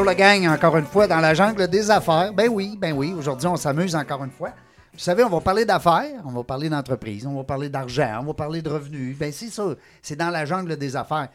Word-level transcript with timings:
Bonjour 0.00 0.12
la 0.12 0.14
gang, 0.14 0.46
encore 0.46 0.78
une 0.78 0.86
fois 0.86 1.06
dans 1.06 1.20
la 1.20 1.34
jungle 1.34 1.68
des 1.68 1.90
affaires. 1.90 2.32
Ben 2.32 2.48
oui, 2.48 2.74
ben 2.74 2.94
oui, 2.94 3.12
aujourd'hui 3.12 3.46
on 3.48 3.56
s'amuse 3.56 3.94
encore 3.94 4.24
une 4.24 4.30
fois. 4.30 4.54
Vous 4.94 4.98
savez, 4.98 5.22
on 5.24 5.28
va 5.28 5.42
parler 5.42 5.66
d'affaires, 5.66 6.22
on 6.24 6.30
va 6.30 6.42
parler 6.42 6.70
d'entreprise, 6.70 7.26
on 7.26 7.36
va 7.36 7.44
parler 7.44 7.68
d'argent, 7.68 8.20
on 8.22 8.24
va 8.24 8.32
parler 8.32 8.62
de 8.62 8.70
revenus. 8.70 9.18
Ben 9.18 9.30
c'est 9.30 9.50
ça, 9.50 9.74
c'est 10.00 10.16
dans 10.16 10.30
la 10.30 10.46
jungle 10.46 10.78
des 10.78 10.96
affaires. 10.96 11.28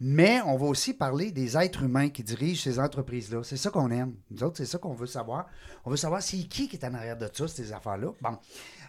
Mais 0.00 0.42
on 0.44 0.58
va 0.58 0.66
aussi 0.66 0.92
parler 0.92 1.30
des 1.30 1.56
êtres 1.56 1.82
humains 1.82 2.10
qui 2.10 2.22
dirigent 2.22 2.62
ces 2.62 2.78
entreprises-là. 2.78 3.40
C'est 3.42 3.56
ça 3.56 3.70
qu'on 3.70 3.90
aime. 3.90 4.12
Nous 4.30 4.44
autres, 4.44 4.58
c'est 4.58 4.66
ça 4.66 4.76
qu'on 4.76 4.92
veut 4.92 5.06
savoir. 5.06 5.46
On 5.86 5.90
veut 5.90 5.96
savoir 5.96 6.20
c'est 6.20 6.42
qui 6.42 6.68
qui 6.68 6.76
est 6.76 6.84
en 6.84 6.92
arrière 6.92 7.16
de 7.16 7.30
ça, 7.32 7.48
ces 7.48 7.72
affaires-là. 7.72 8.08
Bon. 8.20 8.36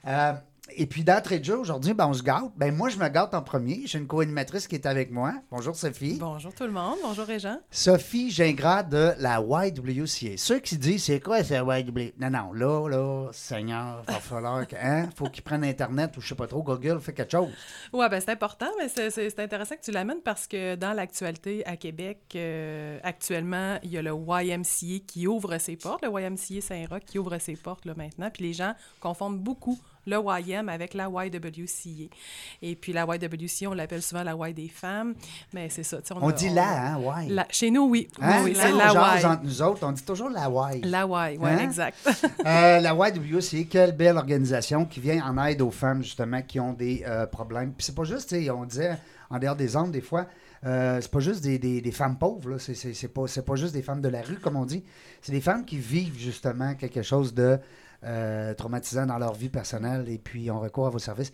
Euh, 0.08 0.34
et 0.76 0.86
puis 0.86 1.04
d'entrée 1.04 1.40
de 1.40 1.46
jeu, 1.46 1.58
aujourd'hui, 1.58 1.94
ben, 1.94 2.08
on 2.08 2.14
se 2.14 2.24
gâte. 2.24 2.52
Ben, 2.56 2.76
moi, 2.76 2.90
je 2.90 2.98
me 2.98 3.08
gâte 3.10 3.34
en 3.34 3.42
premier. 3.42 3.82
J'ai 3.86 4.00
une 4.00 4.08
co-animatrice 4.08 4.68
qui 4.68 4.76
est 4.76 4.86
avec 4.86 5.12
moi. 5.12 5.34
Bonjour, 5.52 5.76
Sophie. 5.76 6.18
Bonjour 6.20 6.54
tout 6.54 6.66
le 6.66 6.72
monde. 6.72 6.98
Bonjour, 7.04 7.26
Régent. 7.26 7.60
Sophie 7.70 8.32
Gingras 8.32 8.84
de 8.84 9.14
la 9.20 9.40
YWCA. 9.42 10.38
Ceux 10.38 10.60
qui 10.60 10.78
disent, 10.78 11.04
c'est 11.06 11.20
quoi 11.20 11.44
cette 11.44 11.62
YWCA? 11.62 12.14
Non, 12.20 12.30
non, 12.30 12.54
là, 12.54 12.90
là, 12.90 13.30
Seigneur, 13.32 14.04
il 14.08 14.14
va 14.14 14.20
falloir 14.20 14.68
que, 14.68 14.76
hein, 14.76 15.10
faut 15.16 15.30
qu'ils 15.30 15.44
prennent 15.44 15.64
Internet 15.64 16.16
ou 16.18 16.22
je 16.22 16.30
sais 16.30 16.36
pas 16.36 16.48
trop, 16.48 16.64
Google 16.64 17.00
fait 17.00 17.14
quelque 17.14 17.32
chose. 17.32 17.50
Oui, 17.94 18.06
ben 18.10 18.20
c'est 18.20 18.32
important, 18.32 18.70
mais 18.78 18.88
c'est 18.90 19.40
intéressant 19.40 19.76
que 19.76 19.82
tu 19.82 19.92
l'amènes 19.92 20.22
parce 20.22 20.48
que 20.48 20.76
dans 20.76 20.94
l'actualité 20.94 21.66
à 21.66 21.78
Québec, 21.78 22.20
euh, 22.36 23.00
actuellement, 23.04 23.78
il 23.84 23.92
y 23.92 23.98
a 23.98 24.02
le 24.02 24.12
YMCA 24.12 25.06
qui 25.08 25.28
ouvre 25.28 25.58
ses 25.58 25.76
portes, 25.76 26.04
le 26.04 26.10
YMCA 26.10 26.62
Saint-Roch 26.62 27.04
qui 27.06 27.20
ouvre 27.20 27.38
ses 27.40 27.56
portes 27.56 27.86
là, 27.86 27.94
maintenant, 27.96 28.30
puis 28.32 28.44
les 28.44 28.54
gens 28.54 28.74
confondent 29.00 29.40
beaucoup 29.40 29.80
le 30.06 30.18
YM 30.18 30.70
avec 30.70 30.94
la 30.94 31.06
YWCA. 31.06 32.14
Et 32.62 32.76
puis 32.76 32.94
la 32.94 33.06
YWCA, 33.06 33.70
on 33.70 33.74
l'appelle 33.74 34.02
souvent 34.02 34.24
la 34.24 34.36
Y 34.36 34.54
des 34.54 34.68
femmes, 34.68 35.14
mais 35.54 35.70
c'est 35.70 35.84
ça. 35.84 35.98
On, 36.12 36.28
on 36.28 36.32
dit 36.32 36.50
la, 36.50 36.94
hein, 36.96 37.26
Y? 37.28 37.46
chez 37.50 37.72
nous, 37.72 37.90
oui. 37.90 38.08
Hein? 38.22 38.42
oui, 38.44 38.54
c'est 38.56 38.72
la 38.72 38.94
Y. 38.94 39.26
entre 39.26 39.44
nous 39.44 39.62
autres, 39.62 39.86
on 39.86 39.92
dit 39.92 40.04
toujours 40.04 40.30
la 40.30 40.50
Y. 40.50 40.86
La 40.86 41.06
Y, 41.06 41.38
oui, 41.38 41.50
hein? 41.50 41.60
exact. 41.60 41.98
euh, 42.46 42.80
la 42.80 42.94
YWCA, 42.94 43.64
quelle 43.70 43.92
belle 43.92 44.18
organisation 44.18 44.86
qui 44.86 45.00
vient 45.00 45.24
en 45.24 45.44
aide 45.46 45.62
aux 45.62 45.72
femmes, 45.72 46.04
justement, 46.04 46.42
qui 46.42 46.60
ont 46.60 46.74
des 46.74 47.04
euh, 47.06 47.26
problèmes. 47.26 47.74
Puis 47.74 47.86
c'est 47.86 47.96
pas 47.96 48.04
juste, 48.04 48.36
on 48.54 48.66
disait, 48.66 48.98
en 49.30 49.40
dehors 49.40 49.56
des 49.56 49.76
hommes, 49.76 49.92
des 49.92 50.02
fois, 50.02 50.28
euh, 50.64 51.00
c'est 51.02 51.12
pas 51.12 51.20
juste 51.20 51.44
des, 51.44 51.58
des, 51.58 51.82
des 51.82 51.92
femmes 51.92 52.18
pauvres, 52.18 52.58
c'est 52.60 53.08
pas, 53.08 53.26
pas 53.46 53.56
juste 53.56 53.74
des 53.74 53.82
femmes 53.82 54.02
de 54.02 54.10
la 54.10 54.22
rue, 54.22 54.38
comme 54.38 54.56
on 54.56 54.66
dit. 54.66 54.84
C'est 55.22 55.32
des 55.32 55.42
femmes 55.42 55.66
qui 55.66 55.78
vivent 55.78 56.20
justement 56.20 56.76
quelque 56.76 57.02
chose 57.02 57.34
de 57.34 57.60
euh, 58.04 58.54
traumatisants 58.54 59.06
dans 59.06 59.18
leur 59.18 59.34
vie 59.34 59.50
personnelle 59.50 60.10
et 60.10 60.18
puis 60.18 60.50
on 60.52 60.60
recourt 60.60 60.88
à 60.88 60.90
vos 60.90 61.00
services. 61.00 61.34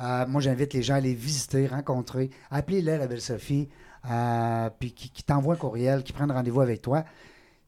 Euh, 0.00 0.26
moi, 0.26 0.40
j'invite 0.40 0.74
les 0.74 0.82
gens 0.82 0.94
à 0.94 1.00
les 1.00 1.14
visiter, 1.14 1.66
rencontrer. 1.66 2.30
Appelez-les, 2.50 2.98
la 2.98 3.06
belle 3.06 3.20
Sophie, 3.20 3.68
euh, 4.10 4.70
puis 4.78 4.92
qui, 4.92 5.10
qui 5.10 5.24
t'envoie 5.24 5.54
un 5.54 5.58
courriel, 5.58 6.02
qui 6.02 6.12
prennent 6.12 6.30
rendez-vous 6.30 6.60
avec 6.60 6.82
toi 6.82 7.04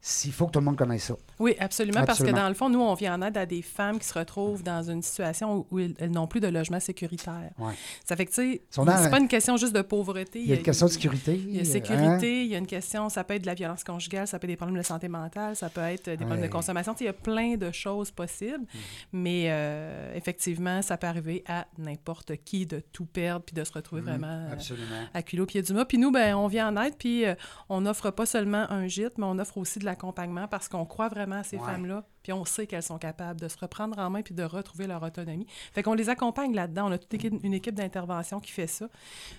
s'il 0.02 0.32
faut 0.32 0.46
que 0.46 0.52
tout 0.52 0.60
le 0.60 0.64
monde 0.64 0.76
connaisse 0.76 1.04
ça. 1.04 1.16
Oui, 1.38 1.54
absolument, 1.58 2.04
parce 2.04 2.22
que 2.22 2.30
dans 2.30 2.48
le 2.48 2.54
fond, 2.54 2.70
nous, 2.70 2.80
on 2.80 2.94
vient 2.94 3.14
en 3.14 3.22
aide 3.22 3.36
à 3.36 3.44
des 3.44 3.60
femmes 3.60 3.98
qui 3.98 4.06
se 4.06 4.18
retrouvent 4.18 4.62
dans 4.62 4.82
une 4.90 5.02
situation 5.02 5.66
où, 5.70 5.78
elles 5.78 6.10
n'ont 6.10 6.26
plus 6.26 6.40
de 6.40 6.48
logement 6.48 6.80
sécuritaire. 6.80 7.50
Ouais. 7.58 7.74
Ça 8.04 8.16
fait 8.16 8.24
que, 8.24 8.30
tu 8.30 8.52
sais, 8.52 8.62
c'est 8.70 9.10
pas 9.10 9.18
une 9.18 9.28
question 9.28 9.56
juste 9.58 9.74
de 9.74 9.82
pauvreté. 9.82 10.40
Il 10.40 10.48
y 10.48 10.52
a 10.52 10.56
une 10.56 10.62
question 10.62 10.86
de 10.86 10.92
sécurité. 10.92 11.34
Il 11.34 11.56
y 11.56 11.60
a 11.60 11.64
sécurité, 11.64 12.40
hein? 12.40 12.42
il 12.44 12.46
y 12.46 12.54
a 12.54 12.58
une 12.58 12.66
question, 12.66 13.08
ça 13.10 13.24
peut 13.24 13.34
être 13.34 13.42
de 13.42 13.46
la 13.46 13.54
violence 13.54 13.84
conjugale, 13.84 14.26
ça 14.26 14.38
peut 14.38 14.46
être 14.46 14.52
des 14.52 14.56
problèmes 14.56 14.78
de 14.78 14.86
santé 14.86 15.08
mentale, 15.08 15.54
ça 15.54 15.68
peut 15.68 15.82
être 15.82 16.08
des 16.08 16.16
problèmes 16.16 16.42
de 16.42 16.48
consommation. 16.48 16.94
il 17.00 17.06
y 17.06 17.08
a 17.08 17.12
plein 17.12 17.56
de 17.56 17.70
choses 17.70 18.10
possibles, 18.10 18.64
mm. 18.64 18.78
mais 19.12 19.46
euh, 19.48 20.14
effectivement, 20.14 20.80
ça 20.80 20.96
peut 20.96 21.06
arriver 21.06 21.44
à 21.46 21.66
n'importe 21.78 22.32
qui 22.44 22.64
de 22.64 22.80
tout 22.92 23.06
perdre 23.06 23.44
puis 23.44 23.54
de 23.54 23.64
se 23.64 23.72
retrouver 23.72 24.02
mm, 24.02 24.06
vraiment 24.06 24.46
absolument. 24.50 24.86
à 25.12 25.22
culot 25.22 25.46
pied 25.46 25.62
du 25.62 25.72
mât. 25.74 25.84
Puis 25.84 25.98
nous, 25.98 26.10
ben, 26.10 26.34
on 26.34 26.46
vient 26.46 26.68
en 26.68 26.82
aide, 26.82 26.94
puis 26.98 27.26
euh, 27.26 27.34
on 27.68 27.82
n'offre 27.82 28.10
pas 28.10 28.26
seulement 28.26 28.70
un 28.70 28.86
gîte, 28.86 29.18
mais 29.18 29.26
on 29.26 29.38
offre 29.38 29.58
aussi 29.58 29.78
de 29.78 29.84
l'accompagnement 29.90 30.48
parce 30.48 30.68
qu'on 30.68 30.84
croit 30.86 31.08
vraiment 31.08 31.36
à 31.36 31.42
ces 31.42 31.56
Ouais. 31.58 31.64
femmes-là, 31.66 32.04
puis 32.22 32.32
on 32.32 32.44
sait 32.44 32.66
qu'elles 32.66 32.82
sont 32.82 32.98
capables 32.98 33.40
de 33.40 33.48
se 33.48 33.58
reprendre 33.58 33.98
en 33.98 34.08
main 34.10 34.22
puis 34.22 34.34
de 34.34 34.42
retrouver 34.42 34.86
leur 34.86 35.02
autonomie. 35.02 35.46
Fait 35.72 35.82
qu'on 35.82 35.94
les 35.94 36.08
accompagne 36.08 36.54
là-dedans. 36.54 36.88
On 36.88 36.92
a 36.92 36.98
toute 36.98 37.12
une 37.22 37.54
équipe 37.54 37.74
d'intervention 37.74 38.40
qui 38.40 38.52
fait 38.52 38.66
ça. 38.66 38.88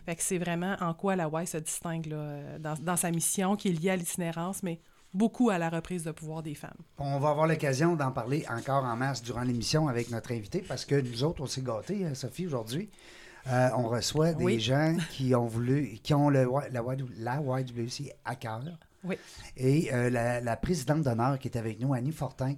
Fait 0.06 0.16
que 0.16 0.22
c'est 0.23 0.38
vraiment 0.38 0.75
en 0.81 0.94
quoi 0.94 1.16
la 1.16 1.28
Y 1.41 1.47
se 1.47 1.57
distingue 1.57 2.06
là, 2.07 2.16
euh, 2.17 2.59
dans, 2.59 2.75
dans 2.81 2.97
sa 2.97 3.11
mission 3.11 3.56
qui 3.56 3.69
est 3.69 3.72
liée 3.72 3.90
à 3.91 3.95
l'itinérance, 3.95 4.61
mais 4.63 4.79
beaucoup 5.13 5.50
à 5.50 5.57
la 5.57 5.69
reprise 5.69 6.03
de 6.06 6.11
pouvoir 6.11 6.41
des 6.41 6.56
femmes. 6.56 6.78
On 6.97 7.19
va 7.19 7.29
avoir 7.31 7.45
l'occasion 7.47 7.95
d'en 7.95 8.11
parler 8.11 8.45
encore 8.50 8.85
en 8.85 8.95
masse 8.95 9.22
durant 9.22 9.41
l'émission 9.44 9.88
avec 9.90 10.09
notre 10.09 10.31
invité 10.31 10.59
parce 10.67 10.85
que 10.85 10.95
nous 11.01 11.23
autres, 11.23 11.41
on 11.41 11.47
s'est 11.47 11.61
gâtés, 11.61 12.06
hein, 12.06 12.13
Sophie, 12.13 12.45
aujourd'hui. 12.47 12.90
Euh, 13.47 13.69
on 13.75 13.88
reçoit 13.88 14.34
des 14.34 14.44
Oui. 14.44 14.59
gens 14.59 14.95
qui 15.11 15.34
ont 15.35 15.47
voulu, 15.47 15.97
qui 16.03 16.13
ont 16.13 16.29
le, 16.29 16.47
la, 16.72 16.81
la 17.17 17.41
YWC 17.41 18.13
à 18.23 18.35
cœur. 18.35 18.61
Oui. 19.03 19.17
Et 19.57 19.94
euh, 19.94 20.09
la, 20.09 20.41
la 20.41 20.56
présidente 20.57 21.01
d'honneur 21.03 21.39
qui 21.39 21.47
est 21.47 21.57
avec 21.57 21.79
nous, 21.79 21.94
Annie 21.94 22.12
Fortin, 22.12 22.56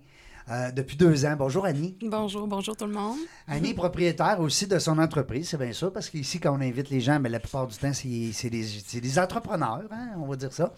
euh, 0.50 0.72
depuis 0.72 0.98
deux 0.98 1.26
ans. 1.26 1.36
Bonjour 1.38 1.66
Annie. 1.66 1.98
Bonjour, 2.02 2.48
bonjour 2.48 2.76
tout 2.76 2.86
le 2.86 2.92
monde. 2.92 3.18
Annie 3.48 3.70
est 3.70 3.74
propriétaire 3.76 4.42
aussi 4.42 4.68
de 4.68 4.78
son 4.78 4.98
entreprise, 5.00 5.48
c'est 5.50 5.58
bien 5.58 5.72
ça, 5.72 5.90
parce 5.90 6.10
qu'ici, 6.10 6.40
quand 6.40 6.54
on 6.58 6.62
invite 6.62 6.90
les 6.90 7.00
gens, 7.00 7.18
mais 7.20 7.30
la 7.30 7.40
plupart 7.40 7.66
du 7.68 7.78
temps, 7.78 7.94
c'est 7.94 8.32
c'est 8.34 8.50
des, 8.50 8.64
c'est 8.64 9.00
des 9.00 9.20
entrepreneurs, 9.20 9.88
hein, 9.92 10.10
on 10.18 10.26
va 10.28 10.36
dire 10.36 10.52
ça. 10.52 10.74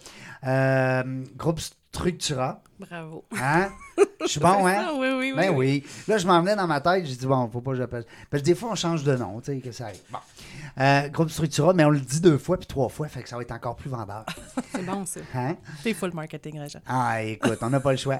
Euh, 0.45 1.23
groupe 1.35 1.59
Structura, 1.95 2.61
Bravo. 2.77 3.23
hein? 3.39 3.69
Je 4.21 4.27
suis 4.27 4.39
bon, 4.41 4.67
hein? 4.67 4.89
Oui, 4.95 5.07
oui, 5.17 5.31
oui. 5.31 5.33
Ben 5.33 5.49
oui. 5.55 5.83
Là, 6.09 6.17
je 6.17 6.27
m'en 6.27 6.41
venais 6.41 6.57
dans 6.57 6.67
ma 6.67 6.81
tête, 6.81 7.05
j'ai 7.05 7.15
dit, 7.15 7.25
bon, 7.25 7.49
faut 7.49 7.61
pas 7.61 7.71
que 7.71 7.77
j'appelle. 7.77 8.03
Parce 8.29 8.41
que 8.43 8.45
des 8.47 8.53
fois, 8.53 8.71
on 8.71 8.75
change 8.75 9.05
de 9.05 9.15
nom, 9.15 9.39
tu 9.39 9.53
sais, 9.53 9.59
que 9.59 9.71
ça 9.71 9.85
arrive. 9.85 10.01
Bon. 10.11 10.17
Euh, 10.81 11.07
groupe 11.07 11.29
Structura, 11.29 11.71
mais 11.73 11.85
on 11.85 11.89
le 11.91 12.01
dit 12.01 12.19
deux 12.19 12.37
fois 12.37 12.57
puis 12.57 12.67
trois 12.67 12.89
fois, 12.89 13.07
fait 13.07 13.23
que 13.23 13.29
ça 13.29 13.37
va 13.37 13.43
être 13.43 13.53
encore 13.53 13.77
plus 13.77 13.89
vendeur. 13.89 14.25
C'est 14.73 14.85
bon, 14.85 15.05
ça. 15.05 15.21
Hein? 15.33 15.55
C'est 15.83 15.93
full 15.93 16.13
marketing, 16.13 16.59
Régent. 16.59 16.81
Ah, 16.85 17.23
écoute, 17.23 17.59
on 17.61 17.69
n'a 17.69 17.79
pas 17.79 17.91
le 17.91 17.97
choix. 17.97 18.17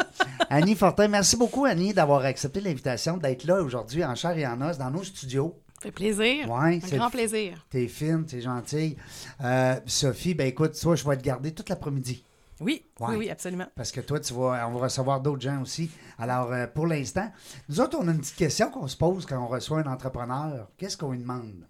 Annie 0.49 0.75
Fortin, 0.77 1.09
merci 1.09 1.35
beaucoup, 1.35 1.65
Annie, 1.65 1.93
d'avoir 1.93 2.23
accepté 2.23 2.61
l'invitation, 2.61 3.17
d'être 3.17 3.43
là 3.43 3.61
aujourd'hui 3.61 4.05
en 4.05 4.15
chair 4.15 4.37
et 4.37 4.47
en 4.47 4.61
os 4.61 4.77
dans 4.77 4.89
nos 4.89 5.03
studios. 5.03 5.53
Ça 5.79 5.89
fait 5.89 5.91
plaisir. 5.91 6.49
Ouais, 6.49 6.79
Un 6.81 6.95
grand 6.95 7.09
plaisir. 7.09 7.57
T'es 7.69 7.89
fine, 7.89 8.25
t'es 8.25 8.39
gentille. 8.39 8.95
Euh, 9.43 9.75
Sophie, 9.85 10.33
ben 10.33 10.47
écoute, 10.47 10.79
toi, 10.79 10.95
je 10.95 11.05
vais 11.05 11.17
te 11.17 11.23
garder 11.23 11.51
toute 11.53 11.67
l'après-midi. 11.67 12.23
Oui, 12.61 12.85
Ouais. 12.99 13.07
oui, 13.09 13.15
oui, 13.17 13.29
absolument. 13.29 13.67
Parce 13.75 13.91
que 13.91 13.99
toi, 14.01 14.19
tu 14.19 14.33
vas, 14.33 14.67
on 14.67 14.71
va 14.71 14.79
recevoir 14.85 15.19
d'autres 15.19 15.41
gens 15.41 15.61
aussi. 15.61 15.89
Alors, 16.17 16.51
euh, 16.53 16.67
pour 16.67 16.87
l'instant, 16.87 17.29
nous 17.67 17.81
autres, 17.81 17.97
on 17.99 18.07
a 18.07 18.11
une 18.11 18.19
petite 18.19 18.35
question 18.37 18.69
qu'on 18.71 18.87
se 18.87 18.95
pose 18.95 19.25
quand 19.25 19.37
on 19.43 19.47
reçoit 19.47 19.79
un 19.79 19.91
entrepreneur. 19.91 20.69
Qu'est-ce 20.77 20.95
qu'on 20.97 21.11
lui 21.11 21.19
demande? 21.19 21.67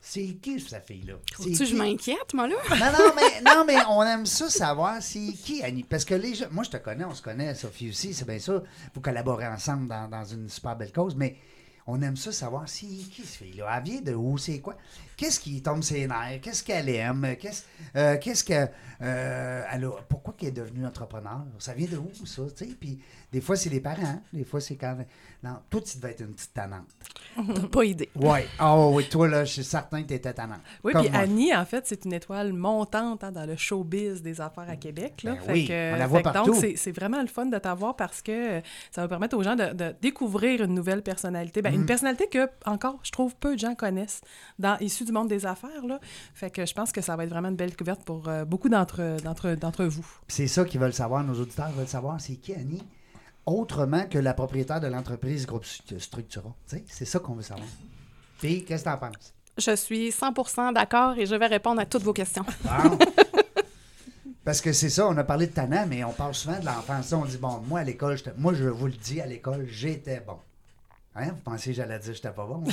C'est 0.00 0.36
qui 0.40 0.60
cette 0.60 0.86
fille-là? 0.86 1.14
Que 1.36 1.42
qui? 1.42 1.54
je 1.66 1.74
m'inquiète, 1.76 2.32
moi, 2.32 2.46
là? 2.46 2.54
Non, 2.70 2.92
non, 2.92 3.12
mais, 3.16 3.40
non, 3.44 3.64
mais 3.66 3.76
on 3.88 4.02
aime 4.04 4.24
ça 4.26 4.48
savoir 4.48 5.02
c'est 5.02 5.32
qui, 5.32 5.62
Annie. 5.64 5.82
Parce 5.82 6.04
que 6.04 6.14
les 6.14 6.34
gens, 6.34 6.46
moi, 6.52 6.62
je 6.62 6.70
te 6.70 6.76
connais, 6.76 7.04
on 7.04 7.14
se 7.14 7.22
connaît, 7.22 7.54
Sophie 7.56 7.88
aussi, 7.88 8.14
c'est 8.14 8.26
bien 8.26 8.38
ça. 8.38 8.62
Vous 8.94 9.00
collaborez 9.00 9.48
ensemble 9.48 9.88
dans, 9.88 10.08
dans 10.08 10.24
une 10.24 10.48
super 10.48 10.76
belle 10.76 10.92
cause, 10.92 11.16
mais 11.16 11.36
on 11.88 12.00
aime 12.02 12.16
ça 12.16 12.30
savoir 12.30 12.68
c'est 12.68 12.86
qui 12.86 13.22
cette 13.24 13.46
fille-là. 13.48 13.66
Elle 13.78 13.82
vient 13.82 14.00
de 14.00 14.14
où, 14.14 14.38
c'est 14.38 14.60
quoi? 14.60 14.76
Qu'est-ce 15.16 15.40
qui 15.40 15.62
tombe 15.62 15.82
ses 15.82 16.06
nerfs? 16.06 16.40
Qu'est-ce 16.42 16.62
qu'elle 16.62 16.88
aime? 16.90 17.36
Qu'est-ce 17.40 17.62
euh, 17.96 18.16
qu'est-ce 18.18 18.44
que. 18.44 18.68
euh, 19.02 19.62
elle 19.72 19.84
a- 19.84 20.02
pourquoi 20.08 20.34
qu'elle 20.36 20.48
est 20.50 20.52
devenue 20.52 20.86
entrepreneur? 20.86 21.40
Ça 21.58 21.72
vient 21.74 21.86
de 21.88 21.96
où, 21.96 22.10
ça? 22.26 22.42
Puis 22.80 22.98
des 23.32 23.40
fois, 23.40 23.56
c'est 23.56 23.70
les 23.70 23.80
parents. 23.80 24.22
Des 24.32 24.44
fois, 24.44 24.60
c'est 24.60 24.76
quand. 24.76 24.96
Non, 25.42 25.56
toi, 25.70 25.80
tu 25.80 25.98
devais 25.98 26.10
être 26.12 26.20
une 26.20 26.34
petite 26.34 26.52
tannante. 26.54 26.86
T'as 27.36 27.68
pas 27.68 27.84
idée. 27.84 28.08
Oui. 28.16 28.40
Ah 28.58 28.78
oui, 28.88 29.08
toi, 29.08 29.28
là, 29.28 29.44
je 29.44 29.52
suis 29.52 29.64
certain 29.64 30.02
que 30.02 30.08
tu 30.08 30.14
étais 30.14 30.32
tannante. 30.32 30.60
Oui, 30.84 30.92
puis. 30.94 31.08
Annie, 31.12 31.54
en 31.54 31.64
fait, 31.64 31.86
c'est 31.86 32.04
une 32.04 32.12
étoile 32.14 32.52
montante 32.52 33.24
hein, 33.24 33.32
dans 33.32 33.46
le 33.46 33.56
showbiz 33.56 34.22
des 34.22 34.40
affaires 34.40 34.68
à 34.68 34.76
Québec. 34.76 35.22
Là. 35.22 35.34
Ben 35.46 35.52
oui, 35.52 35.66
que, 35.66 35.94
on 35.94 35.96
la 35.96 36.06
voit 36.06 36.18
fait 36.18 36.22
partout. 36.24 36.52
Donc, 36.52 36.62
c'est- 36.76 36.92
vraiment 36.92 37.20
le 37.20 37.26
fun 37.28 37.46
de 37.46 37.58
t'avoir 37.58 37.94
parce 37.96 38.22
que 38.22 38.60
ça 38.90 39.02
va 39.02 39.08
permettre 39.08 39.36
aux 39.36 39.42
gens 39.42 39.56
de, 39.56 39.72
de 39.72 39.94
découvrir 40.00 40.62
une 40.62 40.74
nouvelle 40.74 41.02
personnalité. 41.02 41.62
Ben, 41.62 41.72
Mm. 41.72 41.80
Une 41.80 41.86
personnalité 41.86 42.26
que, 42.28 42.48
encore, 42.64 42.98
je 43.02 43.10
trouve, 43.12 43.34
peu 43.36 43.54
de 43.54 43.60
gens 43.60 43.74
connaissent, 43.74 44.20
dans, 44.58 44.78
issue 44.78 45.04
du 45.06 45.12
monde 45.12 45.28
des 45.28 45.46
affaires. 45.46 45.84
Là. 45.86 45.98
Fait 46.34 46.50
que 46.50 46.66
je 46.66 46.74
pense 46.74 46.92
que 46.92 47.00
ça 47.00 47.16
va 47.16 47.24
être 47.24 47.30
vraiment 47.30 47.48
une 47.48 47.56
belle 47.56 47.70
découverte 47.70 48.04
pour 48.04 48.28
euh, 48.28 48.44
beaucoup 48.44 48.68
d'entre 48.68 49.16
d'entre- 49.22 49.54
d'entre 49.54 49.84
vous. 49.86 50.06
C'est 50.28 50.46
ça 50.48 50.64
qu'ils 50.64 50.80
veulent 50.80 50.92
savoir, 50.92 51.24
nos 51.24 51.40
auditeurs 51.40 51.70
veulent 51.70 51.88
savoir, 51.88 52.20
c'est 52.20 52.36
qui 52.36 52.52
Annie, 52.52 52.82
autrement 53.46 54.04
que 54.06 54.18
la 54.18 54.34
propriétaire 54.34 54.80
de 54.80 54.88
l'entreprise 54.88 55.46
Groupe 55.46 55.64
Stru- 55.64 55.98
Structura. 55.98 56.52
Tu 56.68 56.82
C'est 56.88 57.04
ça 57.04 57.18
qu'on 57.20 57.34
veut 57.34 57.42
savoir. 57.42 57.66
Puis, 58.38 58.64
qu'est-ce 58.64 58.84
que 58.84 58.90
t'en 58.90 58.98
penses? 58.98 59.32
Je 59.56 59.74
suis 59.74 60.10
100% 60.10 60.74
d'accord 60.74 61.16
et 61.16 61.24
je 61.24 61.34
vais 61.34 61.46
répondre 61.46 61.80
à 61.80 61.86
toutes 61.86 62.02
vos 62.02 62.12
questions. 62.12 62.44
Bon. 62.64 62.98
Parce 64.44 64.60
que 64.60 64.72
c'est 64.72 64.90
ça, 64.90 65.08
on 65.08 65.16
a 65.16 65.24
parlé 65.24 65.46
de 65.46 65.52
Tana, 65.52 65.86
mais 65.86 66.04
on 66.04 66.12
parle 66.12 66.34
souvent 66.34 66.58
de 66.60 66.64
l'enfance. 66.66 67.12
On 67.12 67.24
dit, 67.24 67.38
bon, 67.38 67.60
moi, 67.66 67.80
à 67.80 67.84
l'école, 67.84 68.16
j'étais- 68.16 68.34
moi, 68.36 68.52
je 68.54 68.64
vous 68.64 68.86
le 68.86 68.92
dis, 68.92 69.20
à 69.20 69.26
l'école, 69.26 69.66
j'étais 69.68 70.20
bon. 70.20 70.36
Hein? 71.16 71.30
Vous 71.30 71.40
pensez 71.42 71.70
que 71.70 71.76
j'allais 71.76 71.98
dire 71.98 72.10
que 72.10 72.14
j'étais 72.16 72.30
pas 72.30 72.46
bon? 72.46 72.62
hein? 72.68 72.72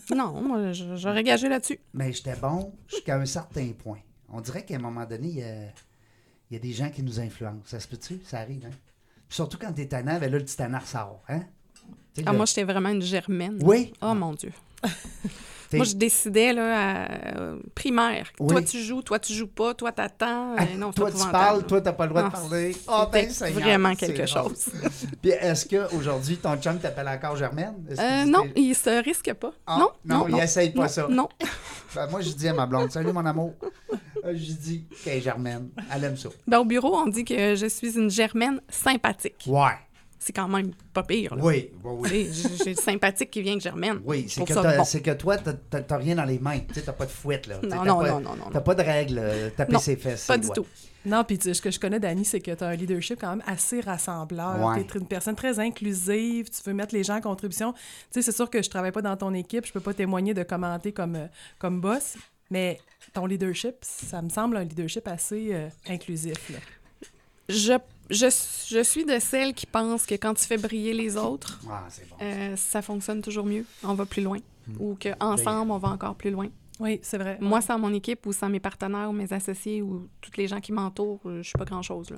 non, 0.16 0.40
moi, 0.42 0.72
j'aurais 0.72 1.22
gagé 1.22 1.48
là-dessus. 1.48 1.78
Mais 1.94 2.12
j'étais 2.12 2.36
bon 2.36 2.72
jusqu'à 2.88 3.16
un 3.16 3.26
certain 3.26 3.68
point. 3.72 3.98
On 4.28 4.40
dirait 4.40 4.64
qu'à 4.64 4.76
un 4.76 4.80
moment 4.80 5.04
donné, 5.04 5.28
il 5.28 5.36
y 5.38 5.42
a, 5.42 5.54
il 6.50 6.54
y 6.54 6.56
a 6.56 6.58
des 6.58 6.72
gens 6.72 6.88
qui 6.90 7.02
nous 7.02 7.18
influencent. 7.20 7.62
Ça 7.66 7.80
se 7.80 7.88
peut-tu? 7.88 8.20
Ça 8.24 8.38
arrive, 8.40 8.64
hein? 8.66 8.70
Puis 9.28 9.36
surtout 9.36 9.58
quand 9.58 9.72
t'es 9.72 9.86
tannant, 9.86 10.18
ben 10.18 10.30
là, 10.30 10.38
le 10.38 10.44
petit 10.44 10.56
tannant 10.56 10.78
ressort, 10.80 11.22
hein? 11.28 11.42
Ah, 12.26 12.32
le- 12.32 12.36
moi, 12.36 12.46
j'étais 12.46 12.64
vraiment 12.64 12.88
une 12.90 13.02
germaine. 13.02 13.58
Oui? 13.62 13.92
Oh 14.02 14.14
mon 14.14 14.34
Dieu. 14.34 14.52
Moi, 15.76 15.84
je 15.84 15.94
décidais, 15.94 16.52
là, 16.52 17.02
à 17.04 17.38
euh, 17.38 17.58
primaire. 17.74 18.26
Oui. 18.40 18.48
Toi, 18.48 18.62
tu 18.62 18.80
joues, 18.82 19.02
toi, 19.02 19.18
tu 19.18 19.32
joues 19.32 19.46
pas, 19.46 19.74
toi, 19.74 19.92
t'attends. 19.92 20.54
Ah, 20.56 20.62
Euh, 20.62 20.76
non, 20.76 20.92
toi, 20.92 21.10
tu 21.10 21.26
parles, 21.30 21.64
toi, 21.64 21.80
t'as 21.80 21.92
pas 21.92 22.04
le 22.04 22.10
droit 22.10 22.22
de 22.24 22.30
parler. 22.30 22.76
Ah, 22.88 23.08
ben, 23.12 23.30
Seigneur, 23.30 23.60
vraiment 23.62 23.94
quelque 23.94 24.26
chose. 24.26 24.66
Puis 25.22 25.30
est-ce 25.30 25.66
qu'aujourd'hui, 25.66 26.36
ton 26.38 26.56
chum 26.56 26.78
t'appelle 26.78 27.08
encore 27.08 27.36
Germaine? 27.36 27.74
Euh, 27.98 28.24
non, 28.24 28.44
il 28.56 28.74
se 28.74 29.02
risque 29.02 29.32
pas. 29.34 29.52
Ah, 29.66 29.78
non, 29.78 29.90
non, 30.04 30.28
il 30.28 30.38
essaye 30.42 30.70
pas 30.70 30.88
ça. 30.88 31.06
Non, 31.08 31.28
Ben, 31.94 32.06
moi, 32.08 32.20
je 32.20 32.30
dis 32.30 32.46
à 32.48 32.52
ma 32.54 32.66
blonde, 32.66 32.90
salut 32.92 33.12
mon 33.12 33.26
amour. 33.26 33.54
Je 34.24 34.52
dis 34.52 34.84
qu'elle 35.02 35.18
est 35.18 35.20
Germaine. 35.20 35.70
Elle 35.92 36.04
aime 36.04 36.16
ça. 36.16 36.28
Ben, 36.46 36.58
au 36.58 36.64
bureau, 36.64 36.96
on 36.96 37.08
dit 37.08 37.24
que 37.24 37.54
je 37.56 37.66
suis 37.66 37.96
une 37.98 38.10
germaine 38.10 38.60
sympathique. 38.68 39.44
Ouais. 39.46 39.72
C'est 40.22 40.34
quand 40.34 40.48
même 40.48 40.72
pas 40.92 41.02
pire. 41.02 41.34
Là. 41.34 41.42
Oui, 41.42 41.70
oui, 41.82 42.08
oui. 42.12 42.30
J'ai 42.62 42.74
le 42.74 42.76
sympathique 42.76 43.30
qui 43.30 43.40
vient 43.40 43.56
que 43.56 43.62
germaine. 43.62 44.00
Oui, 44.04 44.26
c'est 44.28 44.44
que, 44.44 44.52
bon. 44.52 45.14
toi, 45.16 45.38
t'as- 45.38 45.96
rien 45.96 46.14
dans 46.14 46.26
les 46.26 46.38
mains. 46.38 46.58
Tu 46.72 46.82
t'as 46.82 46.92
pas 46.92 47.06
de 47.06 47.10
fouette, 47.10 47.46
là. 47.46 47.54
Non, 47.62 47.68
t'as 47.70 47.84
non, 47.84 47.98
pas- 47.98 48.10
non, 48.10 48.20
non, 48.20 48.36
non, 48.36 48.44
T'as 48.52 48.60
pas 48.60 48.74
de 48.74 48.82
règles, 48.82 49.18
euh, 49.18 49.48
taper 49.56 49.78
ses 49.78 49.96
fesses. 49.96 50.26
Pas 50.26 50.36
du 50.36 50.44
doigts. 50.46 50.56
tout. 50.56 50.66
Non, 51.06 51.24
puis 51.24 51.38
tu- 51.38 51.54
ce 51.54 51.62
que 51.62 51.70
je 51.70 51.80
connais 51.80 51.98
d'Annie, 51.98 52.26
c'est 52.26 52.40
que 52.40 52.50
tu 52.50 52.62
as 52.62 52.66
un 52.68 52.74
leadership 52.76 53.18
quand 53.18 53.30
même 53.30 53.42
assez 53.46 53.80
rassembleur. 53.80 54.60
Ouais. 54.60 54.84
Tu 54.84 54.98
es 54.98 55.00
une 55.00 55.06
personne 55.08 55.34
très 55.36 55.58
inclusive, 55.58 56.50
tu 56.50 56.60
veux 56.66 56.74
mettre 56.74 56.94
les 56.94 57.02
gens 57.02 57.16
en 57.16 57.20
contribution. 57.22 57.72
Tu 57.72 57.80
sais, 58.10 58.22
c'est 58.22 58.36
sûr 58.36 58.50
que 58.50 58.62
je 58.62 58.68
travaille 58.68 58.92
pas 58.92 59.00
dans 59.00 59.16
ton 59.16 59.32
équipe, 59.32 59.64
je 59.64 59.72
peux 59.72 59.80
pas 59.80 59.94
témoigner 59.94 60.34
de 60.34 60.42
commenter 60.42 60.92
comme, 60.92 61.16
euh, 61.16 61.26
comme 61.58 61.80
boss, 61.80 62.16
mais 62.50 62.78
ton 63.14 63.24
leadership, 63.24 63.76
ça 63.80 64.20
me 64.20 64.28
semble 64.28 64.58
un 64.58 64.64
leadership 64.64 65.08
assez 65.08 65.48
euh, 65.54 65.68
inclusif. 65.88 66.50
là. 66.50 66.58
Je, 67.48 67.72
je, 68.10 68.26
je 68.68 68.82
suis 68.82 69.04
de 69.04 69.18
celles 69.18 69.54
qui 69.54 69.66
pensent 69.66 70.04
que 70.06 70.14
quand 70.14 70.34
tu 70.34 70.44
fais 70.44 70.58
briller 70.58 70.92
les 70.92 71.16
autres, 71.16 71.60
Ah, 71.70 71.86
c'est 71.88 72.08
bon. 72.08 72.16
euh, 72.22 72.56
ça 72.56 72.82
fonctionne 72.82 73.22
toujours 73.22 73.46
mieux. 73.46 73.64
On 73.84 73.94
va 73.94 74.06
plus 74.06 74.22
loin. 74.22 74.38
Ou 74.78 74.96
qu'ensemble, 75.00 75.70
on 75.72 75.78
va 75.78 75.88
encore 75.88 76.14
plus 76.14 76.30
loin. 76.30 76.48
Oui, 76.78 76.98
c'est 77.02 77.18
vrai. 77.18 77.36
Moi, 77.40 77.60
sans 77.60 77.78
mon 77.78 77.92
équipe 77.92 78.24
ou 78.26 78.32
sans 78.32 78.48
mes 78.48 78.60
partenaires 78.60 79.10
ou 79.10 79.12
mes 79.12 79.32
associés 79.32 79.82
ou 79.82 80.08
tous 80.20 80.30
les 80.36 80.46
gens 80.46 80.60
qui 80.60 80.72
m'entourent, 80.72 81.20
euh, 81.26 81.42
je 81.42 81.48
suis 81.48 81.58
pas 81.58 81.64
grand-chose. 81.64 82.10
là. 82.10 82.16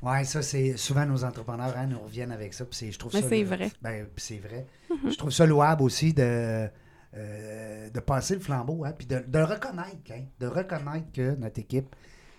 Ouais, 0.00 0.24
ça, 0.24 0.42
c'est 0.42 0.76
souvent 0.76 1.04
nos 1.04 1.24
entrepreneurs 1.24 1.74
hein, 1.76 1.86
nous 1.86 1.98
reviennent 1.98 2.30
avec 2.30 2.54
ça. 2.54 2.64
Puis 2.64 2.76
c'est- 2.78 2.92
je 2.92 2.98
trouve 2.98 3.12
Mais 3.14 3.20
ça. 3.22 3.28
c'est 3.28 3.40
le- 3.42 3.46
vrai. 3.48 3.70
Ben, 3.82 4.06
c'est 4.16 4.38
vrai. 4.38 4.66
Je 5.06 5.14
trouve 5.16 5.30
ça 5.32 5.44
louable 5.44 5.82
aussi 5.82 6.14
de, 6.14 6.68
euh, 7.16 7.90
de 7.90 8.00
passer 8.00 8.34
le 8.34 8.40
flambeau, 8.40 8.84
hein, 8.84 8.92
puis 8.96 9.06
de, 9.06 9.18
de 9.26 9.38
reconnaître, 9.40 10.12
hein, 10.12 10.22
de 10.38 10.46
reconnaître 10.46 11.10
que 11.12 11.34
notre 11.34 11.58
équipe, 11.58 11.94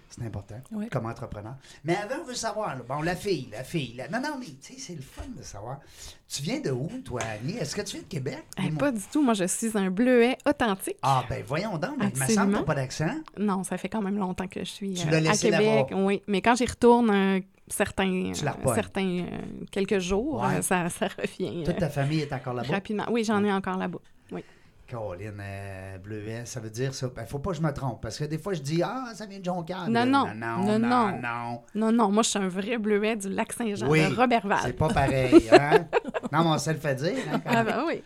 c'est 0.10 0.24
important 0.26 0.56
Oui. 0.72 0.90
comme 0.90 1.06
entrepreneur. 1.06 1.56
Mais 1.84 1.96
avant, 1.96 2.22
on 2.22 2.26
veut 2.26 2.34
savoir, 2.34 2.76
là, 2.76 2.82
bon, 2.88 3.02
la 3.02 3.16
fille, 3.16 3.48
la 3.52 3.64
fille. 3.64 3.94
la- 3.96 4.08
Non, 4.10 4.20
non, 4.22 4.38
mais 4.40 4.48
tu 4.48 4.74
sais, 4.74 4.76
c'est 4.80 4.96
le 4.96 5.02
fun 5.02 5.24
de 5.38 5.44
savoir. 5.44 5.80
Tu 6.28 6.42
viens 6.42 6.60
de 6.60 6.72
où, 6.72 6.90
toi, 7.06 7.22
Annie? 7.22 7.58
Est-ce 7.58 7.76
que 7.76 7.82
tu 7.82 7.94
viens 7.94 8.02
de 8.04 8.08
Québec? 8.08 8.44
Eh, 8.64 8.72
pas 8.72 8.92
du 8.92 9.02
tout. 9.12 9.22
Moi, 9.24 9.34
je 9.34 9.46
suis 9.46 9.72
un 9.78 9.90
bleuet 9.90 10.38
authentique. 10.48 10.98
Ah, 11.02 11.24
ben 11.30 11.44
voyons 11.48 11.78
donc, 11.78 11.98
mais 12.00 12.12
il 12.14 12.20
me 12.22 12.28
semble 12.28 12.58
que 12.60 12.64
pas 12.64 12.76
d'accent. 12.76 13.10
Non, 13.38 13.64
ça 13.64 13.78
fait 13.78 13.90
quand 13.90 14.02
même 14.02 14.18
longtemps 14.18 14.48
que 14.48 14.60
je 14.62 14.70
suis 14.70 14.94
Tu 14.94 15.08
euh, 15.08 15.30
à 15.30 15.36
Québec. 15.38 15.88
Oui, 15.96 16.22
mais 16.28 16.42
quand 16.42 16.56
j'y 16.56 16.66
retourne 16.66 17.10
euh, 17.12 17.40
certains, 17.68 18.32
euh, 18.32 18.34
certains 18.74 19.20
euh, 19.22 19.26
quelques 19.72 20.00
jours, 20.00 20.42
Ouais. 20.44 20.62
ça, 20.62 20.90
ça 20.90 21.08
revient 21.08 21.64
Toute 21.64 21.78
ta 21.78 21.90
famille 21.90 22.22
est 22.22 22.34
encore 22.34 22.54
là-bas? 22.54 22.74
rapidement. 22.74 23.06
Oui, 23.12 23.24
j'en 23.24 23.44
ai 23.44 23.52
encore 23.52 23.78
là-bas. 23.78 24.00
Oui. 24.32 24.44
Caroline, 24.90 25.34
euh, 25.40 25.98
bleuet, 26.00 26.42
ça 26.46 26.60
veut 26.60 26.70
dire 26.72 26.94
ça. 26.96 27.08
Ben, 27.16 27.26
faut 27.26 27.38
pas 27.40 27.52
que 27.52 27.58
je 27.58 27.62
me 27.62 27.72
trompe, 27.72 28.02
parce 28.02 28.18
que 28.18 28.26
des 28.26 28.38
fois, 28.40 28.54
je 28.54 28.62
dis, 28.62 28.82
ah, 28.84 29.12
ça 29.14 29.26
vient 29.28 29.40
de 29.40 29.46
Jonquière. 29.46 29.88
Non, 29.88 30.06
non. 30.06 30.26
non, 30.36 30.58
Non, 30.64 30.80
non, 30.80 31.12
non. 31.12 31.62
non. 31.76 31.92
Non, 31.92 32.12
moi, 32.12 32.24
je 32.24 32.30
suis 32.30 32.40
un 32.40 32.48
vrai 32.48 32.78
bleuet 32.78 33.16
du 33.16 33.30
lac 33.30 33.54
Saint-Jean, 33.54 33.88
Oui, 33.88 34.00
de 34.10 34.16
Robertval. 34.16 34.60
C'est 34.64 34.74
pas 34.74 34.88
pareil, 34.90 35.48
hein? 35.52 35.86
non, 36.32 36.44
mais 36.44 36.50
on 36.50 36.58
sait 36.58 36.74
le 36.74 36.80
fait 36.80 36.96
dire. 36.96 37.14
hein, 37.32 37.42
Ah 37.46 37.64
ben 37.64 37.84
oui. 37.88 38.02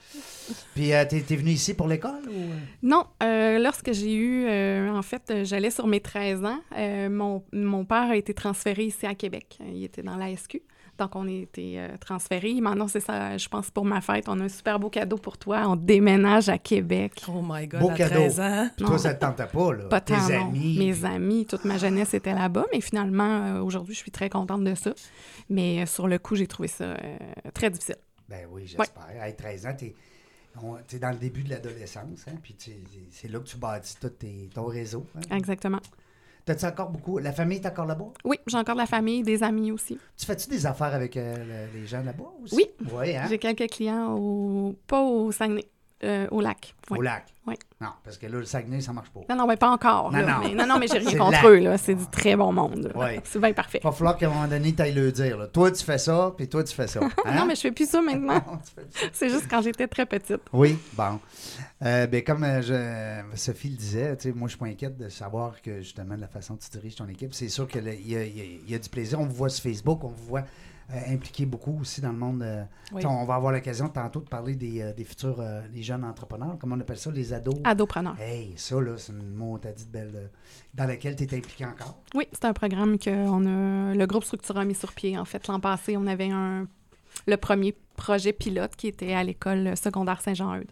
Puis, 0.76 0.94
euh, 0.94 1.06
t'es, 1.10 1.22
t'es 1.22 1.36
venu 1.38 1.52
ici 1.52 1.74
pour 1.74 1.88
l'école 1.88 2.22
ou... 2.28 2.50
Non, 2.82 3.06
euh, 3.24 3.60
lorsque 3.60 3.94
j'ai 3.94 4.14
eu, 4.14 4.46
euh, 4.46 4.90
en 4.92 5.02
fait, 5.02 5.22
euh, 5.32 5.44
j'allais 5.46 5.72
sur 5.72 5.88
mes 5.88 6.02
13 6.02 6.44
ans, 6.44 6.60
mon, 7.10 7.44
mon 7.54 7.86
père 7.86 8.10
a 8.12 8.16
été 8.18 8.34
transféré 8.34 8.84
ici 8.84 9.06
à 9.06 9.16
Québec. 9.16 9.58
Il 9.66 9.84
était 9.86 10.04
dans 10.04 10.18
la 10.18 10.36
SQ. 10.36 10.62
Donc, 11.00 11.16
on 11.16 11.28
a 11.28 11.32
été 11.32 11.80
euh, 11.80 11.88
transférés. 12.00 12.62
Maintenant, 12.62 12.88
c'est 12.88 13.00
ça, 13.00 13.36
je 13.38 13.50
pense, 13.50 13.72
pour 13.72 13.84
ma 13.84 14.00
fête, 14.00 14.30
on 14.30 14.40
a 14.40 14.44
un 14.44 14.50
super 14.50 14.80
beau 14.80 14.90
cadeau 14.90 15.18
pour 15.18 15.38
toi. 15.40 15.64
On 15.68 15.76
déménage 15.76 16.50
à 16.50 16.60
Québec. 16.60 17.14
Oh 17.28 17.42
my 17.44 17.66
God, 17.68 17.82
Beau 17.82 17.90
à 17.90 17.94
cadeau. 17.96 18.16
13 18.16 18.40
ans. 18.40 18.70
Puis 18.76 18.84
Non. 18.84 18.90
toi, 18.92 19.00
ça 19.00 19.14
te 19.16 19.22
tentait 19.22 19.48
pas, 19.48 19.74
là? 19.74 19.86
Pas 19.86 20.02
Tes 20.02 20.14
tant, 20.14 20.30
non. 20.30 20.48
amis. 20.50 20.78
Mes 20.78 21.04
amis, 21.06 21.46
toute 21.48 21.66
ma 21.66 21.78
jeunesse 21.80 22.14
était 22.14 22.34
là-bas, 22.34 22.66
mais 22.72 22.80
finalement, 22.80 23.24
euh, 23.58 23.62
aujourd'hui, 23.62 23.96
je 23.96 24.00
suis 24.00 24.12
très 24.12 24.30
contente 24.30 24.64
de 24.64 24.76
ça. 24.76 24.94
Mais 25.50 25.82
euh, 25.82 25.86
sur 25.88 26.08
le 26.08 26.20
coup, 26.20 26.36
j'ai 26.36 26.46
trouvé 26.48 26.68
ça 26.68 26.84
euh, 26.84 27.18
très 27.56 27.72
difficile. 27.72 27.98
Ben 28.30 28.46
oui, 28.52 28.68
j'espère. 28.68 28.88
À 29.20 29.32
13 29.32 29.66
ans, 29.66 29.74
t'es, 29.76 29.96
t'es 30.88 31.00
dans 31.00 31.10
le 31.12 31.18
début 31.18 31.42
de 31.44 31.50
l'adolescence, 31.50 32.26
hein? 32.28 32.36
Puis 32.42 32.56
c'est 33.12 33.28
là 33.30 33.40
que 33.40 33.46
tu 33.46 33.58
bâtis 33.58 33.96
tout 34.00 34.10
tes- 34.10 34.50
ton 34.54 34.66
réseau. 34.66 35.06
Hein? 35.18 35.36
Exactement. 35.38 35.80
T'as-tu 36.46 36.66
encore 36.66 36.90
beaucoup... 36.90 37.20
La 37.20 37.32
famille 37.32 37.60
est 37.60 37.66
encore 37.66 37.86
là-bas? 37.86 38.08
Oui, 38.26 38.38
j'ai 38.48 38.58
encore 38.58 38.76
de 38.76 38.82
la 38.82 38.86
famille, 38.86 39.24
des 39.24 39.44
amis 39.44 39.72
aussi. 39.72 39.98
Tu 40.18 40.26
fais-tu 40.26 40.50
des 40.50 40.66
affaires 40.66 40.94
avec 40.94 41.16
euh, 41.16 41.68
le- 41.72 41.80
les 41.80 41.88
gens 41.88 42.04
là-bas 42.04 42.34
aussi? 42.44 42.56
Oui. 42.56 42.66
Oui, 42.94 43.16
hein? 43.16 43.26
J'ai 43.30 43.38
quelques 43.38 43.70
clients 43.70 44.14
au... 44.18 44.76
pas 44.86 45.02
au 45.02 45.32
Saguenay, 45.32 45.64
euh, 46.04 46.28
au 46.32 46.42
lac. 46.42 46.76
Oui. 46.92 47.00
Au 47.00 47.02
lac? 47.02 47.26
Oui. 47.46 47.56
Non, 47.82 47.90
parce 48.06 48.18
que 48.18 48.26
là, 48.28 48.38
le 48.40 48.46
Saguenay, 48.46 48.80
ça 48.80 48.94
marche 48.94 49.10
pas. 49.10 49.20
Non, 49.30 49.36
non, 49.36 49.48
mais 49.48 49.58
pas 49.58 49.70
encore. 49.70 50.12
Non, 50.12 50.20
là. 50.20 50.26
non. 50.26 50.48
Mais, 50.48 50.54
non, 50.56 50.66
non, 50.66 50.80
mais 50.80 50.88
j'ai 50.88 50.98
rien 51.06 51.18
contre 51.18 51.48
eux. 51.48 51.58
là. 51.60 51.78
C'est 51.78 51.96
du 51.96 52.06
très 52.08 52.36
bon 52.38 52.54
monde. 52.54 52.92
Ouais. 52.96 53.20
C'est 53.26 53.40
bien 53.40 53.52
parfait. 53.52 53.80
Il 53.82 53.86
va 53.86 53.92
falloir 53.92 54.16
qu'à 54.18 54.28
un 54.28 54.30
moment 54.30 54.48
donné, 54.48 54.74
tu 54.74 54.82
ailles 54.82 54.94
le 54.94 55.12
dire. 55.12 55.38
là. 55.38 55.48
Toi, 55.48 55.72
tu 55.72 55.84
fais 55.84 55.98
ça, 55.98 56.34
puis 56.38 56.48
toi, 56.48 56.64
tu 56.64 56.74
fais 56.74 56.88
ça. 56.88 57.00
Hein? 57.26 57.36
Non, 57.36 57.46
mais 57.46 57.56
je 57.56 57.62
fais 57.62 57.72
plus 57.72 57.90
ça 57.90 58.02
maintenant. 58.02 58.42
C'est 59.14 59.30
juste 59.30 59.48
quand 59.50 59.62
j'étais 59.62 59.88
très 59.88 60.06
petite. 60.06 60.42
Oui, 60.54 60.78
bon. 60.94 61.20
Euh, 61.84 62.08
ben, 62.08 62.24
comme 62.24 62.44
euh, 62.44 62.62
je- 62.62 63.36
Sophie 63.38 63.70
le 63.70 63.76
disait, 63.78 64.18
moi, 64.36 64.48
je 64.48 64.52
suis 64.52 64.60
pas 64.60 64.68
inquiète 64.68 64.98
de 64.98 65.10
savoir 65.10 65.62
que, 65.62 65.82
justement, 65.82 66.16
de 66.16 66.22
la 66.22 66.28
façon 66.30 66.54
dont 66.54 66.60
tu 66.64 66.70
diriges 66.78 66.96
ton 66.96 67.08
équipe, 67.10 67.34
c'est 67.34 67.50
sûr 67.50 67.68
qu'il 67.68 67.84
y 67.86 68.76
a 68.76 68.80
du 68.80 68.90
plaisir. 68.90 69.20
On 69.20 69.26
vous 69.26 69.36
voit 69.36 69.50
sur 69.50 69.64
Facebook, 69.64 70.04
on 70.04 70.10
vous 70.10 70.26
voit 70.26 70.44
euh, 70.92 71.14
impliqué 71.14 71.46
beaucoup 71.46 71.80
aussi 71.82 72.02
dans 72.02 72.12
le 72.12 72.18
monde. 72.18 72.44
euh, 72.44 72.64
Oui. 72.92 73.06
On 73.06 73.24
va 73.26 73.36
avoir 73.36 73.52
l'occasion 73.52 73.88
tantôt 73.90 74.20
de 74.20 74.28
parler 74.28 74.56
des, 74.56 74.82
euh, 74.82 74.94
des 74.94 75.04
futurs, 75.04 75.40
euh, 75.40 75.62
les 75.74 75.82
jeunes 75.84 76.04
entrepreneurs, 76.04 76.58
comment 76.60 76.76
on 76.76 76.80
appelle 76.80 76.98
ça, 76.98 77.12
les 77.12 77.34
ados. 77.34 77.56
Adopreneur. 77.64 78.16
Hey, 78.20 78.54
ça, 78.58 78.80
là, 78.82 78.98
c'est 78.98 79.14
une 79.14 79.34
mot, 79.36 79.58
t'as 79.58 79.72
dit 79.72 79.86
de 79.86 79.92
belle. 79.92 80.12
euh, 80.16 80.28
dans 80.74 80.86
laquelle 80.86 81.16
tu 81.16 81.24
es 81.24 81.38
impliqué 81.38 81.66
encore. 81.66 82.00
Oui, 82.16 82.28
c'est 82.32 82.46
un 82.46 82.54
programme 82.54 82.98
que 82.98 83.10
on 83.12 83.46
a, 83.46 83.94
le 83.96 84.06
groupe 84.08 84.24
Structura 84.24 84.62
a 84.62 84.66
mis 84.66 84.76
sur 84.76 84.92
pied. 84.94 85.18
En 85.18 85.26
fait, 85.26 85.48
l'an 85.48 85.60
passé, 85.60 85.96
on 85.98 86.08
avait 86.08 86.30
un, 86.32 86.68
le 87.28 87.38
premier 87.38 87.76
projet 87.96 88.34
pilote 88.34 88.76
qui 88.76 88.88
était 88.88 89.14
à 89.14 89.24
l'école 89.24 89.78
secondaire 89.78 90.20
Saint-Jean-Eudes. 90.22 90.72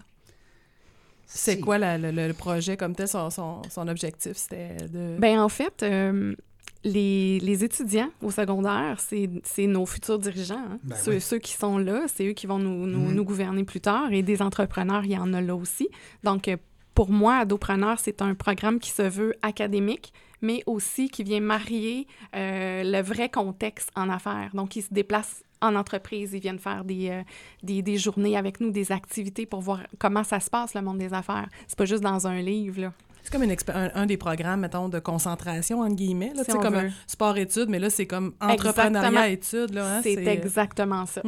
C'est 1.25 1.55
Si. 1.55 1.61
quoi 1.61 1.77
la- 1.77 1.97
le, 1.97 2.11
le 2.11 2.33
projet 2.33 2.75
comme 2.75 2.93
tel, 2.93 3.07
son, 3.07 3.29
son, 3.29 3.61
son 3.69 3.87
objectif? 3.87 4.33
C'était 4.35 4.75
de... 4.87 5.15
Ben 5.17 5.39
en 5.39 5.47
fait, 5.49 5.81
euh, 5.83 6.35
les, 6.83 7.39
les 7.39 7.63
étudiants 7.63 8.09
au 8.21 8.31
secondaire, 8.31 8.99
c'est 8.99 9.67
nos 9.67 9.85
futurs 9.85 10.19
dirigeants. 10.19 10.55
hein. 10.55 10.79
Ben 10.83 10.95
ceux, 10.95 11.13
oui. 11.13 11.21
ceux 11.21 11.37
qui 11.39 11.53
sont 11.53 11.77
là, 11.77 12.03
c'est 12.07 12.27
eux 12.27 12.33
qui 12.33 12.47
vont 12.47 12.59
nous, 12.59 12.87
nous, 12.87 13.11
nous 13.11 13.23
gouverner 13.23 13.63
plus 13.63 13.81
tard. 13.81 14.11
Et 14.11 14.23
des 14.23 14.41
entrepreneurs, 14.41 15.05
il 15.05 15.11
y 15.11 15.17
en 15.17 15.33
a 15.33 15.41
là 15.41 15.55
aussi. 15.55 15.89
Donc, 16.23 16.47
euh, 16.47 16.57
pour 16.95 17.09
moi, 17.11 17.35
Adopreneur, 17.35 17.99
c'est 17.99 18.21
un 18.21 18.33
programme 18.35 18.79
qui 18.79 18.89
se 18.91 19.03
veut 19.03 19.33
académique, 19.41 20.11
mais 20.41 20.63
aussi 20.65 21.09
qui 21.09 21.23
vient 21.23 21.39
marier 21.39 22.07
euh, 22.35 22.83
le 22.83 23.01
vrai 23.01 23.29
contexte 23.29 23.91
en 23.95 24.09
affaires. 24.09 24.49
Donc, 24.53 24.75
ils 24.75 24.81
se 24.81 24.93
déplacent 24.93 25.43
en 25.61 25.75
entreprise, 25.75 26.31
ils 26.33 26.41
viennent 26.41 26.57
faire 26.57 26.83
des, 26.83 27.09
euh, 27.09 27.21
des, 27.61 27.83
des 27.83 27.97
journées 27.97 28.35
avec 28.35 28.59
nous, 28.59 28.71
des 28.71 28.91
activités 28.91 29.45
pour 29.45 29.61
voir 29.61 29.81
comment 29.99 30.23
ça 30.23 30.39
se 30.39 30.49
passe, 30.49 30.73
le 30.73 30.81
monde 30.81 30.97
des 30.97 31.13
affaires. 31.13 31.47
C'est 31.67 31.77
pas 31.77 31.85
juste 31.85 32.01
dans 32.01 32.25
un 32.25 32.41
livre, 32.41 32.81
là. 32.81 32.93
C'est 33.23 33.31
comme 33.31 33.43
une 33.43 33.55
un, 33.73 33.91
un 33.95 34.05
des 34.05 34.17
programmes, 34.17 34.61
mettons, 34.61 34.89
de 34.89 34.99
concentration, 34.99 35.81
entre 35.81 35.95
guillemets. 35.95 36.33
Là, 36.35 36.43
Si 36.43 36.51
comme 36.51 36.73
veut. 36.73 36.87
un 36.87 36.91
sport-études, 37.07 37.69
mais 37.69 37.79
là, 37.79 37.89
c'est 37.89 38.07
comme 38.07 38.33
entrepreneuriat-études. 38.41 39.77
hein, 39.77 39.99
c'est 40.03 40.15
c'est 40.15 40.25
exactement 40.25 41.05
ça. 41.05 41.21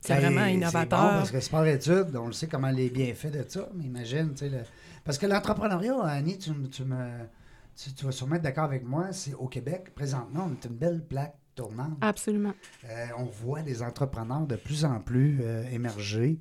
c'est 0.00 0.14
Ben, 0.14 0.20
vraiment 0.20 0.40
C'est 0.44 0.50
bon 0.50 0.56
innovateur. 0.56 0.98
parce 0.98 1.30
que 1.30 1.40
sport-études, 1.40 2.16
on 2.16 2.26
le 2.26 2.32
sait 2.32 2.46
comment 2.46 2.70
les 2.70 2.90
bienfaits 2.90 3.32
de 3.32 3.44
ça, 3.48 3.68
mais 3.74 3.84
imagine, 3.84 4.30
tu 4.32 4.38
sais, 4.38 4.48
le- 4.50 4.58
parce 5.04 5.18
que 5.18 5.26
l'entrepreneuriat, 5.26 5.98
Annie, 6.04 6.38
tu, 6.38 6.50
me- 6.50 6.68
tu 6.68 6.84
me, 6.84 6.96
tu, 7.76 7.92
tu 7.92 8.04
vas 8.04 8.12
sûrement 8.12 8.36
être 8.36 8.42
d'accord 8.42 8.64
avec 8.64 8.84
moi, 8.84 9.06
c'est 9.12 9.34
au 9.34 9.46
Québec, 9.48 9.94
présentement, 9.94 10.46
on 10.48 10.52
est 10.52 10.64
une 10.68 10.76
belle 10.76 11.02
plaque 11.08 11.34
tournante. 11.54 11.96
Absolument. 12.00 12.52
Euh, 12.88 13.06
on 13.18 13.24
voit 13.24 13.62
des 13.62 13.82
entrepreneurs 13.82 14.46
de 14.46 14.56
plus 14.56 14.84
en 14.84 15.00
plus 15.00 15.38
euh, 15.42 15.64
émerger 15.72 16.38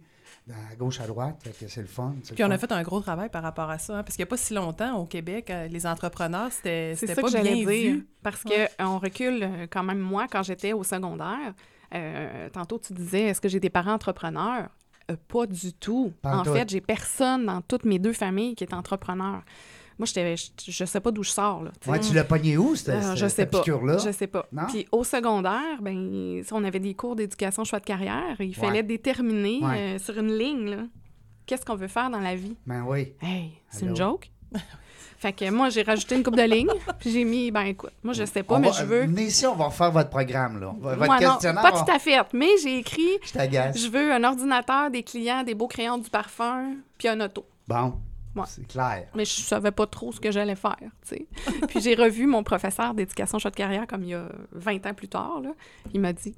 à 0.52 0.76
gauche, 0.76 1.00
à 1.00 1.08
droite, 1.08 1.38
c'est 1.68 1.78
le 1.82 1.88
fun. 1.88 2.14
le 2.30 2.36
Puis 2.36 2.44
on 2.44 2.52
a 2.52 2.58
fait 2.58 2.72
un 2.72 2.82
gros 2.84 3.00
travail 3.00 3.30
par 3.30 3.44
rapport 3.44 3.70
à 3.70 3.78
ça, 3.80 3.98
hein, 4.00 4.04
parce 4.04 4.16
qu'il 4.16 4.24
n'y 4.24 4.28
a 4.28 4.30
pas 4.30 4.38
si 4.38 4.54
longtemps 4.54 4.98
au 4.98 5.06
Québec, 5.06 5.50
euh, 5.50 5.68
les 5.68 5.86
entrepreneurs, 5.88 6.52
c'était 6.52 6.96
pas 7.16 7.22
que 7.24 7.28
j'allais 7.30 7.54
bien 7.64 7.66
dire. 7.72 7.94
vu. 7.96 8.08
Parce 8.22 8.44
Ouais. 8.44 8.70
que 8.78 8.84
on 8.84 9.00
recule 9.00 9.44
euh, 9.44 9.68
quand 9.70 9.84
même, 9.84 10.00
moi, 10.00 10.28
quand 10.30 10.44
j'étais 10.44 10.74
au 10.74 10.84
secondaire, 10.84 11.54
euh, 11.94 12.50
tantôt 12.50 12.80
tu 12.80 12.94
disais, 12.94 13.22
est-ce 13.24 13.40
que 13.40 13.48
j'ai 13.48 13.60
des 13.60 13.70
parents 13.70 13.94
entrepreneurs? 13.94 14.68
Euh, 15.12 15.16
pas 15.28 15.46
du 15.46 15.74
tout. 15.74 16.12
Pas 16.22 16.36
en 16.36 16.40
en 16.40 16.44
tout. 16.44 16.54
fait, 16.54 16.70
j'ai 16.70 16.82
personne 16.82 17.46
dans 17.46 17.62
toutes 17.62 17.86
mes 17.86 18.00
deux 18.00 18.14
familles 18.14 18.56
qui 18.56 18.64
est 18.64 18.74
entrepreneur. 18.74 19.42
Moi, 20.00 20.08
je, 20.08 20.86
sais 20.86 21.00
pas 21.00 21.12
d'où 21.12 21.24
je 21.24 21.30
sors. 21.30 21.64
Là, 21.64 21.72
tu 21.80 21.86
sais. 21.86 21.92
Ouais, 21.92 22.00
tu 22.00 22.14
l'as 22.14 22.24
pogné 22.24 22.58
où, 22.58 22.76
cette, 22.76 22.90
Euh, 22.90 23.02
cette- 23.02 23.18
je 23.18 23.26
sais 23.28 23.30
cette 23.30 23.52
pas. 23.52 23.60
piqûre-là? 23.60 23.98
Je 24.00 24.12
sais 24.12 24.28
pas. 24.28 24.46
Non? 24.52 24.64
Puis 24.68 24.88
au 24.92 25.04
secondaire, 25.04 25.82
ben, 25.82 26.42
on 26.52 26.64
avait 26.64 26.80
des 26.80 26.94
cours 26.94 27.16
d'éducation 27.16 27.64
choix 27.64 27.80
de 27.80 27.86
carrière. 27.86 28.36
Il 28.40 28.56
fallait 28.56 28.84
déterminer 28.84 29.60
Ouais. 29.62 29.78
euh, 29.96 30.00
sur 30.00 30.18
une 30.18 30.38
ligne 30.38 30.70
là, 30.70 30.78
qu'est-ce 31.46 31.66
qu'on 31.66 31.76
veut 31.76 31.88
faire 31.88 32.10
dans 32.10 32.20
la 32.20 32.36
vie. 32.36 32.56
Ben 32.66 32.84
oui. 32.88 33.14
Hey, 33.22 33.52
c'est 33.70 33.86
une 33.86 33.96
joke. 33.96 34.30
fait 35.18 35.34
que 35.34 35.50
moi, 35.52 35.70
j'ai 35.70 35.84
rajouté 35.84 36.16
une 36.16 36.24
coupe 36.24 36.36
de 36.36 36.42
lignes, 36.44 36.68
puis 37.00 37.10
j'ai 37.12 37.24
mis, 37.24 37.50
ben 37.52 37.62
écoute, 37.62 37.94
moi, 38.04 38.14
je 38.14 38.26
sais 38.26 38.44
pas, 38.44 38.56
On 38.56 38.60
mais 38.60 38.68
va- 38.70 38.74
je 38.74 38.84
veux. 38.84 39.02
Venez 39.06 39.24
ici, 39.26 39.46
on 39.46 39.56
va 39.56 39.66
refaire 39.66 39.92
votre 39.92 40.10
programme, 40.10 40.60
là. 40.60 40.74
Votre 40.80 40.98
Moi, 40.98 41.08
non, 41.20 41.30
questionnaire. 41.30 41.62
pas 41.62 41.72
on- 41.82 41.86
tout 41.86 41.92
à 41.92 42.00
fait, 42.00 42.20
mais 42.34 42.50
j'ai 42.62 42.80
écrit, 42.80 43.08
Je 43.24 43.32
t'agace. 43.34 43.78
je 43.80 43.88
veux 43.90 44.12
un 44.12 44.24
ordinateur, 44.24 44.92
des 44.92 45.04
clients, 45.04 45.44
des 45.44 45.54
beaux 45.56 45.68
crayons, 45.68 45.98
du 45.98 46.10
parfum, 46.10 46.74
puis 46.98 47.08
un 47.08 47.20
auto. 47.22 47.46
Bon. 47.68 47.94
Ouais. 48.36 48.44
C'est 48.48 48.68
clair. 48.68 49.08
Mais 49.16 49.26
je 49.26 49.42
savais 49.42 49.72
pas 49.72 49.86
trop 49.88 50.12
ce 50.12 50.20
que 50.20 50.32
j'allais 50.32 50.56
faire, 50.56 50.78
tu 50.80 50.90
sais. 51.16 51.28
Puis 51.68 51.82
j'ai 51.82 51.96
revu 51.96 52.26
mon 52.28 52.44
professeur 52.44 52.94
d'éducation 52.94 53.38
choix 53.40 53.52
de 53.52 53.56
carrière 53.56 53.86
comme 53.88 54.04
il 54.04 54.10
y 54.10 54.14
a 54.16 54.28
20 54.54 54.86
ans 54.88 54.94
plus 54.94 55.08
tard, 55.10 55.40
là. 55.44 55.52
Il 55.94 56.02
m'a 56.02 56.14
dit 56.14 56.36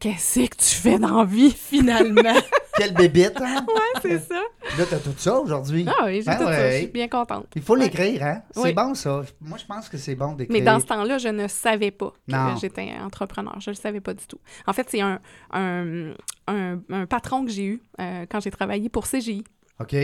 Qu'est-ce 0.00 0.40
que 0.48 0.56
tu 0.56 0.74
fais 0.74 0.98
dans 0.98 1.18
la 1.18 1.24
vie? 1.24 1.50
Finalement. 1.52 2.34
Quelle 2.76 2.92
bébite, 2.92 3.40
hein? 3.40 3.64
Ouais, 3.68 4.00
c'est 4.02 4.18
ça. 4.18 4.42
Là, 4.76 4.84
t'as 4.90 4.98
tout 4.98 5.14
ça 5.16 5.38
aujourd'hui. 5.38 5.86
Ah 5.88 6.06
oui, 6.06 6.16
j'ai 6.16 6.24
Ben 6.24 6.36
tout 6.36 6.44
ça. 6.44 6.70
Je 6.72 6.76
suis 6.78 6.86
bien 6.88 7.06
contente. 7.08 7.46
Il 7.54 7.62
faut 7.62 7.76
l'écrire, 7.76 8.22
hein? 8.24 8.42
C'est 8.50 8.60
Oui. 8.60 8.72
bon, 8.72 8.94
ça. 8.94 9.22
Moi, 9.40 9.56
je 9.58 9.64
pense 9.64 9.88
que 9.88 9.96
c'est 9.96 10.16
bon 10.16 10.32
d'écrire. 10.32 10.52
Mais 10.58 10.64
dans 10.64 10.80
ce 10.80 10.86
temps-là, 10.86 11.18
je 11.18 11.28
ne 11.28 11.46
savais 11.46 11.92
pas 11.92 12.10
que 12.28 12.32
Non. 12.32 12.56
j'étais 12.56 12.90
entrepreneur. 13.00 13.54
Je 13.60 13.70
ne 13.70 13.76
le 13.76 13.80
savais 13.80 14.00
pas 14.00 14.12
du 14.12 14.26
tout. 14.26 14.40
En 14.66 14.72
fait, 14.72 14.88
c'est 14.90 15.00
un, 15.00 15.20
un, 15.52 16.10
un- 16.48 16.80
un 16.90 17.06
patron 17.06 17.44
que 17.44 17.50
j'ai 17.52 17.64
eu 17.64 17.82
euh, 18.00 18.26
quand 18.28 18.40
j'ai 18.40 18.50
travaillé 18.50 18.88
pour 18.88 19.06
CGI. 19.06 19.44
OK? 19.80 19.94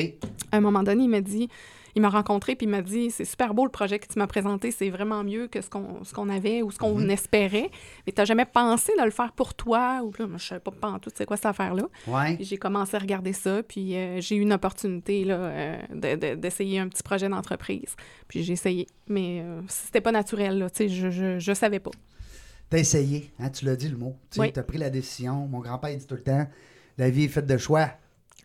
À 0.52 0.56
un 0.56 0.60
moment 0.60 0.82
donné, 0.82 1.04
il 1.04 1.08
m'a 1.10 1.20
dit, 1.20 1.48
il 1.94 2.02
m'a 2.02 2.08
rencontré 2.08 2.54
puis 2.56 2.66
il 2.66 2.70
m'a 2.70 2.82
dit, 2.82 3.10
c'est 3.10 3.24
super 3.24 3.52
beau 3.54 3.64
le 3.64 3.70
projet 3.70 3.98
que 3.98 4.06
tu 4.06 4.18
m'as 4.18 4.26
présenté, 4.26 4.70
c'est 4.70 4.90
vraiment 4.90 5.22
mieux 5.24 5.48
que 5.48 5.60
ce 5.60 5.68
qu'on 5.70 6.02
ce 6.04 6.12
qu'on 6.14 6.28
avait 6.28 6.62
ou 6.62 6.70
ce 6.70 6.78
qu'on 6.78 6.94
Mhm. 6.96 7.10
espérait. 7.10 7.70
Mais 8.06 8.12
tu 8.12 8.20
n'as 8.20 8.24
jamais 8.24 8.44
pensé 8.46 8.92
de 8.98 9.04
le 9.04 9.10
faire 9.10 9.32
pour 9.32 9.54
toi 9.54 10.00
ou 10.04 10.12
là, 10.18 10.26
je 10.36 10.44
savais 10.44 10.60
pas 10.60 10.88
en 10.88 10.98
tout 10.98 11.10
c'est 11.14 11.26
quoi 11.26 11.36
cette 11.36 11.46
affaire-là. 11.46 11.84
Ouais. 12.06 12.36
Puis 12.36 12.44
j'ai 12.44 12.56
commencé 12.58 12.96
à 12.96 13.00
regarder 13.00 13.32
ça, 13.32 13.62
puis 13.62 13.96
euh, 13.96 14.20
j'ai 14.20 14.36
eu 14.36 14.40
une 14.40 14.52
opportunité 14.52 15.24
là, 15.24 15.34
euh, 15.36 15.78
de- 15.94 16.14
de- 16.16 16.34
d'essayer 16.34 16.78
un 16.80 16.88
petit 16.88 17.02
projet 17.02 17.28
d'entreprise. 17.28 17.94
Puis 18.28 18.42
j'ai 18.42 18.52
essayé, 18.54 18.86
mais 19.08 19.40
euh, 19.42 19.60
c'était 19.68 20.00
pas 20.00 20.12
naturel, 20.12 20.58
là, 20.58 20.70
tu 20.70 20.76
sais, 20.78 20.88
je, 20.88 21.10
je, 21.10 21.38
je 21.38 21.52
savais 21.54 21.80
pas. 21.80 21.90
T'as 22.70 22.78
essayé, 22.78 23.32
hein? 23.40 23.50
Tu 23.50 23.64
l'as 23.64 23.74
dit, 23.74 23.88
le 23.88 23.96
mot. 23.96 24.16
Tu 24.30 24.38
Oui. 24.40 24.52
t'as 24.52 24.62
pris 24.62 24.78
la 24.78 24.90
décision. 24.90 25.48
Mon 25.48 25.58
grand-père, 25.58 25.96
dit 25.96 26.06
tout 26.06 26.14
le 26.14 26.22
temps 26.22 26.46
la 26.98 27.10
vie 27.10 27.24
est 27.24 27.28
faite 27.28 27.46
de 27.46 27.56
choix. 27.56 27.88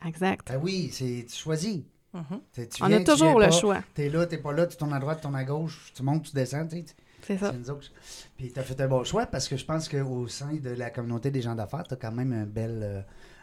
Exact. 0.06 0.48
Ben 0.52 0.60
oui, 0.62 0.90
c'est 0.92 1.25
tu 1.30 1.36
choisis. 1.36 1.82
Mhm. 2.14 2.40
Tu- 2.54 2.68
tu 2.70 2.84
On 2.84 2.92
a 2.92 2.98
tu 3.00 3.04
toujours 3.04 3.40
le 3.40 3.46
pas. 3.48 3.52
choix, 3.52 3.84
T'es 3.94 4.10
là, 4.10 4.25
t'es 4.25 4.38
pas 4.38 4.54
là, 4.54 4.66
tu 4.68 4.78
tournes 4.78 4.94
à 4.94 5.00
droite, 5.00 5.18
tu 5.18 5.24
tournes 5.24 5.36
à 5.36 5.44
gauche, 5.44 5.92
tu 5.94 6.02
montes, 6.04 6.24
tu 6.24 6.34
descends, 6.34 6.66
tu 6.66 6.78
sais. 6.78 6.86
c'est 7.28 7.38
ça. 7.38 7.54
Puis 8.38 8.52
tu 8.54 8.60
as 8.60 8.64
fait 8.64 8.80
un 8.82 8.88
bon 8.88 9.04
choix 9.04 9.25
parce 9.25 9.48
que 9.50 9.58
je 9.58 9.66
pense 9.66 9.90
qu'au 9.90 10.28
sein 10.28 10.54
de 10.56 10.70
la 10.70 10.90
communauté 10.92 11.30
des 11.32 11.42
gens 11.42 11.56
d'affaires, 11.56 11.84
tu 11.88 11.94
as 11.94 11.98
quand 11.98 12.12
même 12.14 12.32
un 12.32 12.46
bel, 12.46 12.80
euh, 12.84 13.02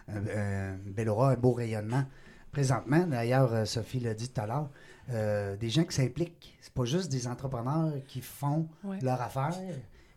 un, 0.08 0.72
un 0.74 0.76
bel 0.86 1.08
aura, 1.10 1.32
un 1.32 1.36
beau 1.36 1.52
rayonnement. 1.52 2.04
Présentement, 2.50 3.06
d'ailleurs, 3.06 3.52
euh, 3.52 3.64
Sophie 3.64 4.00
l'a 4.00 4.14
dit 4.14 4.28
tout 4.30 4.40
à 4.40 4.46
l'heure, 4.46 4.70
euh, 5.10 5.56
des 5.56 5.68
gens 5.70 5.84
qui 5.84 5.94
s'impliquent. 5.94 6.56
C'est 6.60 6.72
pas 6.72 6.84
juste 6.84 7.10
des 7.10 7.26
entrepreneurs 7.26 7.92
qui 8.08 8.20
font 8.20 8.68
Ouais. 8.84 8.98
leur 9.02 9.20
affaire, 9.20 9.54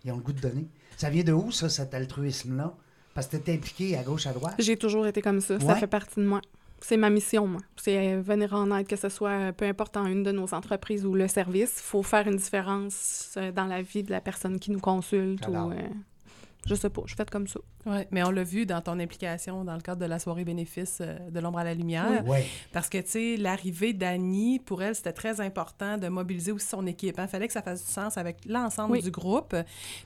ils 0.03 0.11
ont 0.11 0.17
le 0.17 0.21
goût 0.23 0.33
de 0.33 0.41
donner. 0.41 0.67
Ça 0.97 1.09
vient 1.09 1.23
de 1.23 1.33
où, 1.33 1.51
ça, 1.51 1.67
cet 1.69 1.93
altruisme-là? 1.93 2.73
Parce 3.15 3.27
que 3.27 3.37
tu 3.37 3.49
es 3.49 3.55
impliqué 3.55 3.97
à 3.97 4.03
gauche, 4.03 4.27
à 4.27 4.33
droite? 4.33 4.53
J'ai 4.59 4.77
toujours 4.77 5.07
été 5.07 5.21
comme 5.21 5.41
ça. 5.41 5.59
Ça 5.59 5.75
fait 5.75 5.87
partie 5.87 6.19
de 6.19 6.25
moi. 6.25 6.41
C'est 6.81 6.97
ma 6.97 7.09
mission, 7.09 7.47
moi. 7.47 7.61
C'est 7.77 7.97
euh, 8.13 8.21
venir 8.21 8.53
en 8.53 8.69
aide, 8.77 8.85
que 8.85 8.97
ce 8.97 9.07
soit 9.09 9.29
euh, 9.29 9.51
peu 9.53 9.65
importe 9.65 9.95
en 9.97 10.05
une 10.05 10.21
de 10.21 10.31
nos 10.33 10.53
entreprises 10.53 11.05
ou 11.05 11.15
le 11.15 11.27
service. 11.29 11.77
Il 11.79 11.83
faut 11.83 12.03
faire 12.03 12.27
une 12.27 12.35
différence 12.35 13.33
euh, 13.37 13.51
dans 13.53 13.65
la 13.65 13.81
vie 13.81 14.03
de 14.03 14.11
la 14.11 14.19
personne 14.21 14.59
qui 14.59 14.69
nous 14.69 14.81
consulte 14.81 15.45
Alors. 15.47 15.67
ou. 15.67 15.71
euh, 15.71 15.75
je 16.67 16.75
sais 16.75 16.89
pas, 16.89 17.01
je 17.05 17.11
suis 17.11 17.15
faite 17.15 17.29
comme 17.31 17.47
ça. 17.47 17.59
Oui, 17.85 17.97
mais 18.11 18.23
on 18.23 18.31
l'a 18.31 18.43
vu 18.43 18.65
dans 18.65 18.81
ton 18.81 18.99
implication 18.99 19.63
dans 19.63 19.75
le 19.75 19.81
cadre 19.81 20.01
de 20.01 20.05
la 20.05 20.17
soirée 20.19 20.43
bénéfice 20.43 20.99
euh, 21.01 21.17
de 21.29 21.39
l'ombre 21.39 21.59
à 21.59 21.63
la 21.63 21.73
lumière. 21.73 22.23
Oui. 22.25 22.39
Parce 22.73 22.89
que, 22.89 22.97
tu 22.97 23.09
sais, 23.09 23.35
l'arrivée 23.37 23.93
d'Annie, 23.93 24.59
pour 24.59 24.81
elle, 24.81 24.95
c'était 24.95 25.11
très 25.13 25.39
important 25.41 25.97
de 25.97 26.07
mobiliser 26.07 26.51
aussi 26.51 26.67
son 26.67 26.85
équipe. 26.87 27.15
Il 27.19 27.27
fallait 27.27 27.47
que 27.47 27.53
ça 27.53 27.61
fasse 27.61 27.85
du 27.85 27.91
sens 27.91 28.17
avec 28.17 28.37
l'ensemble 28.47 28.93
Oui. 28.93 29.01
du 29.01 29.11
groupe. 29.11 29.55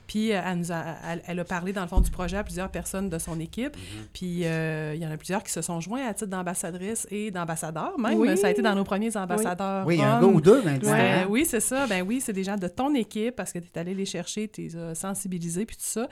Puis, 0.06 0.32
euh, 0.32 0.40
elle, 0.44 0.58
nous 0.58 0.72
a, 0.72 0.84
elle, 1.08 1.22
elle 1.26 1.40
a 1.40 1.44
parlé, 1.44 1.72
dans 1.72 1.82
le 1.82 1.88
fond, 1.88 2.00
du 2.00 2.10
projet 2.10 2.36
à 2.36 2.44
plusieurs 2.44 2.70
personnes 2.70 3.08
de 3.08 3.18
son 3.18 3.38
équipe. 3.40 3.76
Puis, 4.12 4.44
euh, 4.44 4.92
il 4.94 5.02
y 5.02 5.06
en 5.06 5.10
a 5.10 5.16
plusieurs 5.16 5.42
qui 5.42 5.52
se 5.52 5.62
sont 5.62 5.80
joints 5.80 6.06
à 6.06 6.12
titre 6.14 6.30
d'ambassadrice 6.30 7.06
et 7.10 7.30
d'ambassadeur. 7.30 7.98
Même, 7.98 8.18
Oui. 8.18 8.36
ça 8.36 8.48
a 8.48 8.50
été 8.50 8.62
dans 8.62 8.74
nos 8.74 8.84
premiers 8.84 9.16
ambassadeurs. 9.16 9.86
Oui, 9.86 10.00
un 10.02 10.20
gars 10.20 10.26
ou 10.26 10.40
deux 10.40 10.62
maintenant. 10.62 10.92
Ouais, 10.92 11.10
hein? 11.22 11.26
oui, 11.30 11.46
c'est 11.46 11.60
ça. 11.60 11.86
Ben 11.86 12.02
oui, 12.06 12.20
c'est 12.20 12.32
des 12.32 12.44
gens 12.44 12.56
de 12.56 12.68
ton 12.68 12.94
équipe 12.94 13.36
parce 13.36 13.52
que 13.52 13.58
tu 13.58 13.66
es 13.74 13.78
allé 13.78 13.94
les 13.94 14.04
chercher, 14.04 14.48
tu 14.48 14.62
les 14.62 14.76
as 14.76 14.94
sensibilisés, 14.94 15.64
puis 15.64 15.76
tout 15.76 15.82
ça. 15.84 16.08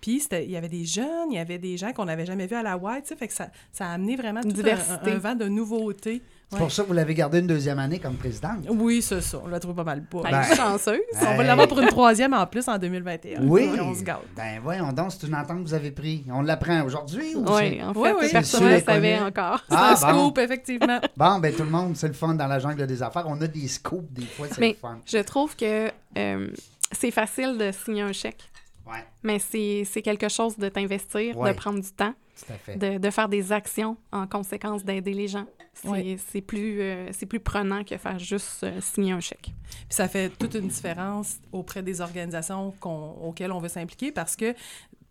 Puis 0.00 0.22
il 0.32 0.50
y 0.50 0.56
avait 0.56 0.68
des 0.68 0.84
jeunes, 0.84 1.08
il 1.30 1.34
y 1.34 1.38
avait 1.38 1.58
des 1.58 1.76
gens 1.76 1.92
qu'on 1.92 2.04
n'avait 2.06 2.26
jamais 2.26 2.46
vus 2.46 2.56
à 2.56 2.62
la 2.62 2.76
White, 2.76 3.04
tu 3.04 3.08
sais, 3.10 3.16
fait 3.16 3.28
que 3.28 3.34
ça, 3.34 3.48
ça 3.72 3.86
a 3.86 3.92
amené 3.94 4.16
vraiment 4.16 4.40
tout 4.42 4.48
un- 4.48 4.52
Diversité. 4.52 5.10
Un, 5.12 5.16
un 5.16 5.18
vent 5.18 5.34
de 5.34 5.46
nouveauté. 5.48 6.22
C'est 6.48 6.56
Ouais. 6.56 6.64
pour 6.64 6.70
ça 6.72 6.82
que 6.82 6.88
vous 6.88 6.92
l'avez 6.92 7.14
gardé 7.14 7.38
une 7.38 7.46
deuxième 7.46 7.78
année 7.78 7.98
comme 7.98 8.16
présidente. 8.16 8.66
Oui, 8.68 9.00
c'est 9.00 9.22
ça. 9.22 9.40
On 9.42 9.48
l'a 9.48 9.58
trouvé 9.58 9.74
pas 9.74 9.84
mal 9.84 10.02
pas. 10.04 10.20
Ben, 10.22 10.30
Ben, 10.32 10.42
je 10.42 10.48
suis 10.48 10.56
chanceuse. 10.56 11.00
on 11.22 11.34
va 11.36 11.42
l'avoir 11.44 11.66
pour 11.66 11.80
une 11.80 11.88
troisième 11.88 12.34
en 12.34 12.46
plus 12.46 12.68
en 12.68 12.76
2021. 12.76 13.40
Oui. 13.44 13.68
Donc, 13.74 13.80
On 13.80 13.94
se 13.94 14.02
gâte. 14.02 14.18
Ben 14.36 14.60
voyons 14.62 14.92
donc, 14.92 15.12
c'est 15.12 15.26
une 15.26 15.34
entente 15.34 15.62
que 15.62 15.68
vous 15.68 15.72
avez 15.72 15.90
prise. 15.92 16.20
On 16.30 16.42
l'apprend 16.42 16.82
aujourd'hui 16.82 17.34
ou 17.36 17.38
Oui, 17.50 17.82
en 17.82 17.94
fait, 17.94 17.98
Oui, 18.00 18.08
oui. 18.20 18.28
personne 18.30 18.60
C'est 18.68 18.80
ne 18.80 18.84
savait 18.84 19.18
encore. 19.18 19.64
Ah, 19.70 19.94
c'est 19.96 20.04
un 20.04 20.12
bon. 20.12 20.24
scoop, 20.26 20.38
effectivement. 20.40 21.00
Bon, 21.16 21.38
ben 21.38 21.54
tout 21.54 21.62
le 21.62 21.70
monde, 21.70 21.96
c'est 21.96 22.08
le 22.08 22.12
fun 22.12 22.34
dans 22.34 22.46
la 22.46 22.58
jungle 22.58 22.86
des 22.86 23.02
affaires. 23.02 23.24
On 23.28 23.40
a 23.40 23.46
des 23.46 23.66
scoops 23.68 24.12
des 24.12 24.26
fois, 24.26 24.46
c'est 24.52 24.60
le 24.68 24.74
fun. 24.74 24.98
Je 25.06 25.18
trouve 25.18 25.56
que 25.56 25.88
euh, 26.18 26.48
c'est 26.90 27.10
facile 27.10 27.56
de 27.56 27.70
signer 27.72 28.02
un 28.02 28.12
chèque, 28.12 28.42
Ouais, 28.86 29.04
mais 29.22 29.38
c'est 29.38 29.84
c'est 29.84 30.02
quelque 30.02 30.28
chose 30.28 30.56
de 30.58 30.68
t'investir, 30.68 31.36
Ouais. 31.38 31.52
de 31.52 31.56
prendre 31.56 31.80
du 31.80 31.90
temps, 31.92 32.14
tout 32.36 32.52
à 32.52 32.56
fait. 32.56 32.76
de, 32.76 32.98
de 32.98 33.10
faire 33.10 33.28
des 33.28 33.52
actions 33.52 33.96
en 34.10 34.26
conséquence 34.26 34.84
d'aider 34.84 35.14
les 35.14 35.28
gens. 35.28 35.46
C'est 35.74 36.18
c'est 36.30 36.42
plus, 36.42 36.80
euh, 36.82 37.08
c'est 37.12 37.24
plus 37.26 37.40
prenant 37.40 37.82
que 37.84 37.96
faire 37.96 38.18
juste 38.18 38.62
euh, 38.64 38.78
signer 38.80 39.12
un 39.12 39.20
chèque. 39.20 39.52
Puis 39.70 39.86
ça 39.88 40.06
fait 40.08 40.28
toute 40.30 40.54
une 40.54 40.68
différence 40.68 41.38
auprès 41.50 41.82
des 41.82 42.00
organisations 42.02 42.72
qu'on- 42.78 43.12
auxquelles 43.22 43.52
on 43.52 43.58
veut 43.58 43.68
s'impliquer 43.70 44.12
parce 44.12 44.36
que 44.36 44.54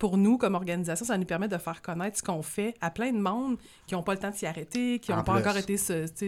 pour 0.02 0.18
nous, 0.18 0.40
comme 0.40 0.56
organisation, 0.56 1.06
ça 1.06 1.16
nous 1.16 1.26
permet 1.26 1.48
de 1.48 1.58
faire 1.60 1.84
connaître 1.84 2.18
ce 2.18 2.24
qu'on 2.24 2.42
fait 2.42 2.74
à 2.82 2.90
plein 2.90 3.12
de 3.14 3.20
monde 3.20 3.58
qui 3.86 3.94
n'ont 3.94 4.02
pas 4.02 4.14
le 4.14 4.20
temps 4.20 4.32
de 4.32 4.36
s'y 4.36 4.48
arrêter, 4.48 4.98
qui 4.98 5.12
n'ont 5.12 5.22
pas 5.24 5.34
plus. 5.34 5.42
encore 5.42 5.58
été 5.58 5.78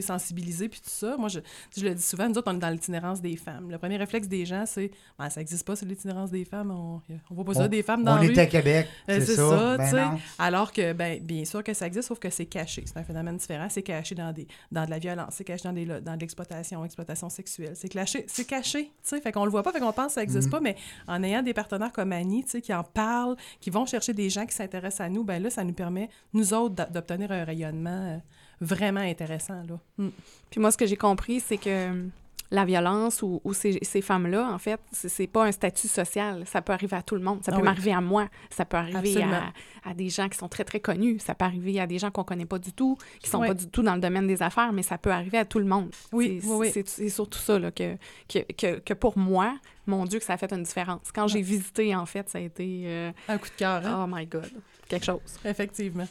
sensibilisés, 0.02 0.70
puis 0.70 0.80
tout 0.80 0.90
ça. 0.92 1.18
Moi, 1.18 1.28
je, 1.30 1.40
je 1.76 1.84
le 1.84 1.96
dis 1.96 2.02
souvent, 2.04 2.30
nous 2.30 2.38
autres, 2.38 2.52
on 2.52 2.56
est 2.56 2.60
dans 2.60 2.70
l'itinérance 2.70 3.20
des 3.20 3.36
femmes. 3.36 3.72
Le 3.72 3.80
premier 3.80 3.98
réflexe 3.98 4.28
des 4.28 4.46
gens, 4.46 4.66
c'est 4.68 4.92
ben, 5.18 5.28
ça 5.32 5.40
n'existe 5.40 5.66
pas, 5.66 5.76
c'est 5.76 5.88
l'itinérance 5.88 6.30
des 6.30 6.46
femmes. 6.46 6.70
On 6.70 7.02
ne 7.10 7.18
voit 7.36 7.46
pas 7.46 7.54
ça, 7.56 7.64
On- 7.64 7.68
des 7.68 7.82
femmes 7.82 8.04
dans 8.04 8.12
On 8.14 8.16
la 8.16 8.22
rue. 8.22 8.32
est 8.32 8.38
à 8.38 8.46
Québec, 8.46 8.88
Euh, 9.10 9.20
c'est 9.20 9.36
ça. 9.36 9.78
ça, 9.78 9.78
Ben. 9.92 10.18
Alors 10.38 10.72
que, 10.72 10.94
ben, 10.94 11.20
bien 11.24 11.44
sûr 11.46 11.64
que 11.64 11.74
ça 11.74 11.88
existe, 11.88 12.10
sauf 12.10 12.20
que 12.20 12.30
c'est 12.30 12.46
caché. 12.46 12.84
C'est 12.86 12.98
un 12.98 13.04
phénomène 13.04 13.38
différent. 13.38 13.68
C'est 13.70 13.82
caché 13.82 14.14
dans, 14.14 14.32
des, 14.32 14.48
dans 14.72 14.86
de 14.86 14.90
la 14.92 15.00
violence, 15.00 15.34
c'est 15.36 15.44
caché 15.44 15.64
dans, 15.64 15.74
des, 15.74 15.86
dans 15.86 16.16
de 16.16 16.20
l'exploitation, 16.20 16.86
exploitation 16.86 17.30
sexuelle. 17.30 17.74
C'est 17.76 17.90
caché, 17.90 18.26
c'est 18.28 18.46
caché, 18.46 18.86
tu 18.86 18.92
sais. 19.02 19.20
Fait 19.22 19.32
qu'on 19.32 19.46
le 19.46 19.52
voit 19.52 19.64
pas, 19.64 19.72
fait 19.72 19.80
qu'on 19.80 19.94
pense 19.94 20.08
que 20.08 20.14
ça 20.14 20.24
existe 20.24 20.46
Mhm. 20.46 20.52
pas, 20.52 20.60
mais 20.60 20.76
en 21.08 21.24
ayant 21.24 21.42
des 21.42 21.54
partenaires 21.56 21.92
comme 21.92 22.12
Annie, 22.12 22.44
tu 22.44 22.52
sais, 22.52 22.62
qui 22.62 22.74
en 22.74 22.84
parlent, 22.84 23.36
qui 23.64 23.70
vont 23.70 23.86
chercher 23.86 24.12
des 24.14 24.30
gens 24.30 24.46
qui 24.46 24.54
s'intéressent 24.54 25.00
à 25.06 25.10
nous, 25.10 25.24
ben 25.24 25.42
là, 25.42 25.50
ça 25.50 25.64
nous 25.64 25.72
permet, 25.72 26.10
nous 26.34 26.54
autres, 26.54 26.76
d'obtenir 26.92 27.32
un 27.32 27.46
rayonnement 27.46 27.90
euh, 28.16 28.18
vraiment 28.60 29.00
intéressant, 29.00 29.64
là. 29.64 29.80
Mm. 29.98 30.10
Puis 30.50 30.60
moi, 30.60 30.70
ce 30.70 30.78
que 30.78 30.86
j'ai 30.86 30.98
compris, 30.98 31.40
c'est 31.40 31.56
que 31.56 31.70
euh, 31.70 32.08
la 32.52 32.66
violence 32.66 33.22
ou, 33.22 33.40
ou 33.46 33.54
ces, 33.54 33.80
ces 33.82 34.02
femmes-là, 34.02 34.52
en 34.54 34.58
fait, 34.60 34.82
c'est 34.92 35.28
pas 35.28 35.46
un 35.46 35.52
statut 35.54 35.88
social. 35.88 36.44
Ça 36.46 36.62
peut 36.62 36.74
arriver 36.74 36.98
à 36.98 37.02
tout 37.02 37.16
le 37.16 37.22
monde. 37.22 37.40
Ça 37.42 37.52
Ah 37.54 37.56
peut 37.56 37.62
oui. 37.62 37.70
m'arriver 37.70 37.94
à 37.94 38.02
moi. 38.02 38.28
Ça 38.50 38.66
peut 38.66 38.76
arriver 38.76 39.24
à, 39.24 39.54
à 39.90 39.94
des 39.94 40.10
gens 40.10 40.28
qui 40.28 40.38
sont 40.38 40.50
très, 40.50 40.66
très 40.66 40.82
connus. 40.82 41.20
Ça 41.20 41.34
peut 41.34 41.46
arriver 41.46 41.80
à 41.80 41.88
des 41.88 42.00
gens 42.00 42.12
qu'on 42.12 42.26
connaît 42.26 42.46
pas 42.46 42.60
du 42.60 42.74
tout, 42.74 42.98
qui 43.22 43.30
sont 43.30 43.40
Oui. 43.40 43.48
pas 43.48 43.54
du 43.54 43.68
tout 43.70 43.82
dans 43.82 43.96
le 43.96 44.02
domaine 44.02 44.28
des 44.28 44.44
affaires, 44.44 44.74
mais 44.74 44.84
ça 44.84 44.98
peut 44.98 45.12
arriver 45.12 45.38
à 45.38 45.46
tout 45.46 45.60
le 45.60 45.66
monde. 45.66 45.90
Oui, 46.12 46.42
c'est 46.74 47.10
surtout 47.10 47.40
ça, 47.40 47.58
là, 47.58 47.72
que, 47.72 47.96
que, 48.28 48.40
que, 48.52 48.80
que 48.80 48.94
pour 48.94 49.18
moi, 49.18 49.56
mon 49.86 50.06
Dieu, 50.06 50.20
que 50.20 50.26
ça 50.26 50.34
a 50.34 50.38
fait 50.38 50.52
une 50.54 50.64
différence. 50.64 51.12
Quand 51.14 51.28
j'ai 51.28 51.42
visité, 51.42 51.96
en 51.96 52.06
fait, 52.06 52.30
ça 52.30 52.38
a 52.38 52.42
été... 52.42 52.84
euh, 52.86 53.12
Un 53.28 53.38
coup 53.38 53.48
de 53.50 53.56
cœur, 53.58 53.86
hein? 53.86 54.06
oh 54.08 54.12
my 54.14 54.26
God, 54.26 54.50
quelque 54.88 55.06
chose. 55.06 55.20
Effectivement. 55.46 56.08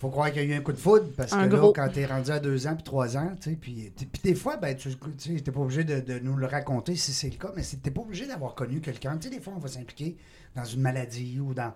Faut 0.00 0.10
croire 0.10 0.30
qu'il 0.32 0.42
y 0.42 0.52
a 0.52 0.54
eu 0.54 0.58
un 0.58 0.60
coup 0.60 0.72
de 0.72 0.76
foudre 0.76 1.06
parce 1.16 1.32
Un 1.32 1.48
que 1.48 1.54
gros. 1.56 1.68
là, 1.68 1.72
quand 1.74 1.88
t'es 1.92 2.04
rendu 2.04 2.30
à 2.30 2.38
deux 2.38 2.66
ans 2.66 2.74
puis 2.74 2.82
trois 2.82 3.16
ans, 3.16 3.32
tu 3.40 3.50
sais, 3.50 3.56
puis, 3.56 3.90
puis 3.96 4.20
des 4.22 4.34
fois, 4.34 4.58
ben, 4.58 4.76
tu 4.76 4.90
sais, 5.16 5.40
t'es 5.40 5.50
pas 5.50 5.60
obligé 5.60 5.84
de, 5.84 6.00
de 6.00 6.18
nous 6.18 6.36
le 6.36 6.44
raconter 6.46 6.94
si 6.96 7.12
c'est 7.12 7.30
le 7.30 7.36
cas, 7.36 7.52
mais 7.56 7.62
t'es 7.82 7.90
pas 7.90 8.02
obligé 8.02 8.26
d'avoir 8.26 8.54
connu 8.54 8.80
quelqu'un. 8.80 9.16
Tu 9.16 9.28
sais, 9.30 9.34
des 9.34 9.40
fois, 9.40 9.54
on 9.56 9.60
va 9.60 9.68
s'impliquer 9.68 10.16
dans 10.54 10.64
une 10.64 10.82
maladie 10.82 11.40
ou 11.40 11.54
dans 11.54 11.72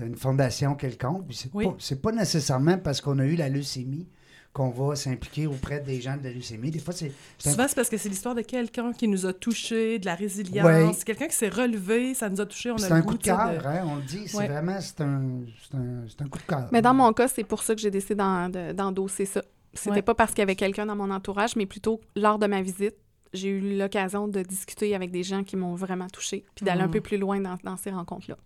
une 0.00 0.14
fondation 0.16 0.74
quelconque, 0.76 1.26
puis 1.26 1.36
c'est 1.36 1.50
Oui. 1.54 1.64
pas, 1.66 1.74
c'est 1.80 2.00
pas 2.00 2.12
nécessairement 2.12 2.78
parce 2.78 3.00
qu'on 3.00 3.18
a 3.18 3.24
eu 3.24 3.34
la 3.34 3.48
leucémie 3.48 4.06
qu'on 4.52 4.68
va 4.68 4.94
s'impliquer 4.96 5.46
auprès 5.46 5.80
des 5.80 6.00
gens 6.00 6.16
de 6.16 6.24
la 6.24 6.30
leucémie. 6.30 6.70
Des 6.70 6.78
fois, 6.78 6.92
c'est... 6.92 7.10
Souvent, 7.38 7.64
c'est 7.66 7.74
parce 7.74 7.88
que 7.88 7.96
c'est 7.96 8.10
l'histoire 8.10 8.34
de 8.34 8.42
quelqu'un 8.42 8.92
qui 8.92 9.08
nous 9.08 9.24
a 9.24 9.32
touchés, 9.32 9.98
de 9.98 10.04
la 10.04 10.14
résilience. 10.14 10.66
Ouais. 10.66 10.90
C'est 10.92 11.04
quelqu'un 11.04 11.26
qui 11.28 11.36
s'est 11.36 11.48
relevé, 11.48 12.12
ça 12.12 12.28
nous 12.28 12.38
a 12.40 12.44
touchés, 12.44 12.70
on 12.70 12.76
a 12.76 12.88
le 12.88 12.94
un 12.94 13.00
goût, 13.00 13.12
coup 13.12 13.18
de 13.18 13.22
cœur, 13.22 13.38
hein, 13.66 13.82
on 13.86 13.96
le 13.96 14.02
dit. 14.02 14.28
C'est 14.28 14.36
Ouais. 14.36 14.48
vraiment, 14.48 14.78
c'est 14.80 15.00
un, 15.00 15.22
c'est 15.70 15.76
un, 15.76 16.04
c'est 16.06 16.22
un 16.22 16.28
coup 16.28 16.38
de 16.38 16.42
cœur. 16.44 16.68
Mais 16.70 16.82
dans 16.82 16.92
mon 16.92 17.10
cas, 17.14 17.28
c'est 17.28 17.44
pour 17.44 17.62
ça 17.62 17.74
que 17.74 17.80
j'ai 17.80 17.90
décidé 17.90 18.14
d'en- 18.16 18.50
de- 18.50 18.72
d'endosser 18.72 19.24
ça. 19.24 19.42
C'était 19.72 19.90
Ouais. 19.96 20.02
pas 20.02 20.14
parce 20.14 20.32
qu'il 20.32 20.40
y 20.40 20.42
avait 20.42 20.54
quelqu'un 20.56 20.84
dans 20.84 20.96
mon 20.96 21.10
entourage, 21.10 21.56
mais 21.56 21.64
plutôt 21.64 22.00
lors 22.14 22.38
de 22.38 22.46
ma 22.46 22.60
visite, 22.60 22.94
j'ai 23.32 23.48
eu 23.48 23.78
l'occasion 23.78 24.28
de 24.28 24.42
discuter 24.42 24.94
avec 24.94 25.10
des 25.10 25.22
gens 25.22 25.42
qui 25.44 25.56
m'ont 25.56 25.74
vraiment 25.74 26.08
touchée, 26.08 26.44
puis 26.54 26.66
d'aller 26.66 26.82
un 26.82 26.86
Mhm. 26.88 26.92
peu 26.92 27.00
plus 27.00 27.16
loin 27.16 27.40
dans, 27.40 27.56
dans 27.64 27.78
ces 27.78 27.90
rencontres-là. 27.90 28.36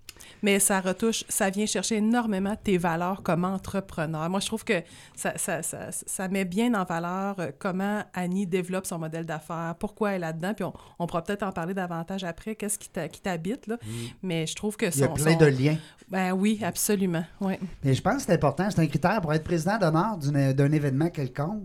Mais 0.42 0.58
ça 0.58 0.80
retouche, 0.80 1.24
ça 1.28 1.50
vient 1.50 1.66
chercher 1.66 1.96
énormément 1.96 2.56
tes 2.62 2.78
valeurs 2.78 3.22
comme 3.22 3.44
entrepreneur. 3.44 4.28
Moi, 4.30 4.40
je 4.40 4.46
trouve 4.46 4.64
que 4.64 4.82
ça, 5.14 5.36
ça, 5.38 5.62
ça, 5.62 5.90
ça 5.90 6.28
met 6.28 6.44
bien 6.44 6.74
en 6.74 6.84
valeur 6.84 7.36
euh, 7.38 7.50
comment 7.58 8.02
Annie 8.14 8.46
développe 8.46 8.86
son 8.86 8.98
modèle 8.98 9.24
d'affaires, 9.26 9.74
pourquoi 9.78 10.10
elle 10.10 10.16
est 10.16 10.18
là-dedans, 10.26 10.54
puis 10.54 10.64
on, 10.64 10.72
on 10.98 11.06
pourra 11.06 11.22
peut-être 11.22 11.42
en 11.42 11.52
parler 11.52 11.74
davantage 11.74 12.24
après, 12.24 12.54
qu'est-ce 12.54 12.78
qui 12.78 12.88
t'habite, 13.20 13.66
là. 13.66 13.78
Mais 14.22 14.46
je 14.46 14.54
trouve 14.54 14.76
que 14.76 14.86
Il 14.86 14.98
y 15.00 15.04
a 15.04 15.08
plein 15.08 15.32
son- 15.32 15.38
de 15.38 15.46
liens. 15.46 15.76
Ben 16.08 16.32
oui, 16.32 16.60
absolument, 16.62 17.24
oui. 17.40 17.54
Mais 17.82 17.94
je 17.94 18.02
pense 18.02 18.16
que 18.16 18.22
c'est 18.22 18.32
important, 18.34 18.68
c'est 18.70 18.80
un 18.80 18.86
critère 18.86 19.20
pour 19.20 19.32
être 19.32 19.44
président 19.44 19.78
d'honneur 19.78 20.16
d'un 20.18 20.72
événement 20.72 21.10
quelconque. 21.10 21.62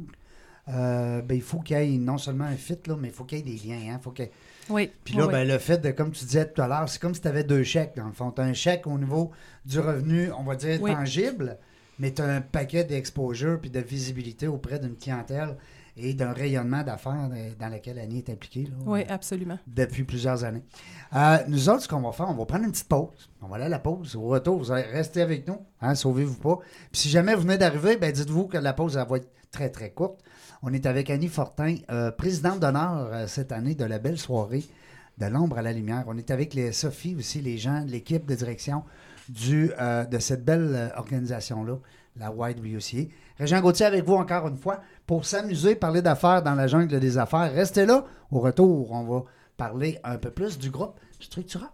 euh, 0.70 1.22
ben, 1.22 1.36
il 1.36 1.42
faut 1.42 1.60
qu'il 1.60 1.78
y 1.78 1.96
ait 1.96 1.98
non 1.98 2.18
seulement 2.18 2.46
un 2.46 2.56
fit, 2.56 2.78
là, 2.88 2.96
mais 3.00 3.10
il 3.10 3.14
faut 3.14 3.24
qu'il 3.24 3.40
y 3.40 3.42
ait 3.42 3.58
des 3.58 3.68
liens. 3.68 3.94
Hein, 3.96 4.00
faut 4.02 4.12
Oui. 4.72 4.90
Puis 5.04 5.16
là, 5.16 5.26
oui. 5.28 5.32
ben, 5.32 5.48
le 5.48 5.58
fait 5.58 5.78
de, 5.80 5.92
comme 5.92 6.12
tu 6.12 6.26
disais 6.26 6.48
tout 6.50 6.62
à 6.62 6.68
l'heure, 6.68 6.88
c'est 6.90 7.00
comme 7.02 7.14
si 7.14 7.22
tu 7.22 7.28
avais 7.28 7.44
deux 7.44 7.64
chèques, 7.64 7.94
dans 7.96 8.08
le 8.08 8.14
fond. 8.14 8.32
Tu 8.32 8.42
as 8.42 8.46
un 8.46 8.54
chèque 8.54 8.88
au 8.88 8.98
niveau 8.98 9.32
du 9.66 9.80
revenu, 9.80 10.32
on 10.32 10.44
va 10.44 10.56
dire, 10.56 10.82
Oui. 10.82 10.92
tangible, 10.94 11.58
mais 12.00 12.12
tu 12.14 12.22
as 12.22 12.26
un 12.26 12.42
paquet 12.42 12.84
d'exposure 12.84 13.60
puis 13.60 13.70
de 13.70 13.80
visibilité 13.80 14.48
auprès 14.48 14.80
d'une 14.80 14.96
clientèle 14.96 15.56
et 15.98 16.14
d'un 16.14 16.32
rayonnement 16.32 16.84
d'affaires 16.84 17.30
dans 17.60 17.68
lequel 17.70 18.00
Annie 18.00 18.20
est 18.20 18.30
impliquée. 18.30 18.64
là, 18.64 18.72
oui, 18.86 19.04
absolument. 19.10 19.60
depuis 19.68 20.04
plusieurs 20.06 20.46
années. 20.46 20.64
Euh, 21.14 21.38
nous 21.50 21.68
autres, 21.68 21.82
ce 21.82 21.88
qu'on 21.90 22.00
va 22.00 22.14
faire, 22.14 22.30
on 22.30 22.34
va 22.34 22.46
prendre 22.46 22.64
une 22.64 22.72
petite 22.72 22.88
pause. 22.88 23.30
On 23.42 23.48
va 23.48 23.58
aller 23.58 23.66
à 23.66 23.70
la 23.70 23.80
pause. 23.80 24.16
Au 24.16 24.22
retour, 24.22 24.58
vous 24.58 24.72
allez 24.72 24.84
rester 24.90 25.22
avec 25.22 25.46
nous. 25.48 25.58
Hein, 25.82 25.94
Sauvez-vous 25.96 26.38
pas. 26.38 26.60
Puis 26.92 27.02
si 27.02 27.10
jamais 27.10 27.36
vous 27.36 27.42
venez 27.42 27.58
d'arriver, 27.58 27.98
ben 27.98 28.10
dites-vous 28.12 28.48
que 28.48 28.58
la 28.58 28.72
pause 28.72 28.96
elle 28.96 29.06
va 29.08 29.18
être 29.18 29.28
très, 29.52 29.70
très 29.70 29.90
courte. 29.90 30.22
On 30.64 30.74
est 30.74 30.86
avec 30.86 31.10
Annie 31.10 31.28
Fortin, 31.28 31.78
euh, 31.90 32.12
présidente 32.12 32.60
d'honneur 32.60 33.10
euh, 33.12 33.26
cette 33.26 33.52
année 33.52 33.74
de 33.74 33.84
la 33.84 33.98
belle 33.98 34.20
soirée 34.20 34.64
de 35.18 35.26
l'ombre 35.26 35.58
à 35.58 35.64
la 35.64 35.74
lumière. 35.74 36.04
On 36.06 36.16
est 36.18 36.30
avec 36.30 36.54
les 36.54 36.72
Sophie 36.72 37.16
aussi, 37.16 37.42
les 37.42 37.58
gens, 37.58 37.84
l'équipe 37.88 38.28
de 38.28 38.36
direction 38.36 38.84
euh, 39.50 40.06
de 40.06 40.20
cette 40.20 40.46
belle 40.46 40.94
organisation-là, 40.98 41.78
la 42.16 42.32
White 42.32 42.60
WCA. 42.60 43.10
Régent 43.40 43.60
Gauthier 43.60 43.88
avec 43.88 44.06
vous 44.06 44.14
encore 44.14 44.48
une 44.48 44.58
fois 44.58 44.82
pour 45.08 45.26
s'amuser, 45.26 45.74
parler 45.74 46.04
d'affaires 46.04 46.44
dans 46.44 46.54
la 46.54 46.68
jungle 46.68 47.00
des 47.00 47.18
affaires. 47.18 47.52
Restez 47.52 47.88
là. 47.88 48.06
Au 48.30 48.40
retour, 48.40 48.92
on 48.92 49.04
va 49.04 49.24
parler 49.58 49.98
un 50.04 50.18
peu 50.18 50.30
plus 50.30 50.60
du 50.60 50.70
groupe 50.70 51.00
Structura. 51.20 51.74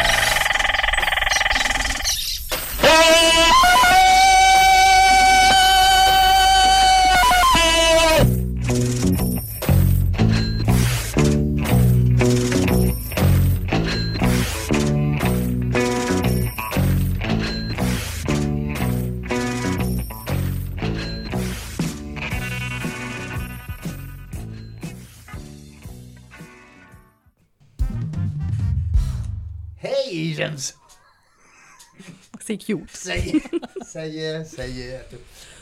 C'est 32.51 32.57
cute. 32.57 32.89
Ça 32.95 33.15
y 33.17 33.29
est, 33.29 33.41
ça 33.83 34.07
y 34.07 34.19
est, 34.19 34.43
ça 34.43 34.67
y 34.67 34.81
est. 34.81 34.99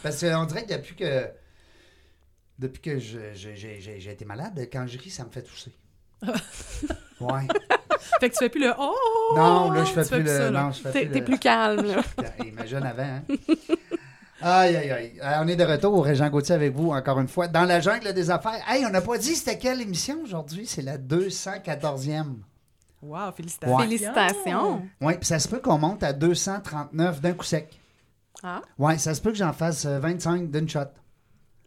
Parce 0.03 0.19
qu'on 0.19 0.45
dirait 0.45 0.65
que 0.65 0.73
depuis 0.73 0.95
que 0.95 1.27
depuis 2.57 2.81
que 2.81 2.99
je- 2.99 3.33
je- 3.33 3.55
j'ai 3.55 4.11
été 4.11 4.25
malade, 4.25 4.67
quand 4.71 4.85
je 4.87 4.97
ris, 4.97 5.09
ça 5.09 5.23
me 5.25 5.29
fait 5.31 5.43
tousser. 5.43 5.71
Ouais. 7.21 7.47
Fait 8.21 8.29
que 8.29 8.33
tu 8.33 8.39
fais 8.39 8.49
plus 8.49 8.61
le 8.61 8.71
oh! 8.79 8.95
Non, 9.35 9.71
là, 9.71 9.83
je 9.83 9.91
fais 9.91 10.05
plus 10.05 10.23
le. 10.23 10.49
non, 10.51 10.71
je 10.71 10.79
fais 10.79 10.91
plus 11.05 11.11
t'es 11.11 11.21
plus 11.21 11.37
calme, 11.37 11.85
là. 11.85 12.01
Imagine 12.45 12.77
avant, 12.85 13.03
hein? 13.03 13.23
Aïe, 14.41 14.77
aïe, 14.77 14.89
aïe. 14.91 15.19
On 15.43 15.47
est 15.49 15.57
de 15.57 15.65
retour 15.65 16.05
Régent 16.05 16.29
Gauthier 16.29 16.55
avec 16.55 16.73
vous, 16.73 16.91
encore 16.91 17.19
une 17.19 17.27
fois, 17.27 17.49
dans 17.49 17.65
la 17.65 17.81
jungle 17.81 18.13
des 18.13 18.31
affaires. 18.31 18.63
Hey, 18.69 18.85
on 18.85 18.89
n'a 18.89 19.01
pas 19.01 19.17
dit 19.17 19.35
c'était 19.35 19.57
quelle 19.57 19.81
émission 19.81 20.21
aujourd'hui? 20.23 20.65
C'est 20.65 20.81
la 20.81 20.97
214e. 20.97 22.35
Wow, 23.01 23.31
félicitations. 23.35 23.75
Ouais. 23.77 23.83
Félicitations. 23.83 24.87
Oui, 25.01 25.13
puis 25.15 25.25
ça 25.25 25.39
se 25.39 25.47
peut 25.47 25.59
qu'on 25.59 25.77
monte 25.77 26.03
à 26.03 26.11
239 26.13 27.21
d'un 27.21 27.33
coup 27.33 27.45
sec. 27.45 27.79
Ah, 28.43 28.61
Oui, 28.77 28.97
ça 28.99 29.13
se 29.13 29.21
peut 29.21 29.31
que 29.31 29.37
j'en 29.37 29.53
fasse 29.53 29.85
euh, 29.85 29.99
25 29.99 30.49
d'une 30.51 30.67
shot. 30.69 30.79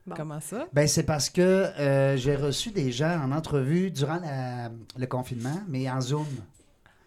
Bon. 0.07 0.15
Comment 0.17 0.41
ça? 0.41 0.67
Ben, 0.73 0.89
c'est 0.89 1.05
parce 1.05 1.31
que 1.31 1.41
euh, 1.41 2.17
j'ai 2.17 2.35
reçu 2.35 2.71
des 2.71 2.91
gens 2.93 3.21
en 3.23 3.31
entrevue 3.33 3.91
durant 3.91 4.17
la- 4.19 4.71
le 4.97 5.07
confinement, 5.07 5.61
mais 5.69 5.89
en 5.91 6.01
Zoom. 6.01 6.27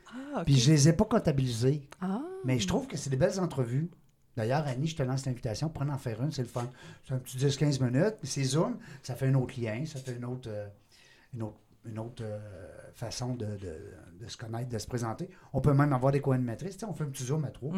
Ah, 0.07 0.39
ok. 0.39 0.45
Puis 0.45 0.55
je 0.57 0.71
les 0.71 0.89
ai 0.89 0.93
pas 0.93 1.05
comptabilisés. 1.05 1.81
ah. 2.01 2.21
Mais 2.45 2.57
je 2.59 2.67
trouve 2.67 2.87
que 2.87 2.95
c'est 2.95 3.09
des 3.09 3.17
belles 3.17 3.39
entrevues. 3.39 3.89
D'ailleurs, 4.37 4.65
Annie, 4.67 4.87
je 4.87 4.95
te 4.95 5.03
lance 5.03 5.25
l'invitation. 5.25 5.67
Prends 5.69 5.87
en 5.89 5.97
faire 5.97 6.21
une, 6.21 6.31
c'est 6.31 6.41
le 6.41 6.47
fun. 6.47 6.65
C'est 7.07 7.13
un 7.13 7.17
petit 7.17 7.37
10-15 7.37 7.81
minutes. 7.83 8.15
Puis 8.21 8.29
c'est 8.29 8.43
Zoom, 8.43 8.77
ça 9.01 9.15
fait 9.15 9.27
un 9.27 9.35
autre 9.35 9.59
lien, 9.59 9.83
ça 9.85 9.99
fait 9.99 10.13
une 10.15 10.25
autre, 10.25 10.47
euh, 10.51 10.67
une 11.33 11.43
autre, 11.43 11.57
une 11.87 11.99
autre 11.99 12.23
euh, 12.23 12.39
façon 12.93 13.35
de, 13.35 13.45
de- 13.45 13.93
de 14.21 14.27
se 14.29 14.37
connaître, 14.37 14.69
de 14.69 14.77
se 14.79 14.87
présenter. 14.87 15.29
On 15.51 15.59
peut 15.59 15.73
même 15.73 15.91
avoir 15.91 16.11
des 16.13 16.21
co-animatrices. 16.21 16.77
On 16.87 16.93
fait 16.93 17.03
un 17.03 17.07
petit 17.07 17.25
Zoom 17.25 17.43
à 17.45 17.49
trois. 17.49 17.73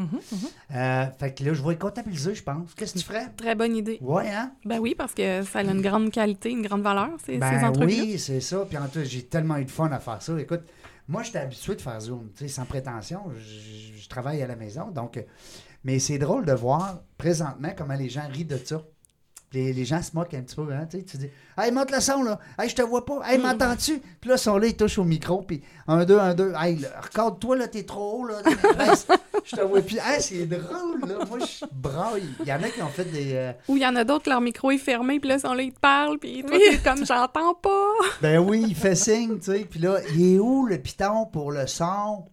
Euh, 0.75 1.05
fait 1.17 1.33
que 1.33 1.43
là, 1.43 1.53
je 1.53 1.63
vais 1.63 1.75
comptabiliser, 1.77 2.35
je 2.35 2.43
pense. 2.43 2.73
Qu'est-ce 2.75 2.93
que 2.93 2.99
tu 2.99 3.05
ferais? 3.05 3.29
Très 3.35 3.55
bonne 3.55 3.75
idée. 3.75 3.97
Ouais, 4.01 4.29
hein? 4.29 4.51
Ben 4.63 4.77
oui, 4.79 4.93
parce 4.95 5.13
que 5.15 5.41
ça 5.43 5.59
a 5.59 5.63
une 5.63 5.81
grande 5.81 6.11
qualité, 6.11 6.51
une 6.51 6.61
grande 6.61 6.83
valeur, 6.83 7.09
ces, 7.25 7.33
ces 7.33 7.37
Ben 7.39 7.63
entrevues 7.65 7.87
oui, 7.87 8.19
c'est 8.19 8.39
ça. 8.41 8.65
Puis 8.69 8.77
en 8.77 8.87
tout, 8.87 8.99
j'ai 9.03 9.23
tellement 9.25 9.57
eu 9.57 9.65
de 9.65 9.71
fun 9.71 9.89
à 9.91 9.99
faire 9.99 10.21
ça. 10.21 10.39
Écoute, 10.39 10.61
moi, 11.07 11.23
j'étais 11.23 11.39
habitué 11.39 11.75
de 11.75 11.81
faire 11.81 11.99
Zoom, 11.99 12.29
tu 12.35 12.43
sais, 12.43 12.47
sans 12.49 12.65
prétention. 12.65 13.21
Je, 13.35 13.97
je 13.99 14.09
travaille 14.09 14.41
à 14.43 14.47
la 14.47 14.55
maison, 14.55 14.91
donc... 14.91 15.17
euh, 15.17 15.21
Mais 15.83 15.99
c'est 15.99 16.17
drôle 16.19 16.45
de 16.45 16.53
voir 16.53 17.01
présentement 17.17 17.69
comment 17.75 17.95
les 17.95 18.09
gens 18.09 18.27
rient 18.29 18.45
de 18.45 18.57
ça. 18.57 18.83
Les, 19.53 19.71
les 19.71 19.85
gens 19.85 20.01
se 20.01 20.11
moquent 20.13 20.33
un 20.33 20.41
petit 20.41 20.57
peu, 20.57 20.67
hein, 20.73 20.85
tu 20.91 20.97
sais, 20.97 21.03
tu 21.05 21.15
dis 21.17 21.29
«Hey, 21.57 21.71
monte 21.71 21.89
le 21.91 22.01
son, 22.01 22.21
là! 22.21 22.37
Hey, 22.59 22.67
je 22.67 22.75
te 22.75 22.81
vois 22.81 23.05
pas! 23.05 23.21
Hey, 23.25 23.37
m'entends-tu?» 23.37 23.99
Puis 24.19 24.29
là, 24.29 24.35
ils 24.35 24.39
sont 24.39 24.57
là, 24.57 24.67
ils 24.67 24.75
touchent 24.75 24.97
au 24.97 25.05
micro, 25.05 25.41
puis 25.41 25.61
un, 25.87 26.03
deux, 26.03 26.19
un, 26.19 26.33
deux. 26.33 26.51
Hey, 26.59 26.85
regarde-toi, 27.01 27.55
là, 27.55 27.67
t'es 27.69 27.83
trop 27.83 28.19
haut, 28.23 28.27
là! 28.27 28.39
Je 29.45 29.55
te 29.55 29.61
vois 29.61 29.81
plus. 29.81 29.97
Hey, 30.03 30.21
c'est 30.21 30.45
drôle, 30.47 30.99
là! 31.07 31.23
Moi, 31.29 31.39
je 31.39 31.65
braille. 31.71 32.27
Il 32.41 32.47
y 32.47 32.51
en 32.51 32.61
a 32.61 32.67
qui 32.69 32.81
ont 32.81 32.89
fait 32.89 33.05
des... 33.05 33.35
euh, 33.35 33.53
Ou 33.69 33.77
il 33.77 33.83
y 33.83 33.87
en 33.87 33.95
a 33.95 34.03
d'autres, 34.03 34.29
leur 34.29 34.41
micro 34.41 34.69
est 34.71 34.77
fermé, 34.77 35.21
puis 35.21 35.29
là, 35.29 35.35
ils 35.35 35.41
sont 35.41 35.53
là, 35.53 35.61
ils 35.63 35.71
te 35.73 35.79
parlent, 35.79 36.19
puis 36.19 36.43
toi, 36.43 36.57
t'es 36.57 36.77
comme, 36.79 37.05
j'entends 37.05 37.53
pas. 37.53 37.87
Ben 38.21 38.39
oui, 38.39 38.65
il 38.67 38.75
fait 38.75 38.95
signe, 38.95 39.39
tu 39.39 39.53
sais. 39.53 39.59
Puis 39.69 39.79
là, 39.79 39.99
il 40.13 40.35
est 40.35 40.39
où 40.39 40.65
le 40.65 40.77
piton 40.77 41.25
pour 41.25 41.53
le 41.53 41.65
son? 41.67 42.25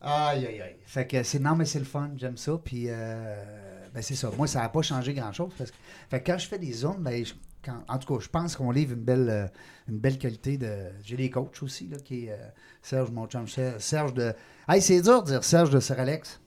Aïe, 0.00 0.46
aïe, 0.46 0.62
aïe. 0.62 0.76
Fait 0.86 1.06
que 1.06 1.22
c'est, 1.22 1.38
non, 1.38 1.54
mais 1.54 1.66
c'est 1.66 1.78
le 1.78 1.84
fun, 1.84 2.10
j'aime 2.16 2.38
ça. 2.38 2.52
Puis, 2.64 2.86
euh, 2.88 3.61
ben 3.94 4.02
c'est 4.02 4.14
ça. 4.14 4.30
Moi, 4.36 4.46
ça 4.46 4.60
n'a 4.60 4.68
pas 4.68 4.82
changé 4.82 5.14
grand-chose. 5.14 5.52
Parce 5.56 5.70
que, 5.70 5.76
fait 6.10 6.20
que 6.22 6.30
quand 6.32 6.38
je 6.38 6.48
fais 6.48 6.58
des 6.58 6.72
zooms, 6.72 7.02
ben, 7.02 7.24
je- 7.24 7.34
quand- 7.64 7.82
en 7.88 7.98
tout 7.98 8.14
cas, 8.14 8.20
je 8.24 8.28
pense 8.28 8.56
qu'on 8.56 8.70
livre 8.70 8.94
une 8.94 9.02
belle, 9.04 9.28
euh, 9.30 9.46
une 9.88 9.98
belle 9.98 10.18
qualité 10.18 10.56
de. 10.58 10.90
J'ai 11.04 11.16
des 11.16 11.30
coachs 11.30 11.62
aussi, 11.62 11.88
là, 11.88 11.98
qui 11.98 12.26
est 12.26 12.32
euh, 12.32 12.36
Serge, 12.82 13.10
mon 13.10 13.26
chum, 13.26 13.46
Ser- 13.48 13.78
Serge 13.80 14.14
de. 14.14 14.32
Hey, 14.68 14.80
c'est 14.82 15.00
dur 15.02 15.22
de 15.22 15.30
dire 15.30 15.44
Serge 15.44 15.70
de 15.70 15.80
Sir 15.80 15.98
Alex. 16.00 16.40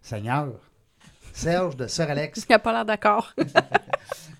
Seigneur. 0.00 0.48
Serge 1.32 1.76
de 1.76 1.86
Sir 1.86 2.10
Alex. 2.10 2.44
Il 2.48 2.52
a 2.52 2.58
pas 2.58 2.72
l'air 2.72 2.84
d'accord. 2.84 3.32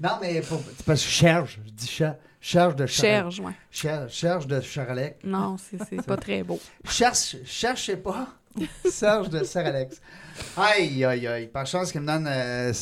Non, 0.00 0.18
mais 0.20 0.40
pour, 0.40 0.60
parce 0.84 1.00
que 1.00 1.06
je 1.08 1.12
cherche, 1.12 1.60
je 1.64 1.70
dis 1.70 1.86
cher, 1.86 2.16
cherche 2.40 2.74
de. 2.74 2.86
Cherche, 2.86 3.38
ouais. 3.38 3.52
Cher- 3.70 4.10
Cherche 4.10 4.48
de 4.48 4.60
Alex. 4.80 5.18
Non, 5.22 5.56
c'est 5.58 5.78
c'est 5.88 6.04
pas 6.04 6.16
très 6.16 6.42
beau. 6.42 6.58
Cherche, 6.84 7.36
cherchez 7.44 7.96
pas. 7.96 8.26
Serge 8.90 9.28
de 9.30 9.44
Sir 9.44 9.66
Alex. 9.66 10.00
Aïe, 10.56 11.04
aïe, 11.04 11.26
aïe. 11.26 11.46
Par 11.48 11.66
chance 11.66 11.92
qu'il 11.92 12.00
me 12.00 12.06
donne 12.06 12.26
euh, 12.28 12.72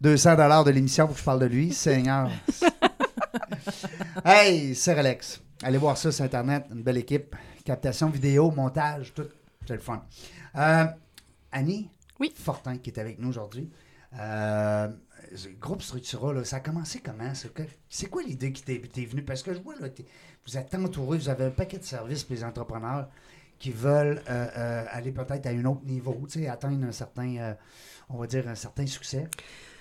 200 0.00 0.36
dollars 0.36 0.64
de 0.64 0.70
l'émission 0.70 1.06
pour 1.06 1.14
que 1.14 1.20
je 1.20 1.24
parle 1.24 1.40
de 1.40 1.46
lui. 1.46 1.72
Seigneur. 1.72 2.30
hey, 4.24 4.74
Sir 4.74 4.98
Alex. 4.98 5.40
Allez 5.62 5.78
voir 5.78 5.96
ça 5.96 6.12
sur 6.12 6.24
Internet. 6.24 6.66
Une 6.70 6.82
belle 6.82 6.98
équipe. 6.98 7.34
Captation 7.64 8.08
vidéo, 8.08 8.50
montage, 8.50 9.12
tout. 9.14 9.28
C'est 9.66 9.74
le 9.74 9.80
fun. 9.80 10.02
Euh, 10.56 10.86
Annie 11.52 11.90
Oui. 12.18 12.32
Fortin 12.34 12.78
qui 12.78 12.90
est 12.90 12.98
avec 12.98 13.18
nous 13.18 13.28
aujourd'hui. 13.28 13.70
Euh, 14.18 14.88
groupe 15.60 15.82
Structura, 15.82 16.32
là, 16.32 16.44
ça 16.44 16.56
a 16.56 16.60
commencé 16.60 17.00
comment? 17.00 17.32
C'est 17.88 18.06
quoi 18.06 18.22
l'idée 18.22 18.52
qui 18.52 18.62
t'est 18.62 19.04
venue? 19.04 19.22
Parce 19.22 19.42
que 19.42 19.52
je 19.52 19.60
vois, 19.60 19.74
là, 19.78 19.88
vous 20.46 20.56
êtes 20.56 20.74
entouré, 20.74 21.18
vous 21.18 21.28
avez 21.28 21.44
un 21.46 21.50
paquet 21.50 21.78
de 21.78 21.84
services 21.84 22.24
pour 22.24 22.34
les 22.34 22.44
entrepreneurs. 22.44 23.08
Qui 23.58 23.70
veulent 23.70 24.22
euh, 24.30 24.46
euh, 24.56 24.84
aller 24.90 25.12
peut-être 25.12 25.46
à 25.46 25.50
un 25.50 25.64
autre 25.64 25.84
niveau, 25.84 26.16
tu 26.30 26.40
sais, 26.40 26.48
atteindre 26.48 26.86
un 26.86 26.92
certain, 26.92 27.36
euh, 27.38 27.54
on 28.08 28.16
va 28.18 28.26
dire, 28.26 28.46
un 28.48 28.54
certain 28.54 28.86
succès. 28.86 29.26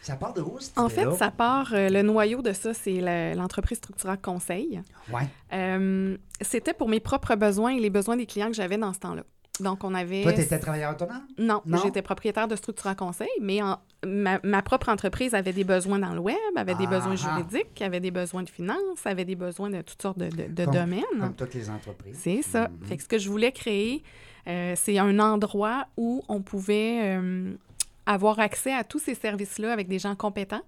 Ça 0.01 0.15
part 0.15 0.33
de 0.33 0.41
où, 0.41 0.57
cette 0.59 0.77
En 0.77 0.87
fait, 0.89 1.11
ça 1.15 1.31
part, 1.31 1.69
le 1.73 2.01
noyau 2.01 2.41
de 2.41 2.53
ça, 2.53 2.73
c'est 2.73 2.99
le- 3.01 3.35
l'entreprise 3.35 3.77
Structura 3.77 4.15
Conseil. 4.15 4.81
Ouais. 5.11 5.27
Euh, 5.53 6.15
C'était 6.41 6.73
pour 6.73 6.87
mes 6.87 6.99
propres 7.01 7.35
besoins 7.35 7.71
et 7.71 7.79
les 7.79 7.89
besoins 7.89 8.15
des 8.15 8.25
clients 8.25 8.47
que 8.47 8.53
j'avais 8.55 8.77
dans 8.77 8.93
ce 8.93 8.99
temps-là. 8.99 9.23
Donc, 9.61 9.83
on 9.83 9.93
avait... 9.93 10.23
Toi, 10.23 10.33
tu 10.33 10.41
étais 10.41 10.59
travailleur 10.59 10.91
autonome? 10.91 11.21
Non, 11.37 11.61
Non? 11.65 11.77
j'étais 11.83 12.01
propriétaire 12.01 12.47
de 12.47 12.55
Structura 12.55 12.95
Conseil, 12.95 13.27
mais 13.41 13.61
en- 13.61 13.79
ma, 14.05 14.39
ma 14.43 14.61
propre 14.61 14.89
entreprise 14.89 15.33
avait 15.33 15.53
des 15.53 15.63
besoins 15.63 15.99
dans 15.99 16.13
le 16.13 16.19
web, 16.19 16.35
avait 16.55 16.75
des 16.75 16.87
besoins 16.87 17.13
ah. 17.13 17.15
juridiques, 17.15 17.81
avait 17.81 17.99
des 17.99 18.11
besoins 18.11 18.43
de 18.43 18.49
finances, 18.49 19.05
avait 19.05 19.25
des 19.25 19.35
besoins 19.35 19.69
de 19.69 19.81
toutes 19.81 20.01
sortes 20.01 20.19
de, 20.19 20.29
de- 20.29 20.51
de 20.53 20.65
Comme- 20.65 20.73
domaines. 20.73 21.03
Comme 21.19 21.33
toutes 21.35 21.53
les 21.53 21.69
entreprises. 21.69 22.17
C'est 22.21 22.41
ça. 22.41 22.67
Mhm. 22.67 22.87
Fait 22.87 22.97
que 22.97 23.03
ce 23.03 23.07
que 23.07 23.17
je 23.17 23.29
voulais 23.29 23.51
créer, 23.51 24.03
euh, 24.47 24.73
c'est 24.75 24.97
un 24.99 25.17
endroit 25.19 25.87
où 25.97 26.23
on 26.29 26.41
pouvait 26.41 26.99
euh, 27.17 27.53
avoir 28.05 28.39
accès 28.39 28.73
à 28.73 28.83
tous 28.83 28.99
ces 28.99 29.15
services-là 29.15 29.73
avec 29.73 29.87
des 29.87 29.99
gens 29.99 30.15
compétents, 30.15 30.61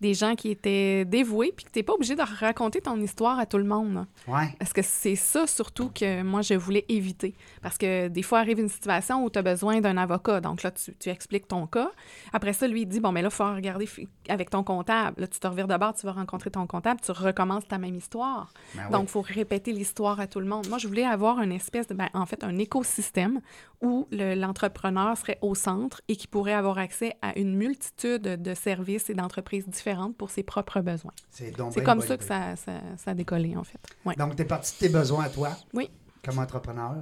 des 0.00 0.12
gens 0.14 0.34
qui 0.34 0.50
étaient 0.50 1.04
dévoués, 1.06 1.52
puis 1.56 1.64
que 1.64 1.70
tu 1.70 1.78
n'es 1.78 1.82
pas 1.82 1.94
obligé 1.94 2.14
de 2.14 2.22
raconter 2.22 2.80
ton 2.82 3.00
histoire 3.00 3.38
à 3.38 3.46
tout 3.46 3.56
le 3.56 3.64
monde. 3.64 4.06
Ouais. 4.28 4.54
Parce 4.58 4.72
que 4.74 4.82
c'est 4.82 5.16
ça 5.16 5.46
surtout 5.46 5.88
que 5.88 6.22
moi, 6.22 6.42
je 6.42 6.54
voulais 6.54 6.84
éviter. 6.90 7.34
Parce 7.62 7.78
que 7.78 8.08
des 8.08 8.22
fois, 8.22 8.40
arrive 8.40 8.58
une 8.60 8.68
situation 8.68 9.24
où 9.24 9.30
tu 9.30 9.38
as 9.38 9.42
besoin 9.42 9.80
d'un 9.80 9.96
avocat. 9.96 10.40
Donc 10.42 10.62
là, 10.62 10.70
tu, 10.70 10.94
tu 11.00 11.08
expliques 11.08 11.48
ton 11.48 11.66
cas. 11.66 11.90
Après 12.34 12.52
ça, 12.52 12.68
lui, 12.68 12.82
il 12.82 12.86
dit, 12.86 13.00
bon, 13.00 13.10
mais 13.10 13.22
là, 13.22 13.28
il 13.30 13.34
faut 13.34 13.44
regarder 13.44 13.88
avec 14.28 14.50
ton 14.50 14.62
comptable. 14.62 15.20
Là, 15.22 15.26
tu 15.28 15.38
te 15.40 15.46
revires 15.46 15.66
de 15.68 15.76
bord, 15.78 15.94
tu 15.94 16.04
vas 16.04 16.12
rencontrer 16.12 16.50
ton 16.50 16.66
comptable, 16.66 17.00
tu 17.00 17.12
recommences 17.12 17.66
ta 17.66 17.78
même 17.78 17.94
histoire. 17.96 18.52
Ben. 18.74 18.90
Donc, 18.90 19.04
il 19.04 19.10
faut 19.10 19.22
répéter 19.22 19.72
l'histoire 19.72 20.20
à 20.20 20.26
tout 20.26 20.40
le 20.40 20.46
monde. 20.46 20.68
Moi, 20.68 20.76
je 20.76 20.88
voulais 20.88 21.04
avoir 21.04 21.40
une 21.40 21.52
espèce 21.52 21.86
de, 21.86 21.94
ben, 21.94 22.08
en 22.12 22.26
fait, 22.26 22.44
un 22.44 22.58
écosystème 22.58 23.40
où 23.80 24.06
le- 24.10 24.34
l'entrepreneur 24.34 25.16
serait 25.16 25.38
au 25.40 25.54
centre 25.54 26.02
et 26.08 26.16
qui 26.16 26.26
pourrait 26.26 26.52
avoir 26.52 26.76
accès 26.78 27.14
à 27.22 27.38
une 27.38 27.54
multitude 27.56 28.22
de 28.42 28.54
services 28.54 29.08
et 29.10 29.14
d'entreprises 29.14 29.66
différentes 29.66 29.85
pour 30.16 30.30
ses 30.30 30.42
propres 30.42 30.80
besoins. 30.80 31.12
c'est 31.30 31.50
donc 31.50 31.72
C'est 31.72 31.80
bien 31.80 31.94
comme 31.94 32.02
ça 32.02 32.16
que 32.16 32.24
ça, 32.24 32.56
ça, 32.56 32.80
ça 32.96 33.10
a 33.10 33.14
décollé, 33.14 33.56
en 33.56 33.64
fait. 33.64 33.78
Ouais. 34.04 34.14
Donc, 34.16 34.36
tu 34.36 34.42
es 34.42 34.44
parti 34.44 34.72
de 34.74 34.78
tes 34.78 34.88
besoins 34.88 35.24
à 35.24 35.28
toi. 35.28 35.50
Oui. 35.72 35.90
Comme 36.24 36.38
entrepreneur. 36.38 36.96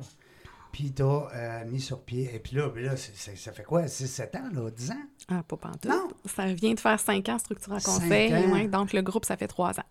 Puis, 0.72 0.92
tu 0.92 1.02
as 1.02 1.64
mis 1.64 1.80
sur 1.80 2.02
pied. 2.02 2.34
Et 2.34 2.38
puis 2.38 2.56
là, 2.56 2.68
là 2.76 2.96
ça 2.96 3.52
fait 3.52 3.62
quoi? 3.62 3.82
6-7 3.84 4.36
ans, 4.36 4.50
là? 4.52 4.70
10 4.70 4.90
ans? 4.90 4.94
Ah, 5.28 5.42
pas 5.46 5.56
pantoute. 5.56 5.84
Non. 5.86 6.08
Ça 6.26 6.46
vient 6.52 6.74
de 6.74 6.80
faire 6.80 6.98
cinq 6.98 7.28
ans, 7.28 7.38
Structure 7.38 7.72
en 7.72 7.78
conseil. 7.78 8.32
ouais. 8.32 8.68
donc, 8.68 8.92
le 8.92 9.02
groupe, 9.02 9.24
ça 9.24 9.36
fait 9.36 9.48
trois 9.48 9.78
ans. 9.78 9.86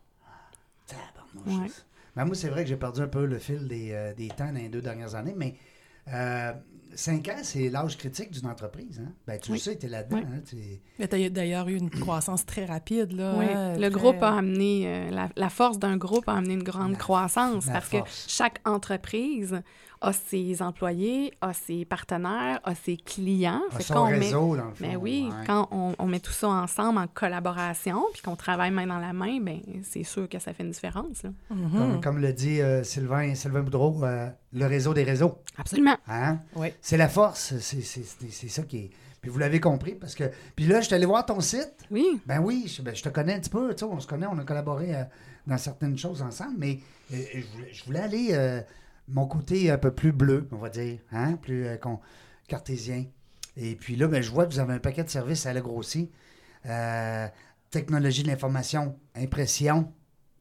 Tabarnouche. 0.87 1.61
Ouais. 1.61 1.71
Ben, 2.15 2.25
moi, 2.25 2.35
c'est 2.35 2.49
vrai 2.49 2.63
que 2.63 2.69
j'ai 2.69 2.77
perdu 2.77 3.01
un 3.01 3.07
peu 3.07 3.25
le 3.25 3.39
fil 3.39 3.67
des, 3.67 3.91
euh, 3.91 4.13
des 4.13 4.27
temps 4.27 4.47
dans 4.47 4.59
les 4.59 4.69
deux 4.69 4.81
dernières 4.81 5.15
années, 5.15 5.33
mais 5.35 5.55
5 6.95 7.27
ans, 7.29 7.39
c'est 7.43 7.69
l'âge 7.69 7.97
critique 7.97 8.31
d'une 8.31 8.47
entreprise. 8.47 9.01
Hein? 9.03 9.11
Ben, 9.27 9.39
tu 9.39 9.51
Oui. 9.51 9.57
le 9.57 9.61
sais, 9.63 9.77
tu 9.77 9.85
es 9.85 9.89
là-dedans. 9.89 10.17
Oui. 10.17 10.23
hein, 10.27 10.41
tu- 10.47 10.55
Mais 10.99 11.07
tu 11.07 11.15
as 11.15 11.29
d'ailleurs 11.29 11.67
eu 11.69 11.75
une 11.75 11.89
croissance 11.89 12.45
très 12.45 12.65
rapide. 12.65 13.11
Là, 13.13 13.33
Oui, 13.37 13.45
hein, 13.53 13.73
le 13.75 13.79
très- 13.79 13.89
groupe 13.89 14.21
a 14.23 14.37
amené, 14.37 14.83
euh, 14.87 15.09
la, 15.11 15.29
la 15.35 15.49
force 15.49 15.79
d'un 15.79 15.97
groupe 15.97 16.27
a 16.29 16.33
amené 16.33 16.53
une 16.53 16.63
grande 16.63 16.91
La- 16.93 16.97
croissance 16.97 17.65
la 17.67 17.73
parce 17.73 17.89
force. 17.89 18.25
que 18.25 18.31
chaque 18.31 18.59
entreprise 18.65 19.61
a 20.01 20.11
ses 20.11 20.61
employés, 20.61 21.31
a 21.39 21.53
ses 21.53 21.85
partenaires, 21.85 22.59
a 22.65 22.75
ses 22.75 22.97
clients. 22.97 23.61
Fait 23.71 23.83
son 23.83 24.07
met- 24.09 24.17
réseau, 24.19 24.57
dans 24.57 24.65
le 24.65 24.73
fond. 24.73 24.85
Ben 24.85 24.97
oui, 24.97 25.29
ouais. 25.29 25.45
quand 25.47 25.69
on, 25.71 25.95
on 25.97 26.07
met 26.07 26.19
tout 26.19 26.33
ça 26.33 26.49
ensemble 26.49 26.99
en 26.99 27.07
collaboration, 27.07 28.03
puis 28.11 28.21
qu'on 28.21 28.35
travaille 28.35 28.71
main 28.71 28.85
dans 28.85 28.99
la 28.99 29.13
main, 29.13 29.39
ben 29.39 29.61
c'est 29.83 30.03
sûr 30.03 30.27
que 30.27 30.39
ça 30.39 30.53
fait 30.53 30.63
une 30.63 30.71
différence. 30.71 31.23
là. 31.23 31.29
Comme, 31.49 32.01
comme 32.01 32.17
le 32.19 32.33
dit 32.33 32.59
euh, 32.59 32.83
Sylvain, 32.83 33.33
Sylvain 33.33 33.61
Boudreau, 33.61 34.03
euh, 34.03 34.27
le 34.53 34.65
réseau 34.65 34.93
des 34.93 35.03
réseaux. 35.03 35.39
Absolument. 35.57 35.97
Hein? 36.07 36.39
Oui. 36.55 36.69
C'est 36.81 36.97
la 36.97 37.09
force. 37.09 37.55
C'est 37.59 37.81
c'est- 37.81 38.03
c'est- 38.03 38.31
c'est 38.31 38.49
ça 38.49 38.63
qui 38.63 38.77
est. 38.77 38.89
Puis 39.21 39.31
vous 39.31 39.39
l'avez 39.39 39.59
compris 39.59 39.95
parce 39.95 40.15
que. 40.15 40.25
Puis 40.55 40.65
là, 40.65 40.81
je 40.81 40.85
suis 40.87 40.95
allé 40.95 41.05
voir 41.05 41.25
ton 41.25 41.39
site. 41.39 41.73
Oui. 41.91 42.19
Ben 42.25 42.39
oui, 42.39 42.65
je, 42.67 42.81
ben, 42.81 42.93
je 42.95 43.01
te 43.03 43.09
connais 43.09 43.33
un 43.35 43.39
petit 43.39 43.49
peu. 43.49 43.73
tu 43.73 43.79
sais, 43.79 43.85
On 43.85 43.99
se 43.99 44.07
connaît, 44.07 44.27
on 44.27 44.37
a 44.37 44.43
collaboré 44.43 44.95
euh, 44.95 45.03
dans 45.47 45.57
certaines 45.57 45.97
choses 45.97 46.21
ensemble, 46.21 46.55
mais 46.57 46.79
euh, 47.13 47.17
je, 47.33 47.41
voulais, 47.55 47.73
je 47.73 47.83
voulais 47.85 47.99
aller 47.99 48.27
euh, 48.31 48.61
mon 49.07 49.25
côté 49.27 49.71
un 49.71 49.77
peu 49.77 49.91
plus 49.91 50.11
bleu, 50.11 50.47
on 50.51 50.57
va 50.57 50.69
dire, 50.69 50.99
hein? 51.11 51.35
plus 51.41 51.65
euh, 51.65 51.77
con- 51.77 51.99
cartésien. 52.47 53.05
Et 53.55 53.75
puis 53.75 53.95
là, 53.95 54.07
ben, 54.07 54.21
je 54.21 54.29
vois 54.31 54.45
que 54.45 54.53
vous 54.53 54.59
avez 54.59 54.73
un 54.73 54.79
paquet 54.79 55.03
de 55.03 55.09
services 55.09 55.45
à 55.45 55.53
la 55.53 55.61
grossi. 55.61 56.09
Euh, 56.65 57.27
technologie 57.71 58.23
de 58.23 58.27
l'information, 58.27 58.95
impression, 59.15 59.91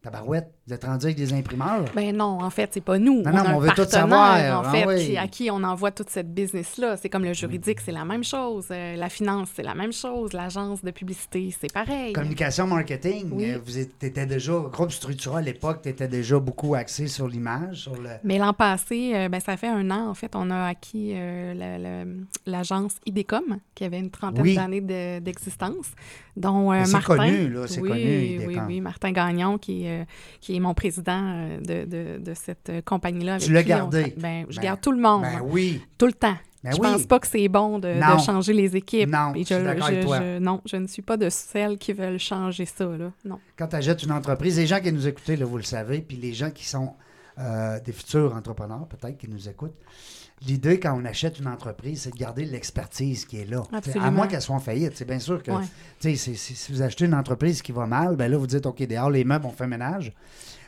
tabarouette. 0.03 0.53
Vous 0.69 0.73
êtes 0.75 0.85
rendu 0.85 1.07
avec 1.07 1.17
des 1.17 1.33
imprimeurs? 1.33 1.87
Ben 1.97 2.17
non, 2.17 2.39
en 2.41 2.49
fait, 2.51 2.71
c'est 2.73 2.81
pas 2.81 2.97
nous. 2.97 3.23
Non, 3.23 3.31
on 3.31 3.33
non, 3.33 3.39
a 3.39 3.43
mais 3.43 3.49
un 3.49 3.55
on 3.57 3.59
veut 3.59 3.71
tout 3.75 3.85
savoir. 3.85 4.61
en 4.61 4.63
Ah 4.65 4.71
fait, 4.71 4.87
oui. 4.87 5.17
à 5.17 5.27
qui 5.27 5.51
on 5.51 5.61
envoie 5.65 5.91
toute 5.91 6.09
cette 6.09 6.33
business-là. 6.33 6.97
C'est 6.97 7.09
comme 7.09 7.25
le 7.25 7.33
juridique, 7.35 7.81
c'est 7.81 7.91
la 7.91 8.05
même 8.05 8.23
chose. 8.23 8.67
Euh, 8.71 8.95
la 8.95 9.09
finance, 9.09 9.49
c'est 9.57 9.65
la 9.65 9.75
même 9.75 9.93
chose. 9.93 10.33
L'agence 10.33 10.85
de 10.85 10.93
publicité, 10.93 11.53
c'est 11.61 11.73
pareil. 11.73 12.13
Communication, 12.13 12.69
marketing, 12.69 13.31
Oui. 13.33 13.51
euh, 13.51 13.59
vous 13.65 13.77
étiez 13.77 14.11
déjà, 14.11 14.53
groupe 14.71 14.93
structuré 14.93 15.39
à 15.39 15.41
l'époque, 15.41 15.81
tu 15.83 15.89
étais 15.89 16.07
déjà 16.07 16.39
beaucoup 16.39 16.77
axé 16.77 17.09
sur 17.09 17.27
l'image, 17.27 17.79
sur 17.79 17.97
le. 17.97 18.11
Mais 18.23 18.39
l'an 18.39 18.53
passé, 18.53 19.13
euh, 19.17 19.29
ben, 19.29 19.41
ça 19.41 19.57
fait 19.57 19.67
un 19.67 19.91
an, 19.91 20.11
en 20.11 20.15
fait, 20.15 20.31
on 20.37 20.49
a 20.51 20.67
acquis 20.69 21.11
euh, 21.17 21.55
la- 21.55 21.79
la- 21.79 22.05
l'agence 22.47 22.95
IDECOM, 23.05 23.59
qui 23.75 23.83
avait 23.85 23.99
une 23.99 24.11
trentaine 24.11 24.43
Oui. 24.45 24.55
d'années 24.55 24.81
de- 24.81 25.19
d'existence, 25.19 25.87
dont 26.37 26.71
euh, 26.73 26.77
Mais 26.77 26.85
c'est 26.85 27.03
connu, 27.03 27.49
là, 27.49 27.67
c'est 27.67 27.81
oui, 27.81 27.89
connu, 27.89 28.01
Oui, 28.05 28.45
IDECOM. 28.45 28.67
oui, 28.69 28.81
Martin 28.81 29.11
Gagnon, 29.11 29.59
qui, 29.59 29.87
qui 30.41 30.53
est 30.57 30.61
mon 30.63 30.75
président 30.75 31.21
euh, 31.35 31.59
de, 31.61 31.85
de- 32.19 32.19
de 32.25 32.35
cette 32.35 32.73
compagnie-là. 32.85 33.39
Tu 33.39 33.53
l'as 33.53 33.61
on 33.61 33.65
gardé. 33.65 34.15
Ben, 34.17 34.47
je 34.49 34.57
Ben, 34.57 34.63
garde 34.63 34.81
tout 34.81 34.93
le 34.93 35.01
monde, 35.01 35.23
Ben 35.23 35.41
oui. 35.43 35.83
tout 35.99 36.07
le 36.07 36.13
temps. 36.15 36.37
Ben 36.65 36.71
je 36.71 36.77
oui. 36.81 36.83
pense 36.93 37.07
pas 37.07 37.19
que 37.19 37.27
c'est 37.27 37.49
bon 37.49 37.81
de, 37.81 37.93
changer 38.25 38.53
les 38.53 38.77
équipes. 38.77 39.09
Non, 39.11 39.35
Et 39.35 39.41
je 39.41 39.53
suis 39.55 39.65
d'accord 39.65 39.87
avec 39.89 40.05
toi. 40.05 40.21
je- 40.21 40.39
non, 40.39 40.61
je 40.65 40.77
ne 40.77 40.87
suis 40.87 41.03
pas 41.03 41.17
de 41.17 41.29
celles 41.29 41.77
qui 41.77 41.93
veulent 41.93 42.21
changer 42.21 42.67
ça. 42.67 42.85
Là. 42.87 43.11
Non. 43.25 43.41
Quand 43.57 43.67
tu 43.67 43.77
achètes 43.77 44.03
une 44.05 44.13
entreprise, 44.13 44.57
les 44.59 44.67
gens 44.69 44.81
qui 44.81 44.93
nous 44.93 45.09
écoutent, 45.09 45.27
là, 45.27 45.45
vous 45.45 45.57
le 45.57 45.65
savez, 45.65 46.01
puis 46.01 46.17
les 46.17 46.33
gens 46.33 46.51
qui 46.51 46.65
sont 46.65 46.93
euh, 47.41 47.81
des 47.81 47.93
futurs 47.93 48.33
entrepreneurs, 48.37 48.87
peut-être, 48.87 49.19
qui 49.19 49.29
nous 49.29 49.49
écoutent, 49.49 49.75
l'idée, 50.47 50.79
quand 50.81 50.99
on 51.01 51.05
achète 51.05 51.39
une 51.39 51.49
entreprise, 51.49 52.03
c'est 52.03 52.11
de 52.13 52.19
garder 52.19 52.45
l'expertise 52.45 53.25
qui 53.25 53.39
est 53.41 53.51
là. 53.51 53.63
À 54.01 54.11
moins 54.11 54.27
qu'elle 54.27 54.41
soit 54.43 54.57
en 54.57 54.61
faillite. 54.61 54.93
C'est 54.97 55.05
bien 55.07 55.19
sûr 55.19 55.43
que 55.43 55.51
Ouais. 55.51 55.65
t'sais, 55.99 56.17
c'est- 56.17 56.35
c'est- 56.35 56.55
si 56.55 56.73
vous 56.73 56.83
achetez 56.83 57.05
une 57.07 57.15
entreprise 57.15 57.63
qui 57.63 57.73
va 57.73 57.87
mal, 57.87 58.17
ben 58.17 58.31
là, 58.31 58.37
vous 58.37 58.47
dites, 58.47 58.67
OK, 58.67 58.83
dehors, 58.87 59.11
les 59.11 59.25
meubles, 59.25 59.47
on 59.47 59.51
fait 59.53 59.67
ménage. 59.67 60.13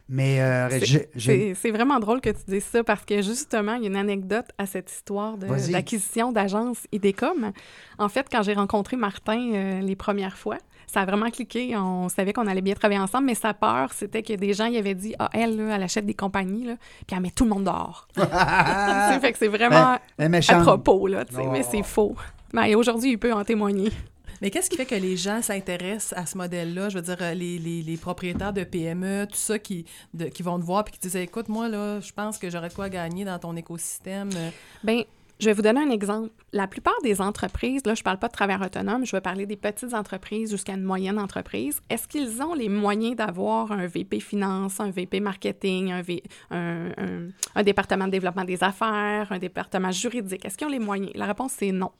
Mais 0.06 0.42
euh, 0.42 0.68
C'est- 0.68 0.84
j'ai- 0.84 1.08
j'ai- 1.14 1.54
C'est 1.54 1.60
c'est 1.62 1.70
vraiment 1.70 1.98
drôle 1.98 2.20
que 2.20 2.28
tu 2.28 2.42
dises 2.46 2.64
ça 2.64 2.84
parce 2.84 3.06
que 3.06 3.22
justement, 3.22 3.76
il 3.76 3.84
y 3.84 3.87
a 3.87 3.88
une 3.88 3.96
anecdote 3.96 4.44
à 4.58 4.66
cette 4.66 4.90
histoire 4.92 5.38
de- 5.38 5.46
d'acquisition 5.72 6.30
d'agence 6.30 6.76
IDECOM. 6.92 7.52
En 7.98 8.08
fait, 8.10 8.26
quand 8.30 8.42
j'ai 8.42 8.52
rencontré 8.52 8.98
Martin 8.98 9.52
euh, 9.54 9.80
les 9.80 9.96
premières 9.96 10.37
fois, 10.37 10.58
ça 10.86 11.00
a 11.00 11.04
vraiment 11.04 11.30
cliqué. 11.30 11.76
On 11.76 12.08
savait 12.08 12.32
qu'on 12.32 12.46
allait 12.46 12.60
bien 12.62 12.74
travailler 12.74 13.00
ensemble, 13.00 13.26
mais 13.26 13.34
sa 13.34 13.54
peur, 13.54 13.92
c'était 13.92 14.22
que 14.22 14.32
des 14.34 14.52
gens 14.54 14.66
y 14.66 14.76
avaient 14.78 14.94
dit 14.94 15.14
Ah, 15.18 15.30
elle, 15.32 15.56
là, 15.56 15.76
elle 15.76 15.82
achète 15.82 16.06
des 16.06 16.14
compagnies, 16.14 16.64
là, 16.66 16.74
puis 17.06 17.16
elle 17.16 17.22
met 17.22 17.30
tout 17.30 17.44
le 17.44 17.50
monde 17.50 17.64
dehors. 17.64 18.08
Fait 19.20 19.32
que 19.32 19.38
c'est 19.38 19.48
vraiment 19.48 19.98
est 20.18 20.50
à 20.50 20.60
propos, 20.60 21.06
là, 21.06 21.24
tu 21.24 21.34
sais, 21.34 21.42
Oh. 21.44 21.50
mais 21.50 21.62
c'est 21.62 21.82
faux. 21.82 22.14
Mais 22.52 22.74
aujourd'hui, 22.74 23.12
il 23.12 23.18
peut 23.18 23.32
en 23.32 23.44
témoigner. 23.44 23.90
Mais 24.42 24.50
qu'est-ce 24.50 24.68
qui 24.68 24.76
fait 24.76 24.84
que 24.84 24.94
les 24.96 25.16
gens 25.16 25.40
s'intéressent 25.42 26.12
à 26.18 26.26
ce 26.26 26.36
modèle-là? 26.36 26.88
Je 26.90 26.96
veux 26.96 27.02
dire, 27.02 27.16
euh, 27.20 27.34
les, 27.34 27.56
les, 27.58 27.82
les 27.82 27.96
propriétaires 27.96 28.52
de 28.52 28.62
PME, 28.64 29.26
tout 29.26 29.36
ça, 29.36 29.58
qui, 29.58 29.86
de- 30.12 30.26
qui 30.26 30.42
vont 30.42 30.58
te 30.58 30.64
voir 30.64 30.84
et 30.86 30.90
qui 30.90 30.98
te 30.98 31.02
disent 31.06 31.16
Écoute, 31.16 31.48
moi, 31.48 31.68
là, 31.68 32.00
je 32.00 32.12
pense 32.12 32.36
que 32.36 32.50
j'aurais 32.50 32.68
de 32.68 32.74
quoi 32.74 32.88
gagner 32.90 33.24
dans 33.24 33.38
ton 33.38 33.56
écosystème. 33.56 34.28
Euh, 34.36 34.50
Bien, 34.82 35.02
je 35.40 35.46
vais 35.46 35.52
vous 35.52 35.62
donner 35.62 35.80
un 35.80 35.90
exemple. 35.90 36.30
La 36.52 36.66
plupart 36.68 36.94
des 37.02 37.20
entreprises, 37.20 37.82
là, 37.84 37.94
je 37.94 38.00
ne 38.00 38.04
parle 38.04 38.18
pas 38.18 38.28
de 38.28 38.32
travailleurs 38.32 38.62
autonomes, 38.64 39.04
je 39.04 39.12
vais 39.16 39.20
parler 39.20 39.46
des 39.46 39.56
petites 39.56 39.92
entreprises 39.94 40.50
jusqu'à 40.50 40.74
une 40.74 40.84
moyenne 40.84 41.18
entreprise. 41.18 41.80
Est-ce 41.90 42.06
qu'ils 42.06 42.40
ont 42.42 42.54
les 42.54 42.68
moyens 42.68 43.16
d'avoir 43.16 43.72
un 43.72 43.86
VP 43.86 44.20
finance, 44.20 44.78
un 44.80 44.90
VP 44.90 45.20
marketing, 45.20 45.92
un, 45.92 46.02
un- 46.50 47.28
un 47.54 47.62
département 47.62 48.06
de 48.06 48.12
développement 48.12 48.44
des 48.44 48.62
affaires, 48.62 49.30
un 49.32 49.38
département 49.38 49.90
juridique? 49.90 50.44
Est-ce 50.44 50.56
qu'ils 50.56 50.66
ont 50.68 50.70
les 50.70 50.78
moyens? 50.78 51.10
La 51.14 51.26
réponse, 51.26 51.52
c'est 51.58 51.72
non. 51.72 51.90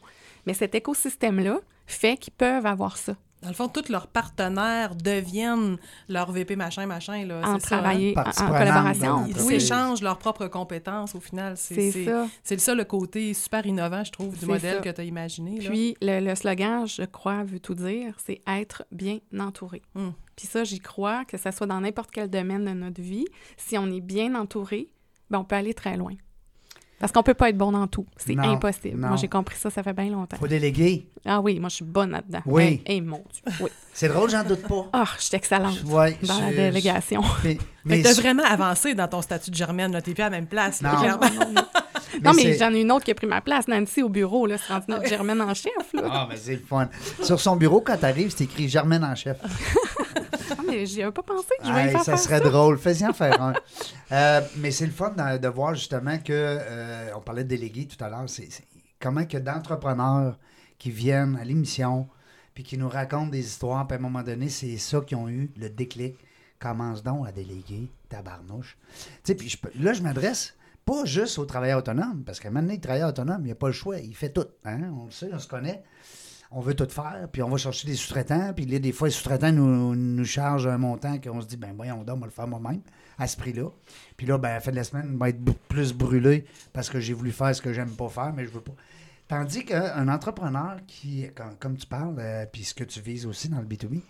Mais 0.47 0.55
cet 0.55 0.75
écosystème-là 0.75 1.59
fait 1.87 2.17
qu'ils 2.17 2.33
peuvent 2.35 2.67
avoir 2.67 2.97
ça, 2.97 3.17
Dans 3.45 3.51
le 3.51 3.55
fond, 3.55 3.69
tous 3.69 3.91
leurs 3.91 4.07
partenaires 4.07 4.95
deviennent 4.95 5.77
leur 6.09 6.33
VP 6.33 6.57
machin, 6.57 6.87
machin. 6.87 7.27
Là, 7.27 7.43
en 7.45 7.61
c'est 7.61 7.69
ça, 7.69 7.77
hein? 7.77 7.81
travailler 7.81 8.15
en, 8.17 8.47
collaboration. 8.47 9.27
Ils 9.27 9.37
s'échangent 9.37 10.01
leurs 10.01 10.19
propres 10.19 10.47
compétences 10.47 11.15
au 11.15 11.21
final. 11.21 11.55
C'est 11.57 11.91
ça. 12.07 12.27
c'est 12.43 12.59
ça 12.59 12.75
le 12.75 12.85
côté 12.85 13.35
super 13.35 13.67
innovant, 13.67 14.03
je 14.03 14.13
trouve, 14.13 14.39
du 14.39 14.47
modèle 14.47 14.77
ça. 14.77 14.81
que 14.81 14.89
tu 14.89 15.01
as 15.01 15.05
imaginé. 15.05 15.61
là. 15.61 15.69
Puis 15.69 15.95
le, 16.01 16.21
le 16.21 16.35
slogan, 16.35 16.87
je 16.87 17.03
crois, 17.03 17.45
veut 17.45 17.61
tout 17.61 17.75
dire, 17.75 18.17
c'est 18.25 18.41
être 18.47 18.85
bien 18.91 19.19
entouré. 19.39 19.83
Hmm. 19.95 20.11
Puis 20.37 20.47
ça, 20.47 20.65
j'y 20.65 20.81
crois, 20.81 21.25
que 21.27 21.37
ça 21.37 21.53
soit 21.53 21.67
dans 21.67 21.81
n'importe 21.81 22.11
quel 22.11 22.29
domaine 22.31 22.65
de 22.65 22.73
notre 22.73 23.03
vie, 23.03 23.27
si 23.57 23.77
on 23.77 23.91
est 23.91 24.01
bien 24.01 24.35
entouré, 24.35 24.89
ben 25.31 25.41
on 25.41 25.45
peut 25.45 25.57
aller 25.57 25.75
très 25.75 25.97
loin. 25.97 26.15
Parce 27.05 27.13
qu'on 27.13 27.23
peut 27.23 27.35
pas 27.35 27.51
être 27.51 27.59
bon 27.59 27.71
dans 27.71 27.87
tout. 27.87 28.07
C'est 28.17 28.35
Non, 28.35 28.45
impossible. 28.55 28.99
non. 28.99 29.09
Moi, 29.09 29.17
j'ai 29.19 29.29
compris 29.29 29.57
ça, 29.59 29.69
ça 29.69 29.83
fait 29.83 29.93
bien 29.93 30.09
longtemps. 30.09 30.39
faut 30.39 30.47
déléguer. 30.49 31.07
Ah 31.27 31.39
oui, 31.43 31.61
moi, 31.61 31.69
je 31.69 31.75
suis 31.75 31.85
bonne 31.85 32.13
là-dedans. 32.13 32.41
Oui. 32.47 32.83
Eh, 32.87 32.97
eh, 32.97 33.01
mon 33.03 33.23
Dieu. 33.31 33.53
Oui. 33.61 33.69
C'est 33.93 34.09
drôle, 34.09 34.31
j'en 34.31 34.43
doute 34.43 34.63
pas. 34.63 34.87
Ah, 34.95 35.05
je 35.19 35.25
suis 35.25 35.37
excellente 35.37 35.83
Ouais, 35.85 36.17
dans 36.23 36.41
la 36.41 36.51
je- 36.51 36.57
délégation. 36.57 37.23
Mais, 37.85 37.99
que 37.99 38.03
t'as 38.05 38.15
vraiment 38.15 38.45
avancé 38.45 38.95
dans 38.95 39.07
ton 39.07 39.21
statut 39.21 39.51
de 39.51 39.55
germaine. 39.55 39.93
là. 39.93 40.01
T'es 40.01 40.15
plus 40.15 40.23
à 40.23 40.31
la 40.31 40.37
même 40.39 40.47
place. 40.47 40.81
là, 40.81 40.93
Non. 40.95 41.21
Mais 42.15 42.21
Non, 42.23 42.33
mais 42.33 42.43
c'est- 42.43 42.59
j'en 42.59 42.73
ai 42.73 42.81
une 42.81 42.91
autre 42.91 43.05
qui 43.05 43.11
a 43.11 43.15
pris 43.15 43.27
ma 43.27 43.43
place, 43.43 43.69
Nancy, 43.69 44.03
au 44.03 44.09
bureau. 44.09 44.47
Là, 44.47 44.57
c'est 44.57 44.73
rendu 44.73 44.87
notre 44.89 45.07
Germaine 45.07 45.43
en 45.43 45.53
chef. 45.53 45.73
Là. 45.93 46.03
Ah, 46.11 46.27
mais 46.31 46.37
c'est 46.39 46.53
le 46.55 46.63
fun. 46.67 46.89
Sur 47.23 47.39
son 47.39 47.57
bureau, 47.57 47.83
quand 47.83 47.99
t'arrives, 47.99 48.33
c'est 48.35 48.45
écrit 48.45 48.67
Germaine 48.67 49.05
en 49.05 49.15
chef. 49.15 49.37
Ah, 50.51 50.63
mais 50.67 50.87
j'y 50.87 51.03
avais 51.03 51.13
pas 51.13 51.23
pensé. 51.23 51.49
Je 51.63 51.69
y 51.69 51.91
faire 51.91 52.05
ça 52.05 52.17
serait 52.17 52.41
drôle. 52.41 52.79
Fais-y 52.79 53.07
en 53.07 53.13
faire 53.15 53.41
un. 53.41 53.55
Euh, 54.13 54.41
mais 54.57 54.71
c'est 54.71 54.87
le 54.87 54.93
fun 54.93 55.11
de, 55.11 55.39
de 55.39 55.49
voir 55.49 55.75
justement 55.75 56.19
que, 56.19 56.33
euh, 56.33 57.11
on 57.17 57.21
parlait 57.21 57.45
de 57.45 57.49
délégués 57.49 57.87
tout 57.87 58.03
à 58.05 58.09
l'heure, 58.09 58.29
c'est 58.29 58.49
comment 59.01 59.25
que 59.27 59.39
d'entrepreneurs 59.39 60.39
qui 60.79 60.91
viennent 60.91 61.37
à 61.41 61.45
l'émission 61.45 62.09
puis 62.55 62.63
qui 62.63 62.79
nous 62.79 62.89
racontent 62.89 63.27
des 63.29 63.41
histoires, 63.45 63.85
puis 63.87 63.97
à 63.97 63.99
un 63.99 64.03
moment 64.03 64.23
donné, 64.23 64.49
c'est 64.49 64.77
ça 64.79 65.01
qui 65.01 65.15
ont 65.17 65.29
eu 65.29 65.51
le 65.57 65.69
déclic. 65.71 66.15
Commence 66.61 67.03
donc 67.03 67.27
à 67.27 67.33
déléguer, 67.33 67.91
tabarnouche. 68.09 68.79
Tu 68.97 69.09
sais, 69.25 69.35
puis 69.35 69.49
je 69.49 69.59
peux- 69.59 69.73
là, 69.81 69.93
je 69.93 70.03
m'adresse 70.03 70.55
pas 70.85 71.05
juste 71.05 71.39
aux 71.39 71.47
travailleurs 71.47 71.81
autonomes, 71.81 72.23
parce 72.25 72.39
qu'à 72.39 72.49
un 72.49 72.51
moment 72.53 72.63
donné, 72.63 72.77
le 72.77 72.81
travailleur 72.81 73.09
autonome, 73.09 73.41
il 73.45 73.49
n'a 73.49 73.55
pas 73.57 73.67
le 73.67 73.73
choix, 73.73 73.99
il 73.99 74.15
fait 74.15 74.29
tout. 74.29 74.47
Hein? 74.65 74.81
On 75.01 75.07
le 75.07 75.11
sait, 75.11 75.29
on 75.33 75.39
se 75.41 75.49
connaît 75.49 75.83
on 76.55 76.61
veut 76.61 76.75
tout 76.75 76.89
faire, 76.89 77.29
puis 77.33 77.43
on 77.43 77.49
va 77.49 77.57
chercher 77.57 77.89
des 77.89 77.97
sous-traitants, 77.97 78.53
puis 78.55 78.65
là, 78.65 78.79
des 78.79 78.93
fois, 78.93 79.09
les 79.09 79.13
sous-traitants 79.13 79.53
nous, 79.53 79.95
nous 79.97 80.25
chargent 80.25 80.69
un 80.69 80.79
montant 80.79 81.19
qu'on 81.19 81.41
se 81.41 81.47
dit, 81.47 81.57
ben 81.57 81.73
voyons 81.75 82.05
donc, 82.05 82.17
on 82.17 82.21
va 82.21 82.27
le 82.27 82.33
faire 82.33 82.47
moi-même, 82.47 82.81
à 83.19 83.27
ce 83.27 83.37
prix-là. 83.37 83.71
Puis 84.17 84.27
là, 84.27 84.39
ben, 84.39 84.51
à 84.51 84.55
la 84.55 84.61
fin 84.61 84.71
de 84.71 84.77
la 84.77 84.85
semaine, 84.85 85.11
on 85.15 85.19
va 85.19 85.31
être 85.31 85.43
plus 85.69 85.93
brûlé 85.93 86.45
parce 86.73 86.89
que 86.89 87.01
j'ai 87.01 87.13
voulu 87.13 87.33
faire 87.33 87.55
ce 87.55 87.61
que 87.61 87.73
j'aime 87.73 87.91
pas 87.91 88.09
faire, 88.09 88.33
mais 88.33 88.45
je 88.45 88.51
veux 88.51 88.61
pas. 88.61 88.75
Tandis 89.27 89.65
qu'un 89.65 90.07
entrepreneur 90.09 90.77
qui, 90.87 91.27
comme, 91.59 91.77
tu 91.77 91.87
parles, 91.87 92.17
euh, 92.19 92.47
puis 92.51 92.63
ce 92.63 92.75
que 92.75 92.85
tu 92.85 93.01
vises 93.01 93.27
aussi 93.27 93.49
dans 93.49 93.59
le 93.59 93.67
B2B, 93.67 94.01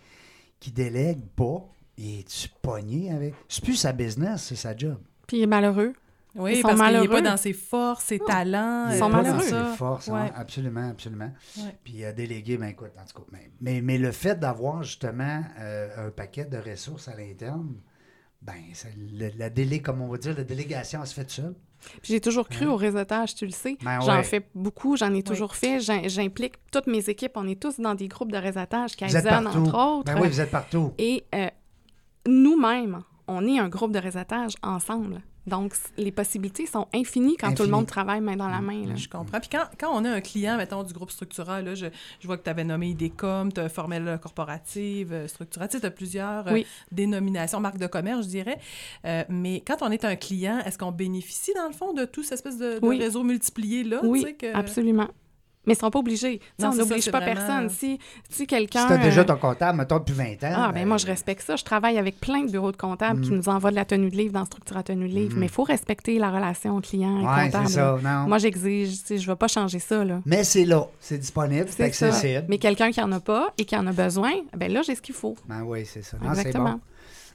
qui 0.61 0.71
délègue 0.71 1.25
pas, 1.35 1.67
et 1.97 2.25
tu 2.25 2.49
pogné 2.61 3.13
avec? 3.13 3.35
C'est 3.49 3.65
plus 3.65 3.77
sa 3.77 3.93
business, 3.93 4.43
c'est 4.43 4.57
sa 4.57 4.77
job. 4.77 4.99
Puis 5.27 5.39
il 5.39 5.43
est 5.45 5.47
malheureux. 5.47 5.95
Oui, 6.37 6.53
Ils 6.53 6.63
sont 6.63 6.69
parce 6.69 6.81
qu'il 6.91 7.01
n'est 7.01 7.09
pas 7.09 7.21
dans 7.23 7.37
ses 7.37 7.53
forces, 7.53 8.05
ses 8.07 8.19
talents. 8.19 8.89
Ils 8.89 8.95
euh, 8.95 8.99
sont 8.99 9.11
pas 9.11 9.23
malheureux. 9.23 9.51
dans 9.51 9.71
ses 9.71 9.77
forces, 9.77 10.09
hein, 10.09 10.31
absolument, 10.35 10.89
absolument. 10.91 11.31
Ouais. 11.59 11.77
Puis 11.85 12.05
euh, 12.05 12.13
déléguer, 12.13 12.57
ben 12.57 12.67
écoute, 12.67 12.91
en 13.01 13.05
tout 13.05 13.21
cas, 13.23 13.27
mais, 13.33 13.51
mais, 13.61 13.81
mais 13.81 13.99
le 13.99 14.11
fait 14.11 14.39
d'avoir 14.39 14.83
justement 14.83 15.43
euh, 15.61 16.09
un 16.09 16.11
paquet 16.11 16.45
de 16.45 16.59
ressources 16.59 17.07
à 17.09 17.15
l'interne, 17.17 17.75
ben 18.43 18.55
ça- 18.73 18.89
le- 19.13 19.31
la 19.39 19.49
délai, 19.49 19.81
comme 19.81 20.01
on 20.03 20.09
va 20.09 20.19
dire, 20.19 20.35
la 20.37 20.45
délégation, 20.45 21.01
elle 21.03 21.07
se 21.07 21.15
fait 21.15 21.31
seule. 21.31 21.55
Puis 22.03 22.15
j'ai 22.15 22.21
toujours 22.21 22.49
cru 22.49 22.65
au 22.67 22.77
réseautage, 22.77 23.35
tu 23.35 23.45
le 23.45 23.53
sais. 23.53 23.77
Ben 23.85 24.01
j'en 24.01 24.17
ouais. 24.17 24.23
fais 24.25 24.49
beaucoup, 24.55 24.97
j'en 24.97 25.13
ai 25.15 25.23
toujours 25.23 25.55
fait. 25.55 25.81
J'im- 25.81 26.09
J'implique 26.09 26.55
toutes 26.73 26.87
mes 26.87 27.09
équipes. 27.11 27.33
On 27.37 27.47
est 27.47 27.61
tous 27.61 27.79
dans 27.79 27.95
des 27.95 28.09
groupes 28.09 28.33
de 28.33 28.39
réseautage, 28.39 28.97
Kaizen, 28.97 29.23
partout. 29.23 29.59
entre 29.59 29.79
autres. 29.99 30.05
Ben 30.13 30.19
oui, 30.21 30.29
vous 30.29 30.41
êtes 30.41 30.51
partout. 30.51 30.95
Et 30.99 31.25
euh, 31.35 31.49
nous-mêmes, 32.27 33.03
on 33.29 33.47
est 33.47 33.59
un 33.59 33.69
groupe 33.69 33.93
de 33.93 33.99
réseautage 33.99 34.55
ensemble. 34.63 35.21
Donc, 35.47 35.75
les 35.99 36.11
possibilités 36.13 36.67
sont 36.67 36.87
infinies 36.95 37.37
quand 37.37 37.55
tout 37.55 37.65
le 37.65 37.69
monde 37.69 37.87
travaille 37.87 38.21
main 38.21 38.37
dans 38.37 38.49
la 38.49 38.61
main. 38.61 38.87
là. 38.87 38.95
Je 38.97 39.09
comprends. 39.09 39.41
Puis 39.41 39.51
quand, 39.51 39.65
quand 39.79 39.91
on 39.93 40.05
a 40.05 40.11
un 40.11 40.21
client, 40.21 40.57
mettons, 40.57 40.83
du 40.83 40.93
groupe 40.95 41.11
Structura, 41.11 41.61
là, 41.61 41.75
je, 41.75 41.87
je 42.21 42.27
vois 42.27 42.39
que 42.39 42.45
tu 42.45 42.51
avais 42.51 42.65
nommé 42.65 42.89
IDECOM, 42.89 43.53
tu 43.53 43.61
as 43.61 43.69
Formel 43.69 44.19
Corporative, 44.23 45.13
euh, 45.13 45.29
Structura, 45.29 45.69
tu 45.69 45.79
sais, 45.79 45.85
as 45.85 45.91
plusieurs 45.91 46.49
euh, 46.49 46.61
dénominations, 46.93 47.61
marques 47.61 47.79
de 47.79 47.87
commerce, 47.87 48.23
je 48.25 48.29
dirais. 48.31 48.59
Euh, 49.05 49.25
mais 49.29 49.63
quand 49.67 49.77
on 49.83 49.91
est 49.91 50.05
un 50.05 50.17
client, 50.17 50.61
est-ce 50.65 50.79
qu'on 50.79 50.93
bénéficie, 50.93 51.53
dans 51.55 51.67
le 51.67 51.75
fond, 51.75 51.93
de 51.93 52.05
tout 52.05 52.23
cette 52.23 52.35
espèce 52.35 52.59
de, 52.59 52.79
de 52.79 52.87
Oui. 52.87 52.99
réseau 52.99 53.23
multiplié-là? 53.23 54.01
Oui, 54.03 54.21
tu 54.21 54.27
sais, 54.29 54.35
que... 54.35 54.55
absolument. 54.57 55.09
Mais 55.67 55.73
ils 55.73 55.77
ne 55.77 55.81
sont 55.81 55.91
pas 55.91 55.99
obligés. 55.99 56.41
Non, 56.59 56.71
on 56.71 56.75
n'oblige 56.75 57.11
pas 57.11 57.21
vraiment- 57.21 57.35
personne. 57.41 57.69
Si, 57.71 57.99
si 58.29 58.37
Si 58.39 58.47
quelqu'un... 58.47 58.87
tu 58.87 58.93
as 58.93 58.99
déjà 58.99 59.23
euh, 59.23 59.25
ton 59.25 59.37
comptable, 59.37 59.79
mettons, 59.79 59.99
depuis 59.99 60.13
20 60.15 60.25
ans. 60.45 60.53
Ah, 60.57 60.73
ben 60.73 60.87
moi, 60.87 60.97
je 60.99 61.07
respecte 61.07 61.43
ça. 61.43 61.57
Je 61.57 61.65
travaille 61.65 61.99
avec 61.99 62.21
plein 62.21 62.43
de 62.45 62.51
bureaux 62.51 62.73
de 62.73 62.77
comptables 62.77 63.21
qui 63.23 63.31
Mm. 63.31 63.37
nous 63.37 63.49
envoient 63.49 63.71
de 63.71 63.77
la 63.77 63.85
tenue 63.85 64.11
de 64.11 64.17
livre 64.17 64.33
dans 64.33 64.45
Structura 64.45 64.83
Tenue 64.83 65.09
de 65.09 65.15
livre. 65.15 65.37
Mm. 65.37 65.41
Mais 65.41 65.47
il 65.47 65.53
faut 65.53 65.63
respecter 65.65 66.19
la 66.19 66.31
relation 66.31 66.81
client 66.81 67.21
et 67.21 67.27
Ouais, 67.27 67.45
comptable. 67.47 67.69
ça. 67.69 67.99
Non. 68.03 68.29
Moi, 68.29 68.39
j'exige, 68.39 68.99
je 69.09 69.15
ne 69.15 69.19
vais 69.21 69.37
pas 69.37 69.49
changer 69.49 69.79
ça. 69.79 70.05
Là. 70.05 70.21
Mais 70.27 70.45
c'est 70.45 70.65
là, 70.65 70.87
c'est 71.01 71.19
disponible, 71.19 71.67
c'est 71.69 71.93
ça. 71.93 72.07
accessible. 72.07 72.45
Mais 72.49 72.59
quelqu'un 72.59 72.91
qui 72.91 73.01
en 73.01 73.11
a 73.13 73.21
pas 73.21 73.53
et 73.59 73.65
qui 73.65 73.77
en 73.77 73.87
a 73.87 73.93
besoin, 73.93 74.33
ben 74.57 74.73
là, 74.73 74.83
j'ai 74.83 74.95
ce 74.95 75.03
qu'il 75.03 75.15
faut. 75.15 75.37
Ben 75.49 75.63
oui, 75.63 75.85
c'est 75.87 76.03
ça. 76.03 76.17
Non, 76.23 76.31
Exactement. 76.31 76.73
bon. 76.73 76.81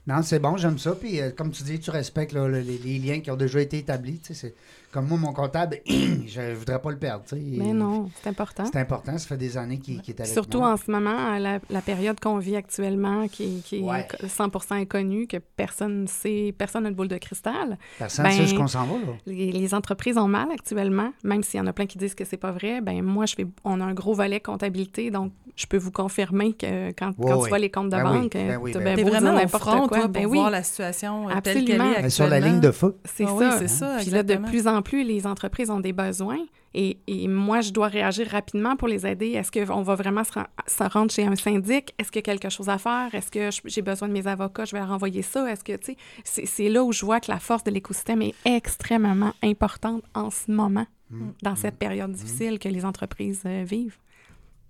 Non, 0.08 0.22
c'est 0.24 0.40
bon, 0.40 0.58
j'aime 0.58 0.78
ça. 0.80 0.94
Puis, 0.94 1.22
euh, 1.22 1.30
comme 1.32 1.52
tu 1.52 1.62
dis, 1.64 1.80
tu 1.80 1.92
respectes 1.92 2.32
là, 2.34 2.48
le- 2.48 2.62
les, 2.62 2.78
les 2.78 2.98
liens 3.00 3.20
qui 3.20 3.30
ont 3.30 3.36
déjà 3.36 3.60
été 3.62 3.78
établis. 3.78 4.20
tu 4.20 4.34
sais, 4.34 4.34
c'est- 4.34 4.56
Comme 4.92 5.08
moi, 5.08 5.18
mon 5.20 5.34
comptable, 5.34 5.78
je 5.88 6.42
ne 6.42 6.56
voudrais 6.56 6.82
pas 6.82 6.90
le 6.90 6.98
perdre. 6.98 7.24
tu. 7.28 7.36
Mais 7.36 7.74
non, 7.74 8.10
c'est 8.24 8.30
important. 8.30 8.64
C'est 8.72 8.80
important, 8.80 9.18
ça 9.18 9.28
fait 9.28 9.38
des 9.38 9.56
années 9.58 9.78
qu'il 9.78 9.98
est 10.00 10.20
avec 10.20 10.32
Surtout 10.34 10.60
moi. 10.60 10.74
en 10.74 10.78
ce 10.78 10.90
moment, 10.90 11.38
la, 11.38 11.60
la 11.70 11.82
période 11.82 12.20
qu'on 12.20 12.38
vit 12.40 12.56
actuellement, 12.56 13.28
qui, 13.28 13.62
qui 13.64 13.82
Ouais. 13.82 14.08
est 14.24 14.26
100% 14.28 14.74
inconnue, 14.82 15.28
que 15.28 15.38
personne 15.38 16.02
ne 16.04 16.08
sait, 16.08 16.54
personne 16.58 16.84
n'a 16.84 16.90
de 16.90 16.96
boule 16.96 17.08
de 17.08 17.18
cristal. 17.18 17.78
Personne 18.00 18.26
ne 18.26 18.30
ben, 18.32 18.38
sait 18.38 18.48
ce 18.48 18.56
qu'on 18.56 18.68
s'en 18.68 18.86
va. 18.86 18.94
Là. 18.96 19.14
Les, 19.28 19.52
les 19.52 19.74
entreprises 19.76 20.18
ont 20.18 20.28
mal 20.28 20.50
actuellement, 20.52 21.12
même 21.24 21.44
s'il 21.44 21.60
y 21.60 21.62
en 21.62 21.68
a 21.68 21.74
plein 21.74 21.86
qui 21.86 21.98
disent 22.00 22.16
que 22.16 22.26
c'est 22.26 22.38
pas 22.38 22.52
vrai. 22.52 22.82
Ben 22.82 23.02
moi, 23.04 23.26
je 23.28 23.36
fais, 23.36 23.46
on 23.64 23.80
a 23.82 23.86
un 23.86 23.94
gros 23.94 24.14
volet 24.16 24.40
comptabilité, 24.40 25.12
donc 25.12 25.32
je 25.56 25.68
peux 25.68 25.78
vous 25.78 25.92
confirmer 25.92 26.54
que 26.54 26.90
quand, 26.92 27.10
Oui, 27.18 27.28
quand 27.28 27.36
oui. 27.38 27.44
tu 27.44 27.50
vois 27.50 27.60
les 27.60 27.70
comptes 27.70 27.90
de 27.90 27.98
Ben 27.98 28.12
oui, 28.12 28.20
banque, 28.22 28.32
ben 28.34 28.58
oui, 28.62 28.72
ben 28.74 28.84
bien 28.84 28.96
T'es 28.96 29.04
beau 29.04 29.10
vraiment 29.10 29.34
n'importe 29.34 29.64
front, 29.64 29.88
quoi. 29.88 29.98
toi, 30.00 30.08
ben 30.08 30.24
pour 30.24 30.32
oui, 30.32 30.38
voir 30.40 30.50
la 30.50 30.64
situation 30.64 31.30
euh, 31.30 31.34
telle 31.44 31.66
qu'elle 31.66 31.76
est 31.76 31.80
Absolument. 31.80 31.84
actuellement. 31.84 32.02
Mais 32.04 32.10
sur 32.10 32.28
la 32.28 32.40
ligne 32.40 32.60
de 32.60 32.72
feu. 32.72 32.98
c'est 33.06 33.26
Ah 33.26 33.28
ça. 33.28 33.36
oui, 33.38 33.46
c'est 33.60 33.68
ça, 33.68 33.98
Puis 34.00 34.10
là, 34.10 34.24
de 34.24 34.36
plus 34.36 34.68
en 34.68 34.79
plus, 34.82 35.04
les 35.04 35.26
entreprises 35.28 35.70
ont 35.70 35.80
des 35.80 35.94
besoins 35.94 36.40
et, 36.74 37.00
et 37.08 37.28
moi, 37.28 37.62
je 37.62 37.72
dois 37.72 37.88
réagir 37.88 38.28
rapidement 38.28 38.76
pour 38.76 38.88
les 38.88 39.06
aider. 39.08 39.30
Est-ce 39.32 39.52
qu'on 39.52 39.82
va 39.82 39.96
vraiment 39.96 40.24
se, 40.24 40.34
ren- 40.34 40.48
se 40.68 40.84
rendre 40.84 41.12
chez 41.12 41.26
un 41.26 41.36
syndic? 41.36 41.94
Est-ce 41.98 42.12
qu'il 42.12 42.20
y 42.20 42.30
a 42.30 42.36
quelque 42.36 42.50
chose 42.50 42.70
à 42.70 42.78
faire? 42.78 43.14
Est-ce 43.14 43.32
que 43.32 43.50
j'ai 43.66 43.82
besoin 43.82 44.08
de 44.08 44.14
mes 44.14 44.28
avocats? 44.28 44.66
Je 44.66 44.74
vais 44.74 44.80
leur 44.80 44.92
envoyer 44.92 45.22
ça? 45.22 45.50
Est-ce 45.52 45.64
que, 45.64 45.76
tu 45.78 45.96
sais, 46.24 46.46
c'est- 46.46 46.70
là 46.70 46.84
où 46.84 46.92
je 46.92 47.04
vois 47.06 47.20
que 47.20 47.32
la 47.32 47.40
force 47.40 47.64
de 47.64 47.72
l'écosystème 47.72 48.22
est 48.22 48.36
extrêmement 48.46 49.34
importante 49.44 50.04
en 50.14 50.30
ce 50.30 50.52
moment, 50.52 50.86
Mm. 51.12 51.30
dans 51.42 51.56
cette 51.56 51.78
période 51.78 52.12
difficile 52.12 52.60
que 52.60 52.70
les 52.70 52.86
entreprises 52.86 53.42
euh, 53.48 53.64
vivent. 53.66 53.98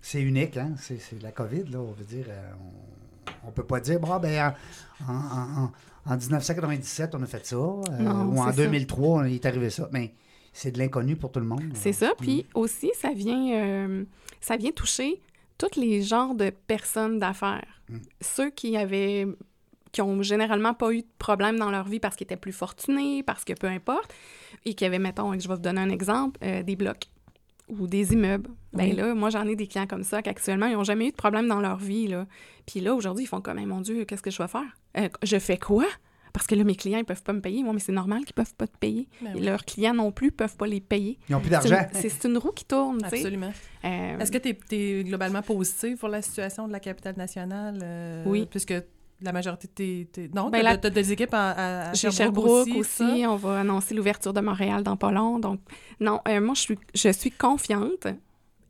C'est 0.00 0.22
unique, 0.22 0.56
hein? 0.56 0.72
C'est 0.78 0.98
c'est 0.98 1.22
la 1.22 1.32
COVID, 1.32 1.64
là. 1.70 1.80
On 1.80 1.92
veut 1.92 2.04
dire, 2.06 2.24
euh, 2.30 2.50
on, 3.44 3.48
on 3.48 3.50
peut 3.50 3.62
pas 3.64 3.78
dire, 3.80 4.00
bon, 4.00 4.18
ben, 4.18 4.54
en, 5.06 5.12
en- 5.12 5.64
en- 5.64 5.72
en 6.06 6.16
1997, 6.16 7.14
on 7.14 7.22
a 7.22 7.26
fait 7.26 7.46
ça. 7.46 7.56
euh, 7.56 7.80
ou 7.88 8.38
en 8.38 8.46
c'est 8.46 8.56
ça. 8.56 8.64
2003, 8.64 9.28
il 9.28 9.34
est 9.34 9.46
arrivé 9.46 9.70
ça. 9.70 9.88
Mais 9.92 10.14
c'est 10.52 10.72
de 10.72 10.78
l'inconnu 10.78 11.16
pour 11.16 11.30
tout 11.30 11.40
le 11.40 11.46
monde. 11.46 11.72
C'est 11.74 11.92
ça. 11.92 12.12
Puis 12.18 12.46
aussi, 12.54 12.90
ça 12.98 13.12
vient, 13.12 13.52
euh, 13.54 14.04
ça 14.40 14.56
vient 14.56 14.72
toucher 14.72 15.20
tous 15.58 15.78
les 15.78 16.02
genres 16.02 16.34
de 16.34 16.50
personnes 16.50 17.18
d'affaires. 17.18 17.82
Mm. 17.88 17.98
Ceux 18.20 18.50
qui 18.50 18.76
avaient 18.76 19.26
qui 19.92 20.02
ont 20.02 20.22
généralement 20.22 20.74
pas 20.74 20.92
eu 20.92 21.02
de 21.02 21.08
problème 21.18 21.58
dans 21.58 21.70
leur 21.70 21.88
vie 21.88 21.98
parce 21.98 22.14
qu'ils 22.14 22.24
étaient 22.24 22.36
plus 22.36 22.52
fortunés, 22.52 23.22
parce 23.24 23.44
que 23.44 23.52
peu 23.52 23.66
importe, 23.66 24.14
et 24.64 24.74
qui 24.74 24.84
avaient, 24.84 24.98
mettons, 24.98 25.32
je 25.32 25.48
vais 25.48 25.54
vous 25.54 25.60
donner 25.60 25.80
un 25.80 25.90
exemple, 25.90 26.38
euh, 26.44 26.62
des 26.62 26.76
blocs 26.76 27.10
ou 27.78 27.86
des 27.86 28.12
immeubles. 28.12 28.50
Ben 28.72 28.90
Oui. 28.90 28.92
là, 28.96 29.14
moi, 29.14 29.30
j'en 29.30 29.46
ai 29.46 29.56
des 29.56 29.66
clients 29.66 29.86
comme 29.86 30.04
ça 30.04 30.22
qu'actuellement, 30.22 30.66
ils 30.66 30.74
n'ont 30.74 30.84
jamais 30.84 31.06
eu 31.08 31.10
de 31.10 31.16
problème 31.16 31.48
dans 31.48 31.60
leur 31.60 31.76
vie, 31.78 32.06
là. 32.08 32.26
Puis 32.66 32.80
là, 32.80 32.94
aujourd'hui, 32.94 33.24
ils 33.24 33.28
font 33.28 33.40
comme, 33.40 33.58
Eh, 33.58 33.66
mon 33.66 33.80
Dieu, 33.80 34.04
qu'est-ce 34.04 34.22
que 34.22 34.30
je 34.30 34.38
vais 34.42 34.48
faire? 34.48 34.76
Euh, 34.98 35.08
je 35.22 35.38
fais 35.38 35.58
quoi? 35.58 35.86
Parce 36.32 36.46
que 36.46 36.54
là, 36.54 36.62
mes 36.62 36.76
clients, 36.76 36.98
ils 36.98 37.04
peuvent 37.04 37.24
pas 37.24 37.32
me 37.32 37.40
payer. 37.40 37.64
Moi, 37.64 37.72
mais 37.72 37.80
c'est 37.80 37.90
normal 37.90 38.24
qu'ils 38.24 38.34
peuvent 38.34 38.54
pas 38.54 38.68
te 38.68 38.76
payer. 38.78 39.08
Ben 39.20 39.32
oui. 39.34 39.40
leurs 39.42 39.64
clients 39.64 39.94
non 39.94 40.12
plus 40.12 40.30
peuvent 40.30 40.56
pas 40.56 40.68
les 40.68 40.80
payer. 40.80 41.18
Ils 41.28 41.32
n'ont 41.32 41.40
plus 41.40 41.50
d'argent. 41.50 41.76
C'est 41.92 42.24
une 42.24 42.38
roue 42.38 42.52
qui 42.52 42.64
tourne. 42.64 43.02
Absolument. 43.04 43.50
Euh, 43.84 44.18
Est-ce 44.18 44.30
que 44.30 44.38
tu 44.38 44.56
es, 44.76 45.02
globalement 45.02 45.42
positif 45.42 45.98
pour 45.98 46.08
la 46.08 46.22
situation 46.22 46.68
de 46.68 46.72
la 46.72 46.78
capitale 46.78 47.16
nationale? 47.16 47.80
euh, 47.82 48.22
Oui. 48.26 48.46
Puisque 48.48 48.74
la 49.22 49.32
majorité 49.32 49.66
de 49.68 49.72
tes... 49.72 50.08
tes- 50.12 50.28
Non, 50.34 50.50
Ben, 50.50 50.58
t'as 50.58 50.62
la- 50.62 50.76
t'as 50.78 50.90
des 50.90 51.12
équipes 51.12 51.34
à, 51.34 51.50
à- 51.50 51.90
à 51.90 51.94
Chez 51.94 52.10
Sherbrooke, 52.10 52.66
Sherbrooke 52.66 52.80
aussi, 52.80 53.24
on 53.26 53.36
va 53.36 53.60
annoncer 53.60 53.94
l'ouverture 53.94 54.32
de 54.32 54.40
Montréal 54.40 54.82
dans 54.82 54.96
pas 54.96 55.10
long. 55.12 55.38
Donc, 55.38 55.60
non, 56.00 56.20
euh, 56.28 56.40
moi, 56.40 56.54
je 56.54 56.60
suis, 56.60 56.78
je 56.94 57.10
suis 57.10 57.30
confiante. 57.30 58.06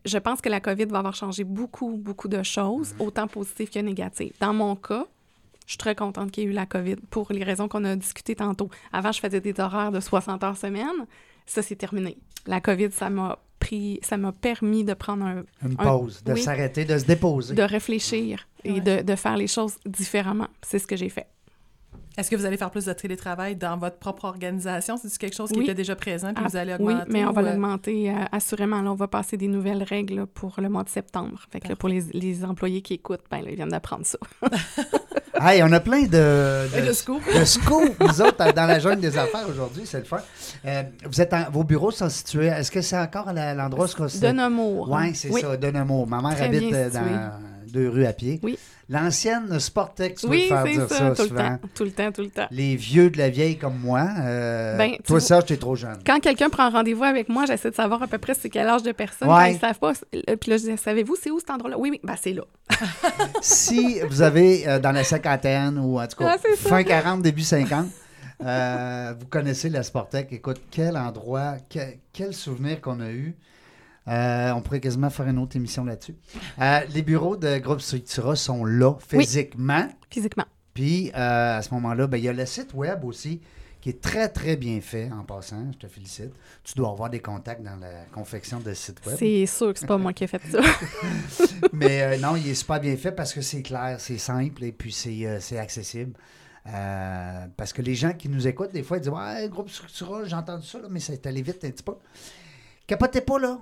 Je 0.04 0.18
pense 0.18 0.40
que 0.40 0.48
la 0.48 0.60
COVID 0.60 0.86
va 0.86 0.98
avoir 0.98 1.14
changé 1.14 1.44
beaucoup, 1.44 1.96
beaucoup 1.96 2.28
de 2.28 2.42
choses, 2.42 2.94
autant 2.98 3.26
positives 3.28 3.68
que 3.70 3.78
négatives. 3.80 4.32
Dans 4.40 4.54
mon 4.54 4.74
cas, 4.74 5.04
je 5.66 5.72
suis 5.72 5.78
très 5.78 5.94
contente 5.94 6.30
qu'il 6.30 6.44
y 6.44 6.46
ait 6.46 6.50
eu 6.50 6.52
la 6.54 6.66
COVID 6.66 6.96
pour 7.10 7.30
les 7.30 7.44
raisons 7.44 7.68
qu'on 7.68 7.84
a 7.84 7.94
discutées 7.96 8.34
tantôt. 8.34 8.70
Avant, 8.92 9.12
je 9.12 9.20
faisais 9.20 9.40
des 9.40 9.54
horaires 9.60 9.92
de 9.92 10.00
60 10.00 10.42
heures 10.42 10.56
semaine. 10.56 11.06
Ça, 11.46 11.62
c'est 11.62 11.76
terminé. 11.76 12.16
La 12.46 12.60
COVID, 12.60 12.90
ça 12.92 13.10
m'a 13.10 13.38
pris, 13.60 14.00
ça 14.02 14.16
m'a 14.16 14.32
permis 14.32 14.82
de 14.84 14.94
prendre 14.94 15.24
un, 15.24 15.44
Une 15.64 15.76
un- 15.78 15.84
pause, 15.98 16.24
de 16.24 16.32
oui. 16.32 16.42
s'arrêter, 16.42 16.84
de 16.84 16.98
se 16.98 17.04
déposer. 17.04 17.54
de 17.54 17.62
réfléchir 17.62 18.48
et 18.64 18.72
Ouais. 18.72 18.80
de, 18.80 19.02
de 19.02 19.14
faire 19.14 19.36
les 19.36 19.46
choses 19.46 19.74
différemment. 19.86 20.48
C'est 20.62 20.78
ce 20.80 20.86
que 20.88 20.96
j'ai 20.96 21.08
fait. 21.10 21.26
Est-ce 22.20 22.30
que 22.30 22.36
vous 22.36 22.44
allez 22.44 22.58
faire 22.58 22.70
plus 22.70 22.84
de 22.84 22.92
télétravail 22.92 23.56
dans 23.56 23.78
votre 23.78 23.96
propre 23.96 24.26
organisation? 24.26 24.98
C'est 25.02 25.16
quelque 25.16 25.34
chose 25.34 25.50
qui 25.50 25.58
Oui. 25.58 25.64
était 25.64 25.74
déjà 25.74 25.96
présent 25.96 26.34
puis 26.34 26.44
Ah, 26.44 26.48
vous 26.50 26.56
allez 26.56 26.74
oui, 26.78 26.92
augmenter? 26.92 27.10
mais 27.10 27.24
on 27.24 27.32
va 27.32 27.40
ou, 27.40 27.46
euh, 27.46 27.50
l'augmenter 27.52 28.10
euh, 28.10 28.14
assurément. 28.30 28.82
Là, 28.82 28.92
on 28.92 28.94
va 28.94 29.08
passer 29.08 29.38
des 29.38 29.48
nouvelles 29.48 29.82
règles 29.82 30.16
là, 30.16 30.26
pour 30.26 30.54
le 30.58 30.68
mois 30.68 30.84
de 30.84 30.90
septembre. 30.90 31.40
Fait 31.50 31.60
que 31.60 31.68
là, 31.68 31.76
pour 31.76 31.88
les, 31.88 32.02
les 32.12 32.44
employés 32.44 32.82
qui 32.82 32.92
écoutent, 32.92 33.24
ben, 33.30 33.38
là, 33.42 33.48
ils 33.48 33.56
viennent 33.56 33.70
d'apprendre 33.70 34.04
ça. 34.04 34.18
Hey, 35.42 35.62
on 35.62 35.72
a 35.72 35.80
plein 35.80 36.02
de, 36.02 36.08
de, 36.08 36.86
le 36.86 36.92
scoop? 36.92 37.22
de 37.34 37.44
scoops, 37.46 37.98
nous 37.98 38.20
autres, 38.20 38.52
dans 38.52 38.66
la 38.66 38.78
jungle 38.78 39.00
des 39.00 39.16
affaires 39.16 39.48
aujourd'hui, 39.48 39.84
c'est 39.86 40.00
le 40.00 40.04
fun. 40.04 40.18
Euh, 40.66 40.82
vous 41.06 41.18
êtes 41.18 41.32
en- 41.32 41.48
vos 41.50 41.64
bureaux 41.64 41.90
sont 41.90 42.10
situés, 42.10 42.48
est-ce 42.48 42.70
que 42.70 42.82
c'est 42.82 42.98
encore 42.98 43.26
à 43.28 43.54
l'endroit 43.54 43.86
où 43.86 44.02
De 44.02 44.08
c'est... 44.08 44.32
Nemours. 44.34 44.90
Oui, 44.90 45.14
c'est 45.14 45.30
Oui. 45.30 45.40
ça, 45.40 45.56
de 45.56 45.70
Nemours. 45.70 46.06
Ma 46.06 46.20
mère 46.20 46.34
Très 46.34 46.44
habite 46.44 46.64
situé. 46.64 46.90
dans 46.90 47.30
deux 47.72 47.88
rues 47.88 48.04
à 48.04 48.12
pied. 48.12 48.38
Oui. 48.42 48.58
L'ancienne 48.90 49.60
Sportex, 49.60 50.24
Oui, 50.24 50.48
faire 50.48 50.64
c'est 50.66 50.72
dire 50.72 50.88
ça, 50.88 51.14
ça, 51.14 51.14
tout 51.14 51.30
le 51.32 51.38
temps. 51.38 51.58
Tout 51.76 51.84
le 51.84 51.90
temps, 51.92 52.10
tout 52.10 52.22
le 52.22 52.28
temps. 52.30 52.48
Les 52.50 52.74
vieux 52.74 53.08
de 53.08 53.18
la 53.18 53.30
vieille 53.30 53.56
comme 53.56 53.78
moi, 53.78 54.04
euh, 54.18 54.76
Ben, 54.76 54.96
toi, 55.06 55.20
Serge, 55.20 55.44
t'es 55.44 55.56
trop 55.56 55.76
jeune. 55.76 55.98
Quand 56.04 56.18
quelqu'un 56.18 56.50
prend 56.50 56.68
rendez-vous 56.70 57.04
avec 57.04 57.28
moi, 57.28 57.44
j'essaie 57.46 57.70
de 57.70 57.76
savoir 57.76 58.02
à 58.02 58.08
peu 58.08 58.18
près 58.18 58.34
c'est 58.34 58.50
quel 58.50 58.66
âge 58.66 58.82
de 58.82 58.90
personne. 58.90 59.28
Ouais. 59.28 59.34
Quand 59.34 59.44
ils 59.44 59.58
savent 59.60 59.78
pas, 59.78 59.92
euh, 60.14 60.36
puis 60.36 60.50
là, 60.50 60.56
je 60.56 60.64
dis, 60.70 60.76
savez-vous, 60.76 61.14
c'est 61.22 61.30
où 61.30 61.38
cet 61.38 61.50
endroit-là? 61.50 61.78
Oui, 61.78 61.90
oui, 61.92 62.00
ben 62.02 62.16
c'est 62.20 62.32
là. 62.32 62.42
si 63.40 64.00
vous 64.08 64.22
avez 64.22 64.66
euh, 64.68 64.78
dans 64.80 64.92
la 64.92 65.04
cinquantaine 65.04 65.78
ou 65.78 66.00
en 66.00 66.06
tout 66.06 66.16
cas 66.16 66.36
Ah, 66.36 66.48
fin 66.56 66.82
40, 66.82 67.22
début 67.22 67.42
50, 67.42 67.86
euh, 68.44 69.14
vous 69.18 69.26
connaissez 69.26 69.68
la 69.68 69.82
Sportec. 69.82 70.28
Écoute, 70.32 70.60
quel 70.70 70.96
endroit, 70.96 71.54
que- 71.72 71.78
quel 72.12 72.34
souvenir 72.34 72.80
qu'on 72.80 73.00
a 73.00 73.10
eu. 73.10 73.36
Euh, 74.10 74.52
on 74.52 74.60
pourrait 74.60 74.80
quasiment 74.80 75.08
faire 75.10 75.28
une 75.28 75.38
autre 75.38 75.56
émission 75.56 75.84
là-dessus. 75.84 76.16
Euh, 76.60 76.80
les 76.92 77.02
bureaux 77.02 77.36
de 77.36 77.58
Groupe 77.58 77.80
Structura 77.80 78.34
sont 78.36 78.64
là 78.64 78.96
Oui. 79.12 79.24
physiquement. 79.24 79.88
Physiquement. 80.10 80.46
Puis 80.74 81.10
euh, 81.10 81.58
à 81.58 81.62
ce 81.62 81.72
moment-là, 81.74 82.06
ben, 82.06 82.16
il 82.18 82.24
y 82.24 82.28
a 82.28 82.32
le 82.32 82.46
site 82.46 82.74
web 82.74 83.04
aussi 83.04 83.40
qui 83.80 83.88
est 83.88 84.00
très, 84.00 84.28
très 84.28 84.56
bien 84.56 84.80
fait 84.80 85.10
en 85.12 85.22
passant. 85.24 85.72
Je 85.72 85.78
te 85.78 85.86
félicite. 85.86 86.32
Tu 86.64 86.74
dois 86.74 86.90
avoir 86.90 87.08
des 87.08 87.20
contacts 87.20 87.62
dans 87.62 87.76
la 87.76 88.04
confection 88.12 88.60
de 88.60 88.74
site 88.74 89.00
web. 89.06 89.16
C'est 89.18 89.46
sûr 89.46 89.72
que 89.72 89.78
c'est 89.78 89.86
pas 89.86 89.96
moi 89.96 90.12
qui 90.12 90.24
ai 90.24 90.26
fait 90.26 90.42
ça. 90.50 90.60
Mais 91.72 92.18
non, 92.18 92.36
il 92.36 92.48
est 92.48 92.54
super 92.54 92.80
bien 92.80 92.96
fait 92.96 93.12
parce 93.12 93.32
que 93.32 93.40
c'est 93.40 93.62
clair, 93.62 93.96
c'est 93.98 94.18
simple 94.18 94.64
et 94.64 94.72
puis 94.72 94.92
c'est 94.92 95.38
c'est 95.40 95.58
accessible. 95.58 96.12
Euh, 96.66 97.46
parce 97.56 97.72
que 97.72 97.80
les 97.82 97.94
gens 97.94 98.12
qui 98.12 98.28
nous 98.28 98.46
écoutent, 98.46 98.72
des 98.72 98.82
fois, 98.82 98.98
ils 98.98 99.00
disent 99.00 99.10
Ouais, 99.12 99.48
groupe 99.48 99.70
Structura, 99.70 100.24
j'ai 100.24 100.36
entendu 100.36 100.66
ça, 100.66 100.78
là, 100.78 100.88
mais 100.90 101.00
ça 101.00 101.12
est 101.12 101.26
allé 101.26 101.40
vite 101.42 101.64
un 101.64 101.70
petit 101.70 101.82
peu. 101.82 101.94
Capotez 102.86 103.20
pas, 103.22 103.38
là. 103.38 103.58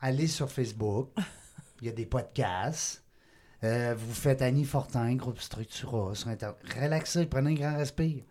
Allez 0.00 0.28
sur 0.28 0.50
Facebook. 0.50 1.10
Il 1.80 1.86
y 1.86 1.90
a 1.90 1.92
des 1.92 2.06
podcasts. 2.06 3.02
Euh, 3.62 3.94
vous 3.96 4.14
faites 4.14 4.40
Annie 4.40 4.64
Fortin, 4.64 5.14
groupe 5.14 5.40
Structura, 5.40 6.14
sur 6.14 6.28
Internet. 6.28 6.56
Relaxez, 6.80 7.26
prenez 7.26 7.50
un 7.50 7.54
grand 7.54 7.76
respire. 7.76 8.22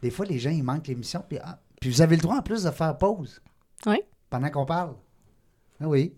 Des 0.00 0.10
fois, 0.10 0.24
les 0.24 0.38
gens, 0.38 0.50
ils 0.50 0.62
manquent 0.62 0.86
l'émission. 0.86 1.22
Puis, 1.28 1.38
ah, 1.42 1.60
puis 1.80 1.90
vous 1.90 2.00
avez 2.00 2.16
le 2.16 2.22
droit 2.22 2.36
en 2.36 2.42
plus 2.42 2.62
de 2.64 2.70
faire 2.70 2.96
pause. 2.96 3.42
Oui. 3.86 4.00
Pendant 4.30 4.48
qu'on 4.48 4.64
parle. 4.64 4.94
Ah 5.80 5.88
oui. 5.88 6.14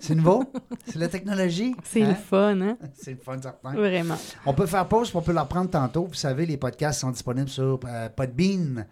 C'est 0.00 0.14
nouveau. 0.14 0.44
C'est 0.86 0.98
la 0.98 1.08
technologie. 1.08 1.74
C'est 1.84 2.02
hein? 2.02 2.08
le 2.08 2.14
fun, 2.14 2.60
hein? 2.62 2.78
C'est 2.94 3.12
le 3.12 3.18
fun, 3.18 3.40
certain. 3.42 3.74
Vraiment. 3.74 4.16
On 4.46 4.54
peut 4.54 4.66
faire 4.66 4.88
pause, 4.88 5.10
puis 5.10 5.18
on 5.18 5.22
peut 5.22 5.32
la 5.32 5.42
reprendre 5.42 5.68
tantôt. 5.68 6.06
Vous 6.06 6.14
savez, 6.14 6.46
les 6.46 6.56
podcasts 6.56 7.00
sont 7.00 7.10
disponibles 7.10 7.50
sur 7.50 7.80
euh, 7.84 8.08
Podbean, 8.08 8.86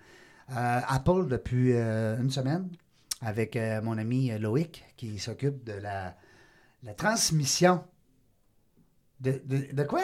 euh, 0.51 0.81
Apple 0.87 1.29
depuis 1.29 1.73
une 1.73 2.31
semaine, 2.31 2.69
avec 3.23 3.57
euh, 3.57 3.81
mon 3.83 3.97
ami 3.99 4.31
euh, 4.31 4.39
Loïc, 4.39 4.85
qui 4.97 5.19
s'occupe 5.19 5.65
de 5.65 5.73
la, 5.73 6.15
la 6.83 6.95
transmission. 6.95 7.83
De, 9.21 9.41
de, 9.45 9.73
de 9.73 9.83
quoi? 9.85 10.03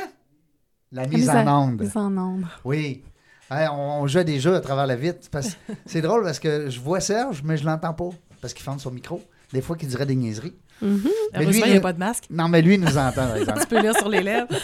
La 0.92 1.06
mise 1.06 1.28
en 1.28 1.46
onde. 1.68 1.80
Mise 1.82 1.96
en 1.96 2.16
onde. 2.16 2.44
Oui. 2.64 3.02
Hein, 3.50 3.68
on, 3.72 4.02
on 4.02 4.06
joue 4.06 4.18
à 4.20 4.24
des 4.24 4.40
jeux 4.40 4.54
à 4.54 4.60
travers 4.60 4.86
la 4.86 4.96
vitre. 4.96 5.28
parce- 5.30 5.56
C'est 5.86 6.00
drôle 6.00 6.22
parce 6.24 6.38
que 6.38 6.70
je 6.70 6.80
vois 6.80 7.00
Serge, 7.00 7.42
mais 7.44 7.56
je 7.56 7.64
l'entends 7.64 7.92
pas. 7.94 8.10
Parce 8.40 8.54
qu'il 8.54 8.62
ferme 8.64 8.78
son 8.78 8.90
micro. 8.90 9.22
Des 9.52 9.60
fois, 9.60 9.76
qu'il 9.76 9.88
dirait 9.88 10.06
des 10.06 10.14
niaiseries. 10.16 10.56
Mhm. 10.80 11.02
Mais 11.34 11.44
lui, 11.46 11.58
il 11.60 11.70
n'y 11.70 11.76
a 11.76 11.80
pas 11.80 11.92
de 11.92 11.98
masque. 11.98 12.24
Non, 12.30 12.48
mais 12.48 12.62
lui, 12.62 12.74
il 12.74 12.80
nous 12.80 12.96
entend, 12.96 13.12
par 13.12 13.36
exemple. 13.36 13.60
Tu 13.60 13.66
peux 13.66 13.80
lire 13.80 13.94
sur 13.96 14.08
les 14.08 14.22
lèvres. 14.22 14.48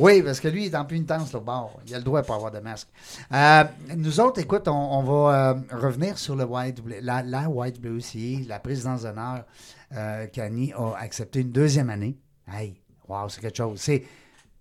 Oui, 0.00 0.22
parce 0.22 0.40
que 0.40 0.48
lui, 0.48 0.64
il 0.64 0.72
est 0.72 0.76
en 0.76 0.86
pénitence, 0.86 1.32
là, 1.34 1.40
bord. 1.40 1.78
Il 1.86 1.94
a 1.94 1.98
le 1.98 2.04
droit 2.04 2.22
de 2.22 2.26
pas 2.26 2.34
avoir 2.34 2.50
de 2.50 2.58
masque. 2.58 2.88
Euh, 3.32 3.64
nous 3.96 4.18
autres, 4.18 4.40
écoute, 4.40 4.66
on, 4.66 5.02
va 5.02 5.50
euh, 5.50 5.54
revenir 5.76 6.16
sur 6.16 6.34
le 6.36 6.44
YW, 6.44 7.00
la, 7.02 7.22
la 7.22 7.42
YWCA, 7.42 8.48
la 8.48 8.58
présidence 8.60 9.02
d'honneur 9.02 9.44
euh, 9.94 10.26
a 10.26 10.98
accepté 10.98 11.40
une 11.40 11.52
deuxième 11.52 11.90
année. 11.90 12.16
Hey, 12.50 12.80
wow, 13.08 13.28
c'est 13.28 13.42
quelque 13.42 13.58
chose. 13.58 13.78
C'est, 13.78 14.04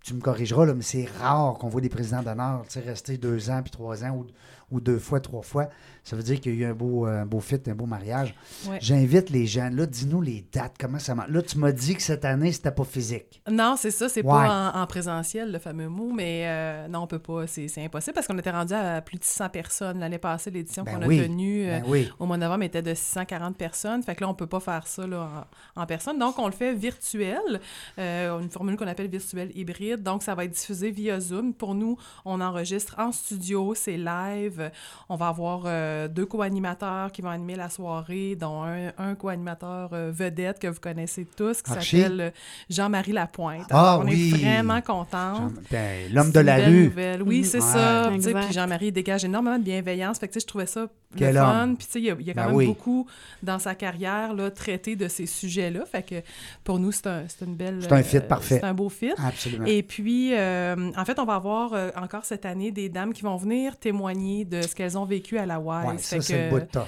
tu 0.04 0.13
me 0.13 0.19
corrigeras, 0.19 0.65
là, 0.65 0.73
mais 0.73 0.84
c'est 0.84 1.08
rare 1.21 1.54
qu'on 1.54 1.69
voit 1.69 1.82
des 1.82 1.89
présidents 1.89 2.21
d'honneur 2.21 2.65
rester 2.86 3.17
deux 3.17 3.49
ans 3.49 3.62
puis 3.62 3.71
trois 3.71 4.04
ans 4.04 4.25
ou 4.71 4.80
deux 4.82 4.99
fois, 4.99 5.21
trois 5.21 5.41
fois. 5.41 5.69
Ça 6.10 6.15
veut 6.15 6.24
dire 6.24 6.39
qu'il 6.39 6.56
y 6.56 6.63
a 6.63 6.67
eu 6.67 6.72
un 6.72 6.74
beau, 6.74 7.06
un 7.06 7.26
beau 7.26 7.39
fit, 7.39 7.58
un 7.67 7.76
beau 7.76 7.86
mariage. 7.86 8.34
Ouais. 8.67 8.80
J'invite 8.82 9.30
les 9.30 9.45
gens. 9.45 9.69
Là, 9.72 9.86
dis-nous 9.86 10.22
les 10.22 10.43
dates, 10.52 10.74
comment 10.80 10.98
ça 10.98 11.13
marche. 11.13 11.30
Là, 11.30 11.41
tu 11.43 11.58
m'as 11.60 11.72
dit 11.72 11.95
que 11.95 12.02
cette 12.02 12.26
année, 12.26 12.52
c'était 12.52 12.72
pas 12.72 12.84
physique. 12.84 13.41
Non, 13.50 13.76
c'est 13.78 13.91
ça, 13.91 14.10
c'est 14.10 14.24
Ouais. 14.26 14.32
pas 14.32 14.72
en, 14.76 14.82
en 14.82 14.88
présentiel, 14.88 15.52
le 15.52 15.60
fameux 15.60 15.88
mot, 15.88 16.12
mais 16.12 16.43
euh, 16.48 16.88
non, 16.88 17.02
on 17.04 17.08
peut 17.08 17.19
pas, 17.19 17.45
c'est 17.48 17.67
impossible 17.78 18.15
parce 18.15 18.26
qu'on 18.28 18.38
était 18.39 18.50
rendu 18.52 18.74
à 18.74 19.02
plus 19.02 19.17
de 19.17 19.24
600 19.24 19.50
personnes. 19.50 20.00
L'année 20.00 20.17
passée, 20.17 20.50
l'édition 20.50 20.84
Ben 20.84 21.00
qu'on 21.00 21.06
oui, 21.08 21.19
a 21.19 21.24
tenue 21.26 21.67
euh, 21.69 21.80
Ben 21.80 21.84
oui. 21.88 22.10
au 22.19 22.26
mois 22.26 22.38
de 22.38 22.41
novembre 22.41 22.63
était 22.63 22.82
de 22.82 22.93
640 22.93 23.56
personnes. 23.56 24.02
Fait 24.04 24.15
que 24.15 24.22
là, 24.24 24.30
on 24.30 24.34
peut 24.34 24.48
pas 24.48 24.60
faire 24.60 24.88
ça 24.88 25.06
là, 25.06 25.45
en, 25.76 25.82
en 25.82 25.86
personne. 25.86 26.17
Donc, 26.17 26.39
on 26.39 26.48
le 26.48 26.54
fait 26.54 26.74
virtuel, 26.74 27.62
euh, 28.00 28.39
une 28.39 28.50
formule 28.50 28.76
qu'on 28.78 28.88
appelle 28.88 29.10
virtuel 29.10 29.52
hybride. 29.56 30.02
Donc, 30.04 30.24
ça 30.24 30.34
va 30.36 30.45
être 30.45 30.52
diffusé 30.52 30.91
via 30.91 31.19
Zoom. 31.19 31.54
Pour 31.54 31.76
nous, 31.76 31.98
on 32.26 32.41
enregistre 32.41 32.95
en 32.98 33.12
studio, 33.12 33.74
c'est 33.76 33.98
live. 33.98 34.72
On 35.08 35.15
va 35.15 35.28
avoir 35.28 35.63
euh, 35.99 36.07
deux 36.07 36.25
co-animateurs 36.25 37.12
qui 37.12 37.21
vont 37.21 37.29
animer 37.29 37.55
la 37.55 37.69
soirée, 37.69 38.35
dont 38.35 38.63
un, 38.63 38.91
un 38.97 39.15
co-animateur 39.15 39.89
euh, 39.93 40.12
vedette 40.13 40.59
que 40.59 40.67
vous 40.67 40.79
connaissez 40.79 41.25
tous, 41.38 41.62
qui 41.62 41.71
Archie. 41.71 42.01
s'appelle 42.01 42.21
euh, 42.21 42.29
Jean-Marie 42.69 43.12
Lapointe. 43.12 43.67
Ah 43.71 43.99
on 44.01 44.05
oui. 44.07 44.31
est 44.33 44.38
vraiment 44.38 44.81
contents. 44.81 45.35
Jean- 45.35 45.51
ben, 45.71 46.12
L'homme 46.13 46.31
de 46.31 46.39
la 46.39 46.55
rue. 46.57 46.85
nouvelle. 46.85 47.23
Oui, 47.23 47.43
c'est 47.43 47.57
Ouais. 47.59 47.63
ça. 47.63 48.09
Puis 48.12 48.53
Jean-Marie 48.53 48.91
dégage 48.91 49.25
énormément 49.25 49.57
de 49.57 49.63
bienveillance. 49.63 50.19
Fait 50.19 50.27
que, 50.27 50.33
tu 50.33 50.39
sais, 50.39 50.43
je 50.43 50.47
trouvais 50.47 50.65
ça 50.65 50.88
Quel 51.17 51.33
le 51.35 51.39
fun. 51.41 51.63
homme. 51.63 51.77
Puis 51.77 51.88
tu 51.88 51.91
sais, 51.93 51.99
il 51.99 52.05
y 52.05 52.12
a, 52.12 52.15
y 52.19 52.31
a 52.31 52.33
quand 52.33 52.41
Ben 52.41 52.47
même 52.47 52.55
oui. 52.55 52.65
beaucoup 52.67 53.07
dans 53.43 53.59
sa 53.59 53.75
carrière 53.75 54.33
là, 54.33 54.49
traité 54.51 54.95
de 54.95 55.07
ces 55.07 55.25
sujets-là. 55.25 55.85
Fait 55.85 56.03
que 56.03 56.15
pour 56.63 56.79
nous, 56.79 56.91
c'est 56.91 57.07
un, 57.07 57.23
c'est 57.27 57.45
une 57.45 57.55
belle... 57.55 57.79
C'est 57.81 57.91
un 57.93 58.03
fit 58.03 58.17
euh, 58.17 58.21
parfait. 58.21 58.59
C'est 58.62 58.65
un 58.65 58.73
beau 58.73 58.89
fit. 58.89 59.12
Absolument. 59.17 59.65
Et 59.65 59.83
puis, 59.83 60.31
euh, 60.33 60.91
en 60.95 61.05
fait, 61.05 61.19
on 61.19 61.25
va 61.25 61.35
avoir 61.35 61.73
euh, 61.73 61.89
encore 61.95 62.25
cette 62.25 62.45
année 62.45 62.71
des 62.71 62.89
dames 62.89 63.13
qui 63.13 63.23
vont 63.23 63.38
venir 63.38 63.77
témoigner 63.77 64.45
de 64.45 64.62
ce 64.62 64.75
qu'elles 64.75 64.97
ont 64.97 65.05
vécu 65.05 65.38
à 65.38 65.45
la 65.45 65.59
WISE. 65.59 65.88
Ouais, 65.91 65.97
Fait 65.97 66.15
ça, 66.17 66.21
c'est 66.21 66.34
que, 66.34 66.39
le 66.43 66.49
bout 66.49 66.60
de 66.60 66.65
tough. 66.71 66.82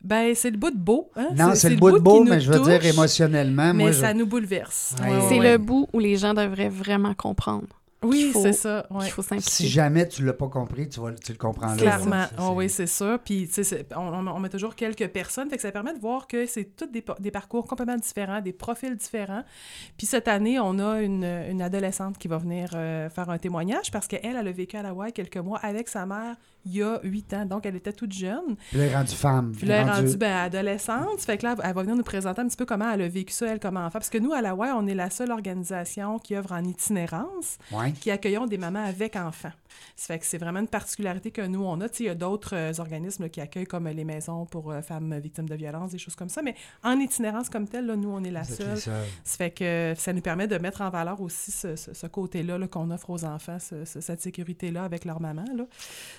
Ben, 0.00 0.32
c'est 0.34 0.50
le 0.50 0.56
bout 0.56 0.70
de 0.70 0.76
beau. 0.78 1.10
hein? 1.16 1.28
Non, 1.36 1.54
c'est 1.54 1.70
le 1.70 1.76
bout 1.76 1.90
de 1.92 1.98
beau, 1.98 2.22
mais 2.24 2.40
je 2.40 2.52
veux 2.52 2.60
dire 2.60 2.84
émotionnellement. 2.84 3.74
Mais 3.74 3.84
moi, 3.84 3.92
je- 3.92 4.00
ça 4.00 4.14
nous 4.14 4.26
bouleverse. 4.26 4.94
Ouais. 5.00 5.08
Ouais, 5.08 5.16
ouais, 5.16 5.22
C'est 5.28 5.38
ouais. 5.40 5.52
le 5.52 5.58
bout 5.58 5.88
où 5.92 5.98
les 5.98 6.16
gens 6.16 6.34
devraient 6.34 6.68
vraiment 6.68 7.14
comprendre. 7.14 7.66
Oui, 8.04 8.30
c'est 8.32 8.52
ça. 8.52 8.86
ouais. 8.92 9.06
qu'il 9.06 9.10
faut 9.12 9.24
si 9.40 9.66
jamais 9.66 10.06
tu 10.06 10.24
l'as 10.24 10.32
pas 10.32 10.46
compris, 10.46 10.88
tu, 10.88 11.00
vas, 11.00 11.10
tu 11.14 11.32
le 11.32 11.36
comprends 11.38 11.70
là. 11.74 11.76
Clairement. 11.76 12.26
Oh 12.38 12.52
oui, 12.54 12.70
c'est 12.70 12.86
ça. 12.86 13.18
Puis, 13.18 13.48
tu 13.48 13.54
sais, 13.54 13.64
c'est- 13.64 13.86
on, 13.96 14.02
on- 14.14 14.28
on 14.28 14.38
met 14.38 14.48
toujours 14.48 14.76
quelques 14.76 15.08
personnes, 15.08 15.50
fait 15.50 15.56
que 15.56 15.62
ça 15.62 15.72
permet 15.72 15.92
de 15.94 15.98
voir 15.98 16.28
que 16.28 16.46
c'est 16.46 16.76
tous 16.76 16.86
des, 16.86 17.02
pa- 17.02 17.16
des 17.18 17.32
parcours 17.32 17.66
complètement 17.66 17.96
différents, 17.96 18.40
des 18.40 18.52
profils 18.52 18.94
différents. 18.94 19.42
Puis 19.96 20.06
cette 20.06 20.28
année, 20.28 20.60
on 20.60 20.78
a 20.78 21.00
une, 21.02 21.24
une 21.24 21.60
adolescente 21.60 22.18
qui 22.18 22.28
va 22.28 22.38
venir 22.38 22.70
euh, 22.76 23.10
faire 23.10 23.30
un 23.30 23.38
témoignage 23.38 23.90
parce 23.90 24.06
qu'elle, 24.06 24.20
elle 24.36 24.46
a 24.46 24.52
vécu 24.52 24.76
à 24.76 24.82
la 24.82 24.90
Hawaï 24.90 25.12
quelques 25.12 25.36
mois 25.38 25.58
avec 25.58 25.88
sa 25.88 26.06
mère 26.06 26.36
il 26.68 26.76
y 26.76 26.82
a 26.82 27.00
huit 27.02 27.32
ans, 27.32 27.46
donc 27.46 27.64
elle 27.66 27.76
était 27.76 27.92
toute 27.92 28.12
jeune. 28.12 28.56
Puis 28.68 28.78
là, 28.78 28.84
elle 28.84 28.90
est 28.92 28.96
rendue 28.96 29.14
femme. 29.14 29.52
Puis 29.56 29.66
là, 29.66 29.76
elle 29.82 29.88
est 29.88 29.90
rendue- 29.90 30.16
ben, 30.16 30.36
adolescente. 30.36 31.20
Fait 31.20 31.38
que 31.38 31.46
là, 31.46 31.56
elle 31.62 31.74
va 31.74 31.82
venir 31.82 31.96
nous 31.96 32.02
présenter 32.02 32.40
un 32.42 32.46
petit 32.48 32.56
peu 32.56 32.66
comment 32.66 32.92
elle 32.92 33.02
a 33.02 33.08
vécu 33.08 33.32
ça, 33.32 33.46
elle, 33.46 33.60
comme 33.60 33.76
enfant. 33.76 33.90
Parce 33.92 34.10
que 34.10 34.18
nous, 34.18 34.32
à 34.32 34.42
la 34.42 34.50
Hawaï, 34.50 34.70
on 34.74 34.86
est 34.86 34.94
la 34.94 35.10
seule 35.10 35.30
organisation 35.30 36.18
qui 36.18 36.34
œuvre 36.36 36.52
en 36.52 36.62
itinérance 36.64 37.58
Ouais. 37.72 37.92
qui 37.92 38.10
accueillons 38.10 38.46
des 38.46 38.58
mamans 38.58 38.84
avec 38.84 39.16
enfants. 39.16 39.52
Ça 39.96 40.06
fait 40.14 40.18
que 40.18 40.26
c'est 40.26 40.38
vraiment 40.38 40.60
une 40.60 40.68
particularité 40.68 41.30
que 41.30 41.42
nous, 41.46 41.62
on 41.64 41.80
a. 41.80 41.88
Tu 41.88 41.96
sais, 41.98 42.04
il 42.04 42.06
y 42.06 42.10
a 42.10 42.14
d'autres 42.14 42.54
euh, 42.54 42.72
organismes 42.78 43.24
là, 43.24 43.28
qui 43.28 43.40
accueillent 43.40 43.66
comme 43.66 43.86
euh, 43.86 43.92
les 43.92 44.04
maisons 44.04 44.46
pour 44.46 44.70
euh, 44.70 44.80
femmes 44.82 45.18
victimes 45.18 45.48
de 45.48 45.54
violences, 45.54 45.90
des 45.92 45.98
choses 45.98 46.14
comme 46.14 46.28
ça. 46.28 46.42
Mais 46.42 46.54
en 46.84 46.98
itinérance 46.98 47.48
comme 47.48 47.66
telle, 47.68 47.86
là, 47.86 47.96
nous, 47.96 48.10
on 48.10 48.22
est 48.24 48.30
la 48.30 48.44
seule. 48.44 48.76
Ça 49.24 49.36
fait 49.36 49.50
que 49.50 49.94
ça 49.96 50.12
nous 50.12 50.20
permet 50.20 50.46
de 50.46 50.56
mettre 50.58 50.80
en 50.80 50.90
valeur 50.90 51.20
aussi 51.20 51.50
ce, 51.50 51.76
ce- 51.76 51.94
ce 51.94 52.06
côté-là 52.06 52.58
là, 52.58 52.68
qu'on 52.68 52.90
offre 52.90 53.10
aux 53.10 53.24
enfants, 53.24 53.58
ce- 53.58 53.84
ce- 53.84 54.00
cette 54.00 54.20
sécurité-là 54.22 54.84
avec 54.84 55.04
leur 55.04 55.20
maman. 55.20 55.44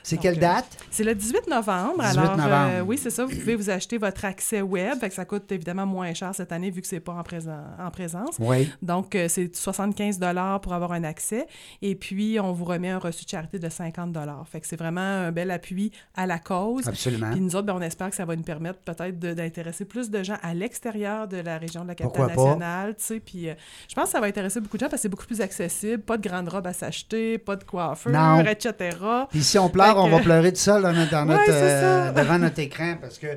C'est 0.03 0.17
quelle 0.17 0.39
date? 0.39 0.65
C'est 0.91 1.03
le 1.03 1.15
18 1.15 1.47
novembre. 1.47 2.03
18 2.03 2.17
alors, 2.19 2.37
novembre. 2.37 2.85
oui, 2.87 2.97
c'est 2.97 3.09
ça. 3.09 3.25
Vous 3.25 3.35
pouvez 3.35 3.55
vous 3.55 3.69
acheter 3.69 3.97
votre 3.97 4.25
accès 4.25 4.61
web. 4.61 4.99
Fait 4.99 5.09
que 5.09 5.15
ça 5.15 5.25
coûte 5.25 5.51
évidemment 5.51 5.85
moins 5.85 6.13
cher 6.13 6.33
cette 6.35 6.51
année 6.51 6.69
vu 6.71 6.81
que 6.81 6.87
c'est 6.87 6.99
pas 6.99 7.13
en, 7.13 7.23
présent, 7.23 7.63
en 7.79 7.89
présence. 7.91 8.35
Oui. 8.39 8.69
Donc, 8.81 9.17
c'est 9.27 9.55
75 9.55 10.19
pour 10.61 10.73
avoir 10.73 10.91
un 10.91 11.03
accès. 11.03 11.47
Et 11.81 11.95
puis, 11.95 12.39
on 12.39 12.51
vous 12.51 12.65
remet 12.65 12.89
un 12.89 12.99
reçu 12.99 13.23
de 13.25 13.29
charité 13.29 13.48
de 13.57 13.69
50 13.69 14.15
Fait 14.51 14.59
que 14.61 14.67
c'est 14.67 14.75
vraiment 14.77 14.99
un 15.01 15.31
bel 15.31 15.49
appui 15.49 15.91
à 16.15 16.27
la 16.27 16.37
cause. 16.37 16.87
Absolument. 16.87 17.31
Puis 17.31 17.41
nous 17.41 17.55
autres, 17.55 17.65
ben, 17.65 17.73
on 17.75 17.81
espère 17.81 18.09
que 18.09 18.15
ça 18.15 18.25
va 18.25 18.35
nous 18.35 18.43
permettre 18.43 18.79
peut-être 18.79 19.17
d'intéresser 19.17 19.85
plus 19.85 20.11
de 20.11 20.21
gens 20.21 20.37
à 20.43 20.53
l'extérieur 20.53 21.27
de 21.27 21.37
la 21.37 21.57
région 21.57 21.83
de 21.83 21.87
la 21.87 21.95
capitale 21.95 22.27
Pourquoi 22.33 22.45
nationale. 22.51 22.95
tu 22.97 23.03
sais. 23.05 23.19
Puis 23.19 23.49
euh, 23.49 23.53
je 23.87 23.95
pense 23.95 24.05
que 24.05 24.11
ça 24.11 24.19
va 24.19 24.27
intéresser 24.27 24.59
beaucoup 24.59 24.77
de 24.77 24.81
gens 24.81 24.89
parce 24.89 24.97
que 24.99 25.03
c'est 25.03 25.09
beaucoup 25.09 25.25
plus 25.25 25.41
accessible. 25.41 26.03
Pas 26.03 26.17
de 26.17 26.27
grande 26.27 26.49
robe 26.49 26.67
à 26.67 26.73
s'acheter, 26.73 27.37
pas 27.37 27.55
de 27.55 27.63
coiffeur, 27.63 28.11
Non. 28.13 28.41
etc. 28.45 28.97
Puis 29.29 29.41
si 29.43 29.57
on 29.57 29.69
pleure, 29.69 29.93
que- 29.95 29.99
on 29.99 30.09
va 30.09 30.19
pleurer 30.19 30.51
tout 30.51 30.59
seul 30.59 30.81
dans 30.83 30.91
notre, 30.93 31.09
Ouais, 31.25 31.45
euh, 31.49 32.11
devant 32.11 32.37
notre 32.37 32.59
écran 32.59 32.95
parce 32.99 33.17
que 33.17 33.27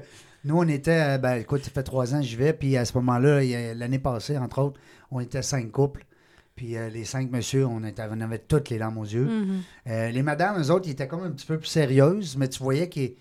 nous, 0.45 0.59
on 0.59 0.67
était, 0.67 1.15
euh, 1.15 1.19
ben 1.19 1.35
écoute, 1.37 1.63
ça 1.65 1.71
fait 1.71 1.83
trois 1.85 2.15
ans 2.15 2.19
que 2.21 2.27
j'y 2.27 2.35
vais, 2.37 2.53
puis 2.53 2.77
à 2.77 2.85
ce 2.85 2.93
moment-là, 2.99 3.41
l'année 3.75 4.01
passée, 4.01 4.37
entre 4.37 4.61
autres, 4.61 4.81
on 5.11 5.21
était 5.21 5.43
cinq 5.43 5.71
couples. 5.71 6.05
Puis 6.57 6.77
euh, 6.77 6.89
les 6.91 7.05
cinq 7.05 7.31
messieurs, 7.31 7.67
on, 7.67 7.83
était, 7.85 8.03
on 8.11 8.21
avait 8.21 8.39
toutes 8.39 8.69
les 8.71 8.79
larmes 8.79 8.99
aux 8.99 9.05
yeux. 9.05 9.25
Mhm. 9.25 9.63
Euh, 9.89 10.11
les 10.11 10.23
madames, 10.23 10.61
eux 10.61 10.71
autres, 10.71 10.87
ils 10.89 10.93
étaient 10.93 11.09
comme 11.09 11.25
un 11.25 11.31
petit 11.31 11.47
peu 11.47 11.59
plus 11.59 11.67
sérieuses, 11.69 12.37
mais 12.37 12.49
tu 12.49 12.63
voyais 12.63 12.89
qu'ils 12.89 13.15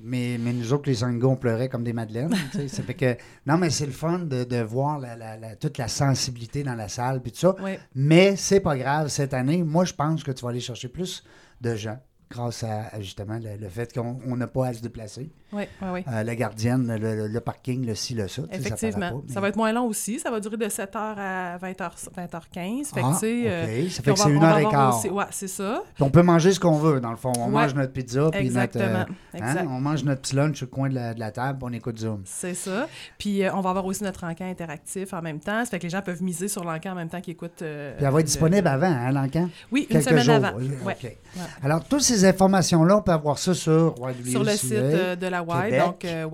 Mais, 0.00 0.36
mais 0.38 0.52
nous 0.52 0.72
autres, 0.72 0.88
les 0.88 0.96
cinq 0.96 1.18
gars, 1.18 1.28
on 1.28 1.36
pleurait 1.36 1.68
comme 1.68 1.84
des 1.84 1.92
madeleines. 1.94 2.34
ça 2.68 2.82
fait 2.82 2.94
que, 2.94 3.16
non, 3.46 3.56
mais 3.58 3.70
c'est 3.70 3.86
le 3.86 3.92
fun 3.92 4.18
de, 4.20 4.44
de 4.44 4.60
voir 4.62 4.98
la- 4.98 5.16
la- 5.16 5.36
la- 5.36 5.56
toute 5.56 5.78
la 5.78 5.88
sensibilité 5.88 6.62
dans 6.62 6.74
la 6.74 6.88
salle 6.88 7.20
puis 7.22 7.32
tout 7.32 7.38
ça. 7.38 7.54
Oui. 7.62 7.72
Mais 7.94 8.36
c'est 8.36 8.60
pas 8.60 8.76
grave, 8.76 9.08
cette 9.08 9.32
année, 9.34 9.62
moi, 9.62 9.84
je 9.84 9.94
pense 9.94 10.22
que 10.24 10.30
tu 10.32 10.42
vas 10.44 10.50
aller 10.50 10.60
chercher 10.60 10.88
plus 10.88 11.24
de 11.60 11.74
gens 11.74 11.98
grâce 12.30 12.62
à, 12.62 12.88
à, 12.92 13.00
justement 13.00 13.38
le, 13.42 13.56
le 13.60 13.68
fait 13.68 13.92
qu'on 13.92 14.18
on 14.26 14.36
n'a 14.36 14.46
pas 14.46 14.66
à 14.68 14.72
se 14.74 14.82
déplacer. 14.82 15.30
Oui, 15.50 15.62
oui, 15.80 15.88
oui. 15.94 16.04
Euh, 16.12 16.22
la 16.24 16.34
gardienne, 16.36 16.94
le, 17.00 17.14
le- 17.16 17.26
le 17.28 17.40
parking, 17.40 17.86
le 17.86 17.94
ci, 17.94 18.12
le 18.14 18.28
ça. 18.28 18.42
Effectivement. 18.52 19.22
Ça, 19.28 19.40
va 19.40 19.48
être 19.48 19.56
moins 19.56 19.72
long 19.72 19.86
aussi. 19.86 20.18
Ça 20.18 20.30
va 20.30 20.40
durer 20.40 20.58
de 20.58 20.66
7h 20.66 20.88
à 20.94 21.56
20h, 21.56 21.90
20h15. 22.14 22.84
Fait 22.92 23.00
que, 23.00 23.06
Ah, 23.06 23.18
euh. 23.24 23.88
Ça 23.88 24.02
fait 24.02 24.12
que 24.12 24.18
c'est 24.18 24.30
une 24.30 24.42
heure 24.44 24.58
et 24.58 24.64
quart. 24.68 25.02
Ouais, 25.10 25.24
c'est 25.30 25.48
ça. 25.48 25.82
Puis 25.94 26.04
on 26.04 26.10
peut 26.10 26.20
manger 26.22 26.52
ce 26.52 26.60
qu'on 26.60 26.76
veut, 26.76 27.00
dans 27.00 27.10
le 27.10 27.16
fond. 27.16 27.32
On 27.38 27.46
Ouais. 27.46 27.50
mange 27.50 27.74
notre 27.74 27.92
pizza, 27.94 28.28
puis 28.30 28.50
notre. 28.50 28.76
Exactement. 28.76 29.06
euh, 29.34 29.38
hein, 29.40 29.64
on 29.70 29.80
mange 29.80 30.04
notre 30.04 30.20
petit 30.20 30.36
lunch 30.36 30.60
le 30.60 30.66
coin 30.66 30.90
de 30.90 30.94
la, 30.94 31.14
de 31.14 31.20
la 31.20 31.30
table, 31.30 31.58
puis 31.58 31.68
on 31.70 31.72
écoute 31.72 31.98
Zoom. 31.98 32.20
C'est 32.26 32.52
ça. 32.54 32.86
Puis 33.16 33.42
on 33.54 33.60
va 33.62 33.70
avoir 33.70 33.86
aussi 33.86 34.04
notre 34.04 34.24
encan 34.24 34.44
interactif 34.50 35.14
en 35.14 35.22
même 35.22 35.40
temps. 35.40 35.64
Ça 35.64 35.70
fait 35.70 35.78
que 35.78 35.84
les 35.84 35.90
gens 35.90 36.02
peuvent 36.02 36.22
miser 36.22 36.48
sur 36.48 36.62
l'encan 36.62 36.92
en 36.92 36.96
même 36.96 37.08
temps 37.08 37.22
qu'ils 37.22 37.32
écoutent. 37.32 37.52
Puis 37.56 37.66
elle 37.66 38.02
va 38.02 38.08
être 38.08 38.16
le- 38.16 38.22
disponible 38.24 38.68
avant, 38.68 38.86
hein, 38.86 39.12
l'encan? 39.12 39.48
Oui, 39.72 39.86
une 39.88 40.02
semaine 40.02 40.24
jours. 40.24 40.34
avant. 40.34 40.52
Oui, 40.58 40.70
Ouais. 40.84 40.96
OK. 41.02 41.16
Alors, 41.62 41.84
toutes 41.84 42.02
ces 42.02 42.17
informations-là, 42.24 42.98
on 42.98 43.02
peut 43.02 43.12
avoir 43.12 43.38
ça 43.38 43.54
sur 43.54 43.94
YWCA. 43.98 44.30
Sur 44.30 44.44
le 44.44 44.50
site 44.52 44.72
euh, 44.72 45.16
de 45.16 45.26
la 45.26 45.42
Y, 45.42 45.64
Québec. 45.70 45.80
donc 45.80 46.04
euh, 46.04 46.26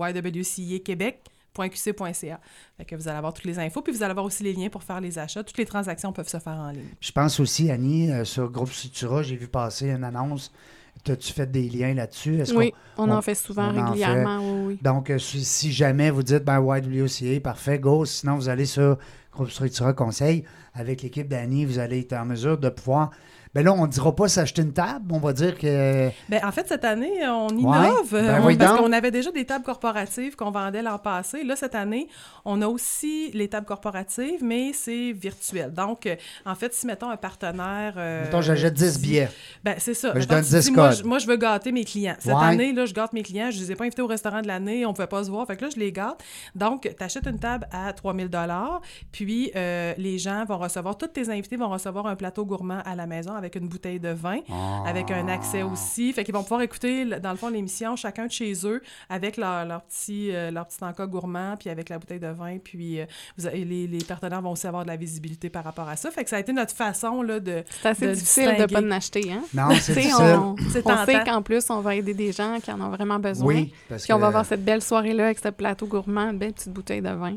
ywcaquebec.qc.ca. 1.57 2.39
Fait 2.77 2.85
que 2.85 2.95
vous 2.95 3.07
allez 3.07 3.17
avoir 3.17 3.33
toutes 3.33 3.45
les 3.45 3.59
infos, 3.59 3.81
puis 3.81 3.93
vous 3.93 4.03
allez 4.03 4.11
avoir 4.11 4.25
aussi 4.25 4.43
les 4.43 4.53
liens 4.53 4.69
pour 4.69 4.83
faire 4.83 4.99
les 5.01 5.17
achats. 5.17 5.43
Toutes 5.43 5.57
les 5.57 5.65
transactions 5.65 6.11
peuvent 6.11 6.27
se 6.27 6.39
faire 6.39 6.53
en 6.53 6.71
ligne. 6.71 6.83
Je 6.99 7.11
pense 7.11 7.39
aussi, 7.39 7.71
Annie, 7.71 8.11
euh, 8.11 8.25
sur 8.25 8.49
Groupe 8.51 8.71
Sutura, 8.71 9.23
j'ai 9.23 9.35
vu 9.37 9.47
passer 9.47 9.89
une 9.89 10.03
annonce. 10.03 10.51
As-tu 11.09 11.33
fait 11.33 11.49
des 11.51 11.69
liens 11.69 11.93
là-dessus? 11.93 12.39
Est-ce 12.39 12.53
Oui, 12.53 12.71
qu'on- 12.95 13.03
on, 13.03 13.11
on- 13.11 13.15
en 13.17 13.21
fait? 13.21 13.35
souvent 13.35 13.69
régulièrement, 13.71 14.39
oui, 14.39 14.63
oui. 14.67 14.79
Donc, 14.81 15.09
euh, 15.09 15.19
si, 15.19 15.43
si 15.45 15.71
jamais 15.71 16.09
vous 16.09 16.23
dites, 16.23 16.43
ben, 16.43 16.59
YWCA, 16.61 17.39
parfait, 17.41 17.79
go. 17.79 18.05
Sinon, 18.05 18.35
vous 18.35 18.49
allez 18.49 18.65
sur 18.65 18.97
Groupe 19.31 19.49
Structura 19.51 19.93
Conseil. 19.93 20.45
Avec 20.73 21.03
l'équipe 21.03 21.27
d'Annie, 21.27 21.65
vous 21.65 21.79
allez 21.79 21.99
être 21.99 22.13
en 22.13 22.25
mesure 22.25 22.57
de 22.57 22.69
pouvoir. 22.69 23.11
Ben 23.55 23.63
là, 23.63 23.71
on 23.73 23.83
ne 23.83 23.91
dira 23.91 24.13
pas 24.13 24.27
s'acheter 24.27 24.61
une 24.61 24.73
table. 24.73 25.05
On 25.11 25.19
va 25.19 25.31
dire 25.31 25.57
que. 25.57 26.09
Ben, 26.27 26.41
en 26.43 26.51
fait, 26.51 26.67
cette 26.67 26.83
année, 26.83 27.25
on 27.25 27.47
Ouais. 27.47 27.55
innove. 27.61 28.09
Ben, 28.11 28.17
euh, 28.25 28.39
on- 28.43 28.55
parce 28.57 28.77
qu'on 28.79 28.91
avait 28.91 29.11
déjà 29.11 29.31
des 29.31 29.45
tables 29.45 29.63
corporatives 29.63 30.35
qu'on 30.35 30.51
vendait 30.51 30.81
l'an 30.81 30.97
passé. 30.97 31.43
Là, 31.45 31.55
cette 31.55 31.73
année, 31.73 32.09
on 32.43 32.61
a 32.61 32.67
aussi 32.67 33.31
les 33.33 33.47
tables 33.47 33.65
corporatives, 33.65 34.43
mais 34.43 34.73
c'est 34.73 35.13
virtuel. 35.13 35.71
Donc, 35.73 36.05
euh, 36.05 36.15
en 36.45 36.53
fait, 36.55 36.73
si, 36.73 36.85
mettons, 36.85 37.09
un 37.09 37.15
partenaire... 37.15 37.93
euh, 37.97 38.23
Mettons, 38.25 38.41
j'achète 38.41 38.73
10 38.73 38.99
dit- 38.99 39.07
billets. 39.07 39.29
Ben, 39.63 39.75
c'est 39.77 39.93
ça. 39.93 40.11
Ben, 40.11 40.19
je 40.19 40.27
donne 40.27 40.43
si- 40.43 40.51
10 40.53 40.61
si 40.65 40.71
moi, 40.73 40.91
je, 40.91 41.03
moi, 41.03 41.19
je 41.19 41.27
veux 41.27 41.37
gâter 41.37 41.71
mes 41.71 41.85
clients. 41.85 42.15
Cette 42.19 42.33
Ouais. 42.35 42.43
année, 42.43 42.73
là, 42.73 42.85
je 42.85 42.93
gâte 42.93 43.13
mes 43.13 43.23
clients. 43.23 43.51
Je 43.51 43.57
ne 43.57 43.61
les 43.63 43.71
ai 43.71 43.75
pas 43.75 43.85
invités 43.85 44.01
au 44.01 44.07
restaurant 44.07 44.41
de 44.41 44.47
l'année. 44.47 44.85
On 44.85 44.89
ne 44.89 44.93
pouvait 44.95 45.07
pas 45.07 45.23
se 45.23 45.31
voir. 45.31 45.47
Fait 45.47 45.55
que 45.55 45.63
là, 45.63 45.69
je 45.73 45.79
les 45.79 45.93
gâte. 45.93 46.21
Donc, 46.55 46.81
tu 46.97 47.03
achètes 47.03 47.25
une 47.25 47.39
table 47.39 47.67
à 47.71 47.93
3000 47.93 48.29
Puis, 49.13 49.51
euh, 49.55 49.93
les 49.97 50.17
gens 50.17 50.43
vont 50.43 50.57
recevoir, 50.57 50.97
tous 50.97 51.07
tes 51.07 51.29
invités 51.29 51.55
vont 51.55 51.69
recevoir 51.69 52.05
un 52.07 52.17
plateau 52.17 52.45
gourmand 52.45 52.79
à 52.85 52.95
la 52.95 53.05
maison 53.07 53.33
avec 53.33 53.44
une 53.53 53.67
bouteille 53.67 53.99
de 53.99 54.09
vin, 54.09 54.39
avec 54.87 55.11
un 55.11 55.27
accès 55.27 55.61
aussi. 55.61 56.11
Fait 56.11 56.23
qu'ils 56.23 56.33
vont 56.33 56.41
pouvoir 56.41 56.61
écouter, 56.63 57.05
dans 57.19 57.29
le 57.29 57.37
fond, 57.37 57.49
l'émission, 57.49 57.95
chacun 57.95 58.25
de 58.25 58.31
chez 58.31 58.53
eux, 58.65 58.81
avec 59.09 59.37
leur, 59.37 59.63
leur 59.65 59.83
petit, 59.83 60.33
euh, 60.33 60.49
leur 60.49 60.65
petit 60.65 60.83
encas 60.83 61.05
gourmand, 61.05 61.55
puis 61.59 61.69
avec 61.69 61.89
la 61.89 61.99
bouteille 61.99 62.19
de 62.19 62.29
vin. 62.29 62.57
Puis, 62.57 62.99
euh, 63.01 63.05
vous 63.37 63.45
avez- 63.45 63.63
les, 63.63 63.85
les 63.85 64.03
partenaires 64.03 64.41
vont 64.41 64.53
aussi 64.53 64.65
avoir 64.65 64.81
de 64.83 64.87
la 64.89 64.95
visibilité 64.95 65.49
par 65.51 65.63
rapport 65.63 65.87
à 65.87 65.95
ça. 65.95 66.09
Fait 66.09 66.23
que 66.23 66.29
ça 66.31 66.37
a 66.37 66.39
été 66.39 66.51
notre 66.53 66.73
façon, 66.73 67.21
là, 67.21 67.39
de... 67.39 67.63
C'est 67.81 67.89
assez 67.89 68.07
de 68.07 68.13
difficile 68.13 68.43
de 68.45 68.49
ne 68.49 68.55
distinguer. 68.65 68.73
pas 68.73 68.81
en 68.87 68.91
acheter, 68.91 69.31
hein? 69.31 69.41
Non, 69.53 69.69
c'est 69.79 69.93
difficile. 69.95 70.15
on, 70.39 70.55
C'est 70.71 70.87
on 70.87 71.05
sait 71.05 71.23
qu'en 71.25 71.41
plus, 71.41 71.69
on 71.69 71.81
va 71.81 71.95
aider 71.95 72.13
des 72.15 72.31
gens 72.31 72.57
qui 72.63 72.71
en 72.71 72.79
ont 72.81 72.89
vraiment 72.89 73.19
besoin. 73.19 73.45
Oui, 73.47 73.73
parce 73.89 74.05
Puis 74.05 74.13
on 74.13 74.17
va 74.17 74.21
que- 74.23 74.27
avoir 74.29 74.45
cette 74.45 74.63
belle 74.63 74.81
soirée-là 74.81 75.25
avec 75.25 75.39
ce 75.39 75.49
plateau 75.49 75.85
gourmand, 75.87 76.31
une 76.31 76.37
belle 76.37 76.53
petite 76.53 76.71
bouteille 76.71 77.01
de 77.01 77.09
vin. 77.09 77.35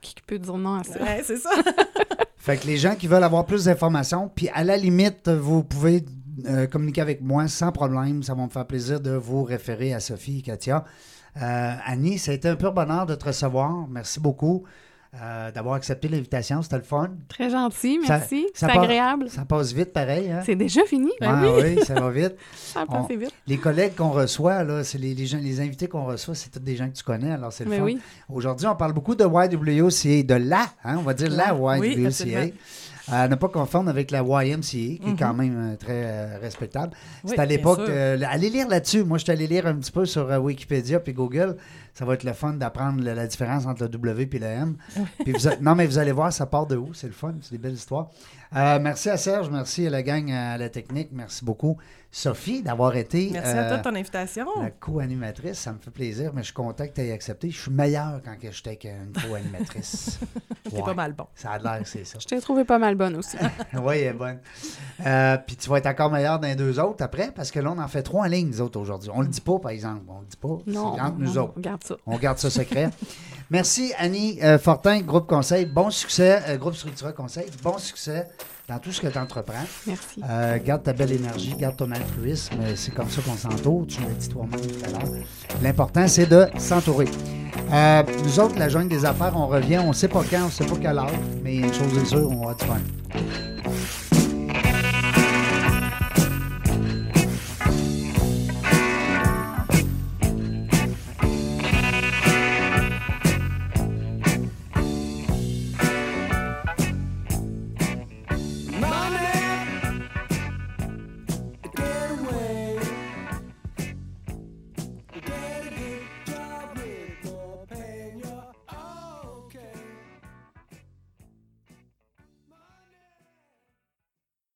Qui 0.00 0.14
peut 0.26 0.38
dire 0.38 0.56
non 0.56 0.76
à 0.76 0.84
ça? 0.84 1.00
Ouais, 1.02 1.22
c'est 1.24 1.38
ça. 1.38 1.50
Fait 2.38 2.56
que 2.56 2.66
les 2.66 2.76
gens 2.76 2.94
qui 2.94 3.08
veulent 3.08 3.24
avoir 3.24 3.44
plus 3.44 3.64
d'informations, 3.64 4.30
puis 4.34 4.48
à 4.54 4.64
la 4.64 4.76
limite, 4.76 5.28
vous 5.28 5.64
pouvez 5.64 6.04
euh, 6.46 6.66
communiquer 6.66 7.00
avec 7.00 7.20
moi 7.20 7.48
sans 7.48 7.72
problème. 7.72 8.22
Ça 8.22 8.34
va 8.34 8.44
me 8.44 8.48
faire 8.48 8.66
plaisir 8.66 9.00
de 9.00 9.10
vous 9.10 9.42
référer 9.42 9.92
à 9.92 10.00
Sophie 10.00 10.38
et 10.38 10.42
Katia. 10.42 10.84
Euh, 11.42 11.72
Annie, 11.84 12.18
ça 12.18 12.30
a 12.30 12.34
été 12.34 12.48
un 12.48 12.56
pur 12.56 12.72
bonheur 12.72 13.06
de 13.06 13.14
te 13.14 13.24
recevoir. 13.24 13.86
Merci 13.88 14.20
beaucoup 14.20 14.64
euh, 15.20 15.50
d'avoir 15.50 15.74
accepté 15.74 16.08
l'invitation. 16.08 16.62
C'était 16.62 16.76
le 16.76 16.82
fun. 16.82 17.10
Très 17.28 17.50
gentil, 17.50 17.98
merci. 18.06 18.46
C'est 18.54 18.66
agréable. 18.70 19.28
Ça 19.30 19.44
passe 19.44 19.72
vite, 19.72 19.92
pareil. 19.92 20.30
Hein? 20.30 20.42
C'est 20.44 20.54
déjà 20.56 20.82
fini? 20.84 21.10
Ouais, 21.20 21.28
oui, 21.76 21.84
ça 21.84 21.94
va 21.94 22.10
vite. 22.10 22.34
Ça 22.54 22.84
passé 22.86 23.16
vite. 23.16 23.32
Les 23.46 23.56
collègues 23.58 23.94
qu'on 23.96 24.10
reçoit, 24.10 24.62
là, 24.64 24.84
c'est 24.84 24.98
les, 24.98 25.14
les 25.14 25.26
gens, 25.26 25.38
les 25.40 25.60
invités 25.60 25.88
qu'on 25.88 26.04
reçoit, 26.04 26.34
c'est 26.34 26.50
tous 26.50 26.60
des 26.60 26.76
gens 26.76 26.88
que 26.88 26.94
tu 26.96 27.02
connais, 27.02 27.32
alors 27.32 27.52
c'est 27.52 27.64
le 27.64 27.70
Mais 27.70 27.78
fun. 27.78 27.84
oui. 27.84 27.98
Aujourd'hui, 28.28 28.66
on 28.66 28.76
parle 28.76 28.92
beaucoup 28.92 29.14
de 29.14 29.24
YWCA, 29.24 30.22
de 30.22 30.34
la, 30.34 30.66
hein, 30.84 30.96
on 30.98 31.02
va 31.02 31.14
dire 31.14 31.30
la 31.30 31.52
YWCA. 31.54 32.52
à 33.10 33.26
ne 33.26 33.34
pas 33.36 33.48
confondre 33.48 33.88
avec 33.88 34.10
la 34.10 34.18
YMCA, 34.22 34.60
qui 34.62 35.00
est 35.02 35.18
quand 35.18 35.32
même 35.32 35.72
euh, 35.72 35.76
très 35.76 36.04
euh, 36.04 36.38
respectable. 36.42 36.92
Oui, 37.24 37.32
c'est 37.34 37.40
à 37.40 37.46
l'époque. 37.46 37.80
euh, 37.88 38.18
allez 38.28 38.50
lire 38.50 38.68
là-dessus. 38.68 39.02
Moi, 39.02 39.16
je 39.16 39.22
suis 39.24 39.32
allé 39.32 39.46
lire 39.46 39.66
un 39.66 39.74
petit 39.76 39.90
peu 39.92 40.04
sur 40.04 40.30
euh, 40.30 40.38
Wikipédia 40.38 41.00
puis 41.00 41.14
Google. 41.14 41.56
Ça 41.98 42.04
va 42.04 42.14
être 42.14 42.22
le 42.22 42.32
fun 42.32 42.52
d'apprendre 42.52 43.02
la, 43.02 43.12
la 43.14 43.26
différence 43.26 43.66
entre 43.66 43.82
le 43.82 43.88
W 43.88 44.28
et 44.32 44.38
le 44.38 44.46
M. 44.46 44.76
Puis 45.24 45.32
vous 45.32 45.48
a- 45.48 45.56
non, 45.56 45.74
mais 45.74 45.84
vous 45.84 45.98
allez 45.98 46.12
voir, 46.12 46.32
ça 46.32 46.46
part 46.46 46.66
de 46.66 46.76
où? 46.76 46.94
C'est 46.94 47.08
le 47.08 47.12
fun, 47.12 47.34
c'est 47.40 47.50
des 47.52 47.58
belles 47.58 47.74
histoires. 47.74 48.08
Euh, 48.56 48.78
merci 48.80 49.10
à 49.10 49.16
Serge, 49.16 49.50
merci 49.50 49.86
à 49.86 49.90
la 49.90 50.02
gang 50.02 50.30
à 50.30 50.56
la 50.56 50.68
technique, 50.70 51.08
merci 51.12 51.44
beaucoup. 51.44 51.76
Sophie, 52.10 52.62
d'avoir 52.62 52.96
été 52.96 53.28
Merci 53.30 53.50
à 53.50 53.64
toi 53.64 53.72
euh, 53.74 53.76
de 53.76 53.82
ton 53.82 53.94
invitation. 53.94 54.46
la 54.62 54.70
co-animatrice. 54.70 55.58
Ça 55.58 55.74
me 55.74 55.78
fait 55.78 55.90
plaisir, 55.90 56.30
mais 56.32 56.40
je 56.40 56.46
suis 56.46 56.54
content 56.54 56.86
que 56.86 56.92
tu 56.94 57.02
aies 57.02 57.12
accepté. 57.12 57.50
Je 57.50 57.60
suis 57.60 57.70
meilleur 57.70 58.22
quand 58.24 58.34
que 58.40 58.50
j'étais 58.50 58.70
avec 58.70 58.84
une 58.86 59.12
co-animatrice. 59.12 60.18
T'es 60.64 60.74
Ouais, 60.76 60.82
pas 60.82 60.94
mal 60.94 61.12
bon. 61.12 61.26
Ça 61.34 61.50
a 61.50 61.58
l'air, 61.58 61.80
c'est 61.84 62.04
ça. 62.06 62.18
Je 62.18 62.26
t'ai 62.26 62.40
trouvé 62.40 62.64
pas 62.64 62.78
mal 62.78 62.94
bonne 62.94 63.16
aussi. 63.16 63.36
oui, 63.74 63.98
elle 63.98 64.06
est 64.06 64.12
bonne. 64.14 64.38
Euh, 65.04 65.36
puis 65.46 65.56
tu 65.56 65.68
vas 65.68 65.78
être 65.78 65.86
encore 65.86 66.10
meilleur 66.10 66.38
dans 66.38 66.48
les 66.48 66.56
deux 66.56 66.80
autres 66.80 67.04
après, 67.04 67.30
parce 67.34 67.50
que 67.50 67.60
là, 67.60 67.72
on 67.76 67.78
en 67.78 67.88
fait 67.88 68.02
trois 68.02 68.24
en 68.24 68.28
ligne, 68.28 68.48
nous 68.48 68.60
autres, 68.62 68.80
aujourd'hui. 68.80 69.10
On 69.12 69.20
le 69.20 69.28
dit 69.28 69.40
pas, 69.42 69.58
par 69.58 69.70
exemple. 69.70 70.04
On 70.08 70.20
le 70.20 70.26
dit 70.26 70.36
pas. 70.38 70.48
Non, 70.66 70.94
C'est 70.94 71.00
entre 71.02 71.18
nous 71.18 71.38
on 71.38 71.42
autres. 71.42 71.54
regarde 71.56 71.84
ça. 71.88 71.96
On 72.06 72.16
garde 72.16 72.38
ça 72.38 72.50
secret. 72.50 72.90
Merci, 73.50 73.92
Annie 73.98 74.38
euh, 74.42 74.58
Fortin, 74.58 75.00
Groupe 75.00 75.26
Conseil. 75.26 75.64
Bon 75.64 75.90
succès, 75.90 76.42
euh, 76.48 76.56
Groupe 76.58 76.74
Structura 76.74 77.12
Conseil. 77.12 77.46
Bon 77.62 77.78
succès 77.78 78.28
dans 78.68 78.78
tout 78.78 78.92
ce 78.92 79.00
que 79.00 79.06
tu 79.06 79.18
entreprends. 79.18 79.54
Merci. 79.86 80.20
Euh, 80.28 80.58
garde 80.62 80.82
ta 80.82 80.92
belle 80.92 81.12
énergie, 81.12 81.54
garde 81.56 81.76
ton 81.76 81.90
altruisme. 81.90 82.56
C'est 82.76 82.94
comme 82.94 83.08
ça 83.08 83.22
qu'on 83.22 83.36
s'entoure. 83.36 83.86
Tu 83.86 84.02
l'as 84.02 84.08
dit 84.08 84.28
toi-même 84.28 84.60
tout 84.60 84.84
à 84.84 84.88
l'heure. 84.90 85.22
L'important, 85.62 86.06
c'est 86.06 86.26
de 86.26 86.46
s'entourer. 86.58 87.08
Nous 88.24 88.38
autres, 88.38 88.58
la 88.58 88.68
jungle 88.68 88.88
des 88.88 89.06
affaires, 89.06 89.32
on 89.34 89.46
revient. 89.46 89.78
On 89.78 89.88
ne 89.88 89.92
sait 89.94 90.08
pas 90.08 90.22
quand, 90.30 90.42
on 90.42 90.46
ne 90.46 90.50
sait 90.50 90.66
pas 90.66 90.76
quelle 90.76 90.98
heure, 90.98 91.10
mais 91.42 91.56
une 91.56 91.72
chose 91.72 91.96
est 91.96 92.04
sûre, 92.04 92.30
on 92.30 92.46
va 92.46 92.54
du 92.54 92.64
fun. 92.66 94.07